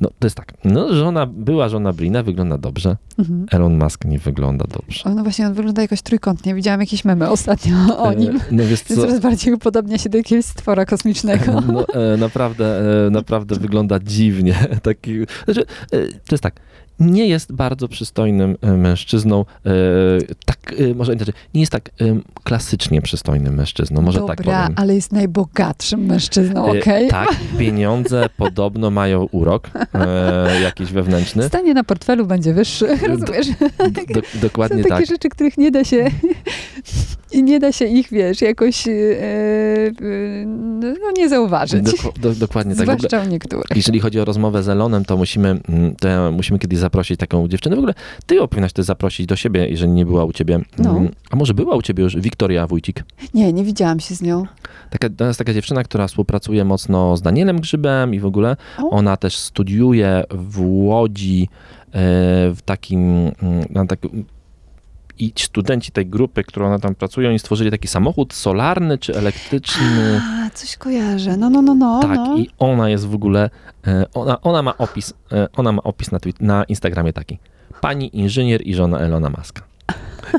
No 0.00 0.10
to 0.18 0.26
jest 0.26 0.36
tak, 0.36 0.52
no 0.64 0.94
żona, 0.94 1.26
była 1.26 1.68
żona 1.68 1.92
Brina, 1.92 2.22
wygląda 2.22 2.58
dobrze. 2.58 2.96
Mhm. 3.18 3.46
Elon 3.50 3.78
Musk 3.78 4.04
nie 4.04 4.18
wygląda 4.18 4.64
dobrze. 4.68 5.04
O, 5.04 5.14
no 5.14 5.22
właśnie, 5.22 5.46
on 5.46 5.54
wygląda 5.54 5.82
jakoś 5.82 6.02
trójkątnie. 6.02 6.54
Widziałam 6.54 6.80
jakieś 6.80 7.04
memy 7.04 7.30
ostatnio 7.30 7.76
o 7.98 8.12
E, 8.12 8.16
nim. 8.16 8.40
No 8.50 8.64
wiesz 8.66 8.80
co, 8.80 8.94
coraz 8.94 9.20
bardziej 9.20 9.54
upodobnia 9.54 9.98
się 9.98 10.08
do 10.08 10.18
jakiegoś 10.18 10.44
stwora 10.44 10.86
kosmicznego. 10.86 11.52
No, 11.66 11.86
e, 11.88 12.16
naprawdę, 12.16 12.80
e, 13.06 13.10
naprawdę 13.10 13.54
wygląda 13.54 13.98
dziwnie. 13.98 14.54
Taki, 14.82 15.12
znaczy, 15.44 15.60
e, 15.92 16.06
to 16.08 16.32
jest 16.32 16.42
tak. 16.42 16.60
Nie 17.00 17.26
jest 17.26 17.52
bardzo 17.52 17.88
przystojnym 17.88 18.56
e, 18.60 18.72
mężczyzną, 18.72 19.44
e, 19.66 19.70
tak, 20.44 20.74
e, 20.90 20.94
może 20.94 21.14
inaczej, 21.14 21.34
nie 21.54 21.60
jest 21.60 21.72
tak 21.72 21.90
klasycznie 22.44 23.02
przystojnym 23.02 23.54
mężczyzną, 23.54 24.02
może 24.02 24.18
Dobra, 24.18 24.36
tak 24.36 24.44
powiem. 24.44 24.74
ale 24.76 24.94
jest 24.94 25.12
najbogatszym 25.12 26.06
mężczyzną, 26.06 26.66
okej? 26.66 27.08
Tak, 27.08 27.28
pieniądze 27.58 28.28
podobno 28.36 28.90
mają 28.90 29.28
urok 29.32 29.70
jakiś 30.62 30.92
wewnętrzny. 30.92 31.42
Stanie 31.48 31.74
na 31.74 31.84
portfelu 31.84 32.26
będzie 32.26 32.54
wyższy, 32.54 32.86
rozumiesz? 33.08 33.46
Do, 34.14 34.20
dokładnie 34.40 34.82
Są 34.82 34.88
takie 34.88 35.00
tak. 35.02 35.06
rzeczy, 35.06 35.28
których 35.28 35.58
nie 35.58 35.70
da 35.70 35.84
się 35.84 36.04
i 37.32 37.42
nie 37.42 37.60
da 37.60 37.72
się 37.72 37.84
ich, 37.84 38.08
wiesz, 38.10 38.40
jakoś 38.40 38.88
e, 38.88 38.92
e, 38.92 40.46
no, 40.76 41.10
nie 41.16 41.28
zauważyć. 41.28 41.84
Do, 42.20 42.34
dokładnie 42.34 42.74
tak. 42.74 42.82
Zwłaszcza 42.82 43.22
u 43.22 43.26
niektórych. 43.26 43.76
jeżeli 43.76 44.00
chodzi 44.00 44.20
o 44.20 44.24
rozmowę 44.24 44.62
z 44.62 44.68
Elonem, 44.68 45.04
to 45.04 45.16
musimy, 45.16 45.60
mm, 45.68 45.96
to 45.96 46.08
ja 46.08 46.30
musimy 46.30 46.58
kiedyś 46.58 46.78
zaprosić 46.78 47.20
taką 47.20 47.48
dziewczynę. 47.48 47.76
W 47.76 47.78
ogóle 47.78 47.94
ty 48.26 48.34
ją 48.34 48.48
powinnaś 48.48 48.72
też 48.72 48.84
zaprosić 48.84 49.26
do 49.26 49.36
siebie, 49.36 49.68
jeżeli 49.68 49.92
nie 49.92 50.06
była 50.06 50.24
u 50.24 50.32
ciebie. 50.32 50.60
No. 50.78 50.90
Mm, 50.90 51.08
A 51.30 51.36
może 51.36 51.54
była 51.54 51.76
u 51.76 51.82
ciebie 51.82 52.04
już 52.04 52.16
Wiktoria 52.16 52.66
Wójcik? 52.66 53.04
Nie, 53.34 53.52
nie 53.52 53.64
widziałam 53.64 54.00
się 54.00 54.14
z 54.14 54.22
nią. 54.22 54.46
Taka, 54.90 55.10
to 55.10 55.26
jest 55.26 55.38
taka 55.38 55.54
dziewczyna, 55.54 55.84
która 55.84 56.08
współpracuje 56.08 56.64
mocno 56.64 57.16
z 57.16 57.22
Danielem 57.22 57.60
Grzybem 57.60 58.14
i 58.14 58.20
w 58.20 58.26
ogóle 58.26 58.56
O. 58.78 58.90
ona 58.90 59.16
też 59.16 59.36
studiuje 59.36 60.24
w 60.30 60.60
Łodzi 60.60 61.48
e, 61.86 61.88
w 62.54 62.58
takim, 62.64 63.00
mm, 63.42 63.64
na 63.70 63.86
tak, 63.86 63.98
i 65.18 65.32
ci 65.32 65.44
studenci 65.46 65.92
tej 65.92 66.06
grupy, 66.06 66.44
którą 66.44 66.66
ona 66.66 66.78
tam 66.78 66.94
pracuje, 66.94 67.28
oni 67.28 67.38
stworzyli 67.38 67.70
taki 67.70 67.88
samochód 67.88 68.34
solarny 68.34 68.98
czy 68.98 69.14
elektryczny. 69.14 70.20
A, 70.22 70.50
coś 70.50 70.76
kojarzę. 70.76 71.36
No, 71.36 71.50
no, 71.50 71.62
no, 71.62 71.74
no. 71.74 72.00
tak, 72.02 72.16
no. 72.16 72.36
i 72.36 72.50
ona 72.58 72.88
jest 72.88 73.06
w 73.06 73.14
ogóle, 73.14 73.50
e, 73.86 74.04
ona, 74.14 74.40
ona 74.40 74.62
ma 74.62 74.78
opis, 74.78 75.14
e, 75.32 75.48
ona 75.56 75.72
ma 75.72 75.82
opis 75.82 76.12
na, 76.12 76.18
na 76.40 76.64
Instagramie 76.64 77.12
taki. 77.12 77.38
Pani 77.80 78.18
inżynier 78.18 78.66
i 78.66 78.74
żona 78.74 78.98
Elona 78.98 79.30
Muska. 79.30 79.62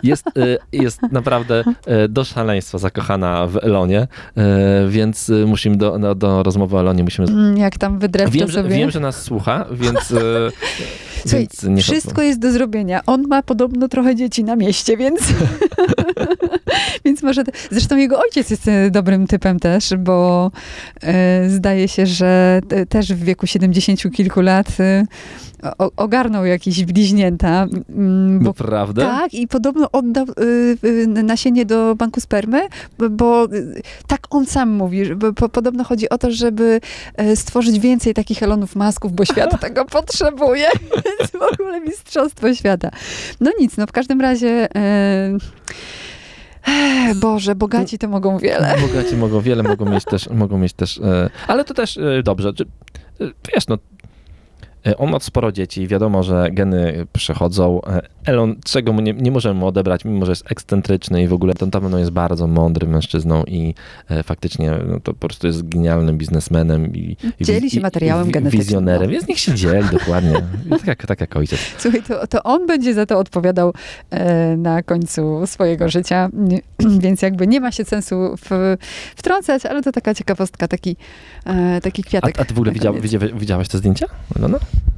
Jest, 0.03 0.27
e, 0.27 0.57
jest 0.71 0.99
naprawdę 1.11 1.63
e, 1.85 2.07
do 2.07 2.23
szaleństwa 2.23 2.77
zakochana 2.77 3.47
w 3.47 3.57
Elonie, 3.57 4.07
e, 4.37 4.87
więc 4.87 5.31
musimy 5.45 5.77
do, 5.77 5.99
do, 5.99 6.15
do 6.15 6.43
rozmowy 6.43 6.75
o 6.77 6.79
Elonie 6.79 7.03
musimy... 7.03 7.27
Mm, 7.27 7.57
Jak 7.57 7.77
tam 7.77 7.99
wydrepcze 7.99 8.37
Wiem 8.39 8.47
że, 8.47 8.63
sobie. 8.63 8.75
wiem, 8.75 8.91
że 8.91 8.99
nas 8.99 9.23
słucha, 9.23 9.65
więc, 9.71 10.13
Słuchaj, 11.21 11.47
więc 11.63 11.83
Wszystko 11.83 12.21
jest 12.21 12.39
do 12.39 12.51
zrobienia. 12.51 13.01
On 13.05 13.27
ma 13.27 13.43
podobno 13.43 13.87
trochę 13.87 14.15
dzieci 14.15 14.43
na 14.43 14.55
mieście, 14.55 14.97
więc. 14.97 15.19
więc 17.05 17.23
może. 17.23 17.43
Zresztą 17.71 17.97
jego 17.97 18.19
ojciec 18.19 18.49
jest 18.49 18.67
e, 18.67 18.91
dobrym 18.91 19.27
typem 19.27 19.59
też, 19.59 19.95
bo 19.99 20.51
e, 21.03 21.49
zdaje 21.49 21.87
się, 21.87 22.05
że 22.05 22.59
te- 22.67 22.85
też 22.85 23.13
w 23.13 23.23
wieku 23.23 23.47
70 23.47 24.11
kilku 24.13 24.41
lat 24.41 24.67
e, 24.79 25.05
o, 25.77 25.91
ogarnął 25.95 26.45
jakieś 26.45 26.85
bliźnięta. 26.85 27.67
mm, 27.89 28.39
Bo 28.39 28.45
Naprawdę? 28.45 29.01
tak, 29.01 29.33
i 29.33 29.47
podobno 29.47 29.91
oddał 29.91 30.25
y, 30.25 30.77
y, 30.87 31.07
nasienie 31.07 31.65
do 31.65 31.95
banku 31.95 32.21
spermy, 32.21 32.61
bo, 33.09 33.45
y, 33.45 33.81
tak 34.07 34.21
on 34.29 34.45
sam 34.45 34.69
mówi, 34.69 35.05
że 35.05 35.15
bo, 35.15 35.33
po, 35.33 35.49
podobno 35.49 35.83
chodzi 35.83 36.09
o 36.09 36.17
to, 36.17 36.31
żeby 36.31 36.81
y, 37.21 37.35
stworzyć 37.35 37.79
więcej 37.79 38.13
takich 38.13 38.43
Elonów 38.43 38.75
Masków, 38.75 39.13
bo 39.13 39.25
świat 39.25 39.61
tego 39.61 39.85
potrzebuje, 39.85 40.67
więc 40.91 41.31
w 41.31 41.53
ogóle 41.53 41.81
mistrzostwo 41.81 42.53
świata. 42.53 42.89
No 43.41 43.51
nic, 43.59 43.77
no 43.77 43.87
w 43.87 43.91
każdym 43.91 44.21
razie... 44.21 44.67
Boże, 47.15 47.55
bogaci 47.55 47.97
to 47.97 48.07
mogą 48.07 48.37
wiele. 48.37 48.75
Bogaci 48.87 49.15
mogą 49.15 49.41
wiele, 49.41 49.63
mogą 49.63 49.85
mieć 49.85 50.05
też, 50.05 50.29
mogą 50.43 50.57
mieć 50.57 50.73
też 50.73 50.97
e, 50.97 51.29
ale 51.47 51.65
to 51.65 51.73
też 51.73 51.97
e, 51.97 52.23
dobrze. 52.23 52.49
E, 52.49 53.25
wiesz, 53.53 53.67
no, 53.67 53.77
on 54.97 55.11
ma 55.11 55.19
sporo 55.19 55.51
dzieci, 55.51 55.87
wiadomo, 55.87 56.23
że 56.23 56.47
geny 56.51 57.07
przechodzą. 57.13 57.81
Elon, 58.27 58.55
czego 58.65 58.93
mu 58.93 59.01
nie, 59.01 59.13
nie 59.13 59.31
możemy 59.31 59.65
odebrać, 59.65 60.05
mimo 60.05 60.25
że 60.25 60.31
jest 60.31 60.51
ekscentryczny 60.51 61.23
i 61.23 61.27
w 61.27 61.33
ogóle 61.33 61.53
to 61.53 61.65
na 61.65 61.71
pewno 61.71 61.99
jest 61.99 62.11
bardzo 62.11 62.47
mądrym 62.47 62.89
mężczyzną 62.91 63.43
i 63.43 63.73
e, 64.09 64.23
faktycznie 64.23 64.71
no, 64.87 64.99
to 64.99 65.13
po 65.13 65.27
prostu 65.27 65.47
jest 65.47 65.69
genialnym 65.69 66.17
biznesmenem 66.17 66.95
i, 66.95 67.17
i 67.39 67.45
Dzieli 67.45 67.69
się 67.71 67.79
i- 67.79 67.83
materiałem 67.83 68.29
i, 68.29 68.31
genetycznym, 68.31 68.65
Wizjonerem, 68.65 69.03
no. 69.03 69.11
więc 69.11 69.27
niech 69.27 69.39
się 69.39 69.53
dzieli, 69.53 69.87
dokładnie. 69.91 70.33
tak, 70.69 70.87
jak, 70.87 71.05
tak 71.05 71.21
jak 71.21 71.35
ojciec. 71.35 71.59
Słuchaj, 71.77 72.01
to, 72.03 72.27
to 72.27 72.43
on 72.43 72.67
będzie 72.67 72.93
za 72.93 73.05
to 73.05 73.19
odpowiadał 73.19 73.73
e, 74.09 74.57
na 74.57 74.83
końcu 74.83 75.47
swojego 75.47 75.89
życia, 75.89 76.29
więc 76.99 77.21
jakby 77.21 77.47
nie 77.47 77.59
ma 77.61 77.71
się 77.71 77.85
sensu 77.85 78.15
w, 78.49 78.77
wtrącać, 79.15 79.65
ale 79.65 79.81
to 79.83 79.91
taka 79.91 80.13
ciekawostka, 80.13 80.67
taki, 80.67 80.95
e, 81.45 81.81
taki 81.81 82.01
A, 82.01 82.05
kwiatek. 82.07 82.41
a 82.41 82.45
ty 82.45 82.53
w 82.53 82.57
ogóle 82.57 82.71
widział, 82.71 82.93
koniec. 82.93 83.03
widzia, 83.11 83.19
widziałaś 83.35 83.67
te 83.67 83.77
zdjęcia? 83.77 84.05
Elona? 84.35 84.57
E, 84.57 84.96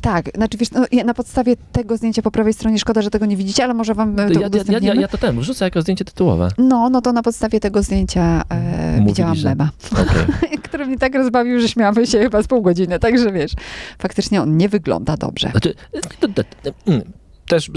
Tak, 0.00 0.30
znaczy 0.34 0.58
wiesz, 0.58 0.70
no, 0.70 0.84
ja 0.92 1.04
na 1.04 1.14
podstawie 1.14 1.56
tego 1.72 1.96
zdjęcia 1.96 2.22
po 2.22 2.30
prawej 2.30 2.52
stronie, 2.52 2.78
szkoda, 2.78 3.02
że 3.02 3.10
tego 3.10 3.26
nie 3.26 3.36
widzicie, 3.36 3.64
ale 3.64 3.74
może 3.74 3.94
wam 3.94 4.20
e, 4.20 4.30
to 4.30 4.40
Ja, 4.40 4.48
ja, 4.68 4.78
ja, 4.82 4.94
ja, 4.94 5.08
to 5.08 5.18
ten, 5.18 5.40
wrzucę 5.40 5.64
jako 5.64 5.82
zdjęcie 5.82 6.04
tytułowe. 6.04 6.48
No, 6.58 6.90
no 6.90 7.00
to 7.00 7.12
na 7.12 7.22
podstawie 7.22 7.60
tego 7.60 7.82
zdjęcia 7.82 8.42
e, 8.48 8.90
Mówili, 8.92 9.06
widziałam 9.06 9.34
że- 9.34 9.48
mema, 9.48 9.70
Okej. 9.92 10.58
który 10.64 10.86
mnie 10.86 10.98
tak 10.98 11.14
rozbawił, 11.14 11.60
że 11.60 11.68
śmiałam 11.68 12.06
się 12.06 12.18
chyba 12.18 12.42
z 12.42 12.46
pół 12.46 12.62
godziny, 12.62 12.98
także 12.98 13.32
wiesz, 13.32 13.52
faktycznie 13.98 14.42
on 14.42 14.56
nie 14.56 14.68
wygląda 14.68 15.16
dobrze. 15.16 15.50
Znaczy, 15.50 15.74
to- 16.20 16.44
mm, 16.86 17.02
też 17.46 17.70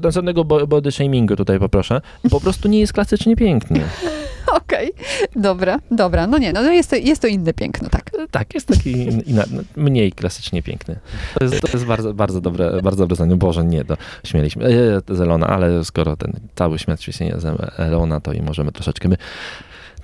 bez 0.00 0.14
żadnego 0.14 0.44
bo- 0.44 0.66
body 0.66 0.92
shamingu 0.92 1.36
tutaj 1.36 1.58
poproszę. 1.58 2.00
Po 2.30 2.40
prostu 2.40 2.68
nie 2.68 2.80
jest 2.80 2.92
klasycznie 2.92 3.36
piękny. 3.36 3.80
Okej, 4.62 4.92
dobra, 5.36 5.78
dobra, 5.90 6.26
no 6.26 6.38
nie, 6.38 6.52
no 6.52 6.72
jest 6.72 6.90
to, 6.90 6.96
jest 6.96 7.22
to 7.22 7.28
inne 7.28 7.52
piękno, 7.54 7.88
tak. 7.88 8.10
Tak, 8.30 8.54
jest 8.54 8.66
taki 8.66 8.90
inna, 9.26 9.44
mniej 9.76 10.12
klasycznie 10.12 10.62
piękny. 10.62 10.98
To 11.38 11.44
jest, 11.44 11.60
to 11.60 11.68
jest 11.72 11.84
bardzo, 11.84 12.14
bardzo 12.14 12.40
dobre, 12.40 12.82
bardzo 12.82 13.02
dobre 13.02 13.16
zdanie. 13.16 13.36
Boże, 13.36 13.64
nie, 13.64 13.84
to 13.84 13.96
śmieliśmy 14.24 14.64
e, 15.08 15.14
z 15.14 15.20
Elona, 15.20 15.46
ale 15.46 15.84
skoro 15.84 16.16
ten 16.16 16.32
cały 16.54 16.78
świat 16.78 17.02
się 17.02 17.12
z 17.12 17.44
Elona, 17.78 18.20
to 18.20 18.32
i 18.32 18.42
możemy 18.42 18.72
troszeczkę 18.72 19.08
my... 19.08 19.16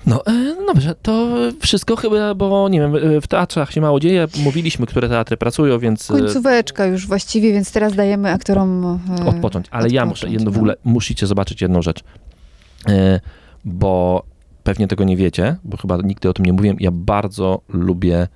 No, 0.05 0.25
e, 0.25 0.55
no 0.59 0.65
dobrze, 0.65 0.95
to 1.01 1.37
wszystko 1.59 1.95
chyba, 1.95 2.35
bo 2.35 2.69
nie 2.69 2.79
wiem, 2.79 2.95
e, 2.95 3.21
w 3.21 3.27
teatrach 3.27 3.71
się 3.71 3.81
mało 3.81 3.99
dzieje. 3.99 4.27
Mówiliśmy, 4.43 4.85
które 4.85 5.09
teatry 5.09 5.37
pracują, 5.37 5.79
więc... 5.79 6.11
e, 6.11 6.13
Końcóweczka 6.13 6.85
już 6.85 7.07
właściwie, 7.07 7.53
więc 7.53 7.71
teraz 7.71 7.95
dajemy 7.95 8.31
aktorom 8.31 8.99
odpocząć. 9.25 9.65
Ale 9.71 9.89
ja 9.89 10.05
muszę, 10.05 10.13
odpocząć, 10.13 10.33
jedno 10.33 10.51
w 10.51 10.53
no. 10.53 10.59
ogóle, 10.59 10.75
musicie 10.83 11.27
zobaczyć 11.27 11.61
jedną 11.61 11.81
rzecz. 11.81 12.03
Bo 13.65 14.23
pewnie 14.63 14.87
tego 14.87 15.03
nie 15.03 15.17
wiecie, 15.17 15.55
bo 15.63 15.77
chyba 15.77 15.97
nigdy 15.97 16.29
o 16.29 16.33
tym 16.33 16.45
nie 16.45 16.53
mówiłem. 16.53 16.77
Ja 16.79 16.91
bardzo 16.91 17.61
lubię 17.69 18.27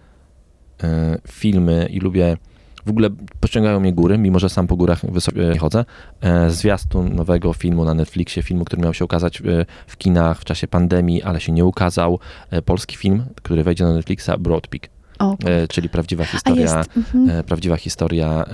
filmy 1.28 1.88
i 1.92 2.00
lubię, 2.00 2.38
w 2.86 2.90
ogóle 2.90 3.10
pociągają 3.40 3.80
mnie 3.80 3.94
góry, 3.94 4.18
mimo 4.18 4.40
że 4.40 4.50
sam 4.50 4.68
po 4.68 4.76
górach 4.76 5.12
wysoko 5.12 5.40
nie 5.40 5.60
chodzę. 5.60 5.86
E, 6.22 6.50
zwiastun 6.50 7.16
nowego 7.16 7.54
filmu 7.54 7.86
na 7.86 7.94
Netflixie, 7.94 8.44
filmu, 8.44 8.66
który 8.66 8.82
miał 8.82 8.94
się 8.94 9.06
ukazać 9.06 9.42
e, 9.42 9.66
w 9.88 9.98
kinach 9.98 10.40
w 10.40 10.46
czasie 10.46 10.68
pandemii, 10.68 11.24
ale 11.24 11.42
się 11.42 11.52
nie 11.52 11.66
ukazał. 11.66 12.20
E, 12.50 12.62
polski 12.62 12.98
film, 12.98 13.26
który 13.36 13.64
wejdzie 13.64 13.84
na 13.84 13.94
Netflixa, 13.94 14.30
Broad 14.40 14.68
Peak, 14.68 14.90
O, 15.20 15.38
e, 15.46 15.68
czyli 15.68 15.90
prawdziwa 15.90 16.26
historia. 16.26 16.84
Mhm. 16.98 17.44
prawdziwa 17.44 17.78
historia 17.78 18.46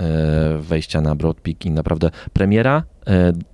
wejścia 0.60 1.00
na 1.00 1.14
Broad 1.14 1.40
Peak 1.40 1.66
i 1.66 1.70
naprawdę 1.70 2.10
premiera 2.32 2.82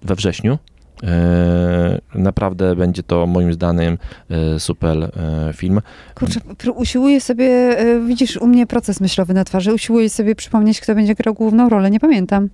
we 0.02 0.14
wrześniu. 0.14 0.58
E, 1.02 1.98
Naprawdę 2.14 2.76
będzie 2.76 3.02
to 3.02 3.26
moim 3.26 3.52
zdaniem 3.52 3.98
e, 4.30 4.60
super 4.60 5.04
e, 5.04 5.52
film. 5.52 5.80
Kurczę, 6.14 6.40
usiłuję 6.74 7.20
sobie, 7.20 7.76
widzisz, 8.06 8.36
u 8.36 8.46
mnie 8.46 8.66
proces 8.66 9.00
myślowy 9.00 9.34
na 9.34 9.44
twarzy, 9.44 9.74
usiłuję 9.74 10.10
sobie 10.10 10.34
przypomnieć, 10.34 10.80
kto 10.80 10.94
będzie 10.94 11.14
grał 11.14 11.34
główną 11.34 11.68
rolę, 11.68 11.90
nie 11.90 12.00
pamiętam. 12.00 12.48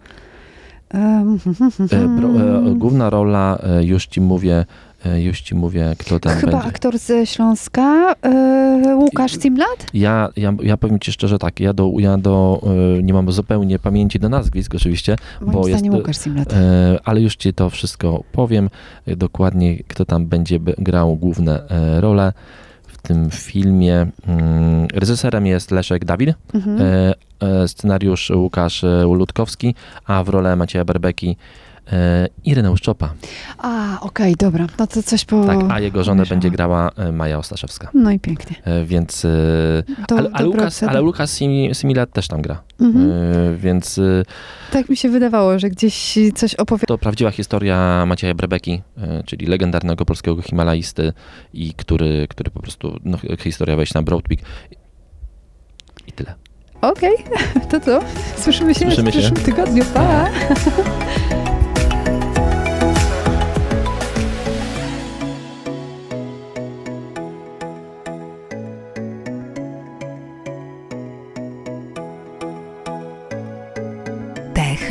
Główna 2.75 3.11
rola, 3.11 3.59
już 3.81 4.07
ci 4.07 4.21
mówię, 4.21 4.65
już 5.05 5.41
ci 5.41 5.55
mówię, 5.55 5.95
kto 5.99 6.21
tam 6.21 6.33
Chyba 6.37 6.53
będzie. 6.53 6.69
aktor 6.69 6.99
ze 6.99 7.27
Śląska, 7.27 8.15
e, 8.23 8.97
Łukasz 8.97 9.37
Cimlat? 9.37 9.87
Ja, 9.95 10.29
ja, 10.37 10.55
ja 10.63 10.77
powiem 10.77 10.99
ci 10.99 11.13
szczerze 11.13 11.39
tak, 11.39 11.61
ja 11.61 11.73
do, 11.73 11.91
ja 11.99 12.19
do 12.19 12.61
e, 12.99 13.03
nie 13.03 13.13
mam 13.13 13.33
zupełnie 13.33 13.79
pamięci 13.79 14.19
do 14.19 14.29
nazwisk 14.29 14.75
oczywiście, 14.75 15.17
Moim 15.41 15.53
Bo 15.53 15.59
jest, 15.69 15.79
zdaniem 15.79 15.95
e, 15.95 15.97
Łukasz 15.97 16.19
Cimlat. 16.19 16.53
E, 16.53 16.99
ale 17.05 17.21
już 17.21 17.37
ci 17.37 17.53
to 17.55 17.71
wszystko 17.71 18.23
powiem 18.33 18.71
e, 19.07 19.17
dokładnie, 19.17 19.77
kto 19.89 20.05
tam 20.05 20.27
będzie 20.27 20.59
grał 20.79 21.17
główne 21.17 21.69
e, 21.69 22.01
role 22.01 22.33
w 22.87 23.03
tym 23.09 23.31
filmie. 23.31 24.07
Mm, 24.27 24.87
Reżyserem 24.95 25.47
jest 25.47 25.71
Leszek 25.71 26.05
Dawid, 26.05 26.35
Mhm. 26.55 26.79
e, 26.81 27.15
e, 27.63 27.69
scenariusz 27.69 28.31
Łukasz 28.31 28.85
e, 28.85 29.03
Ludkowski, 29.03 29.75
a 30.07 30.25
w 30.25 30.29
rolę 30.29 30.57
Macieja 30.57 30.85
Berbeki 30.85 31.37
e, 31.93 32.29
Ireneusz 32.45 32.81
Czopa. 32.81 33.13
A, 33.59 33.99
okej, 34.01 34.35
dobra, 34.39 34.67
no 34.79 34.87
to 34.87 35.03
coś 35.03 35.25
po... 35.25 35.45
Tak, 35.45 35.59
a 35.71 35.81
jego 35.81 36.05
żonę 36.05 36.23
będzie 36.27 36.51
grała 36.51 36.91
e, 36.97 37.13
Maja 37.13 37.39
Ostaszewska. 37.39 37.91
No 37.95 38.11
i 38.11 38.19
pięknie. 38.21 38.57
E, 38.65 38.85
Więc, 38.85 39.27
ale, 40.11 40.31
ale, 40.33 40.47
Lukas, 40.47 40.83
ale 40.83 41.01
Lukas 41.01 41.39
Simi- 41.39 41.75
Similat 41.75 42.13
też 42.13 42.29
tam 42.29 42.43
gra. 42.43 42.63
Mhm. 42.81 43.11
Więc 43.59 44.01
Tak 44.73 44.89
mi 44.89 44.97
się 44.97 45.09
wydawało, 45.09 45.59
że 45.59 45.71
gdzieś 45.71 46.19
coś 46.35 46.55
opowiada. 46.55 46.87
To 46.87 46.99
prawdziwa 46.99 47.31
historia 47.31 48.05
Macieja 48.07 48.35
Brebeki, 48.35 48.83
czyli 49.27 49.47
legendarnego 49.47 50.05
polskiego 50.05 50.43
himalaisty 50.43 51.13
i 51.53 51.75
który, 51.75 52.27
który 52.31 52.51
po 52.51 52.61
prostu, 52.61 52.99
no, 53.05 53.19
historia 53.39 53.77
wejść 53.77 53.95
na 53.95 54.03
Broad 54.03 54.23
Peak. 54.23 54.41
I 56.07 56.13
tyle. 56.13 56.35
Okej, 56.81 57.15
to 57.71 57.81
co? 57.81 58.01
Słyszymy 58.37 58.75
się 58.75 58.81
Słyszymy 58.81 59.11
w 59.11 59.15
się. 59.15 59.21
przyszłym 59.21 59.45
tygodniu. 59.45 59.85
Pa! 59.95 60.27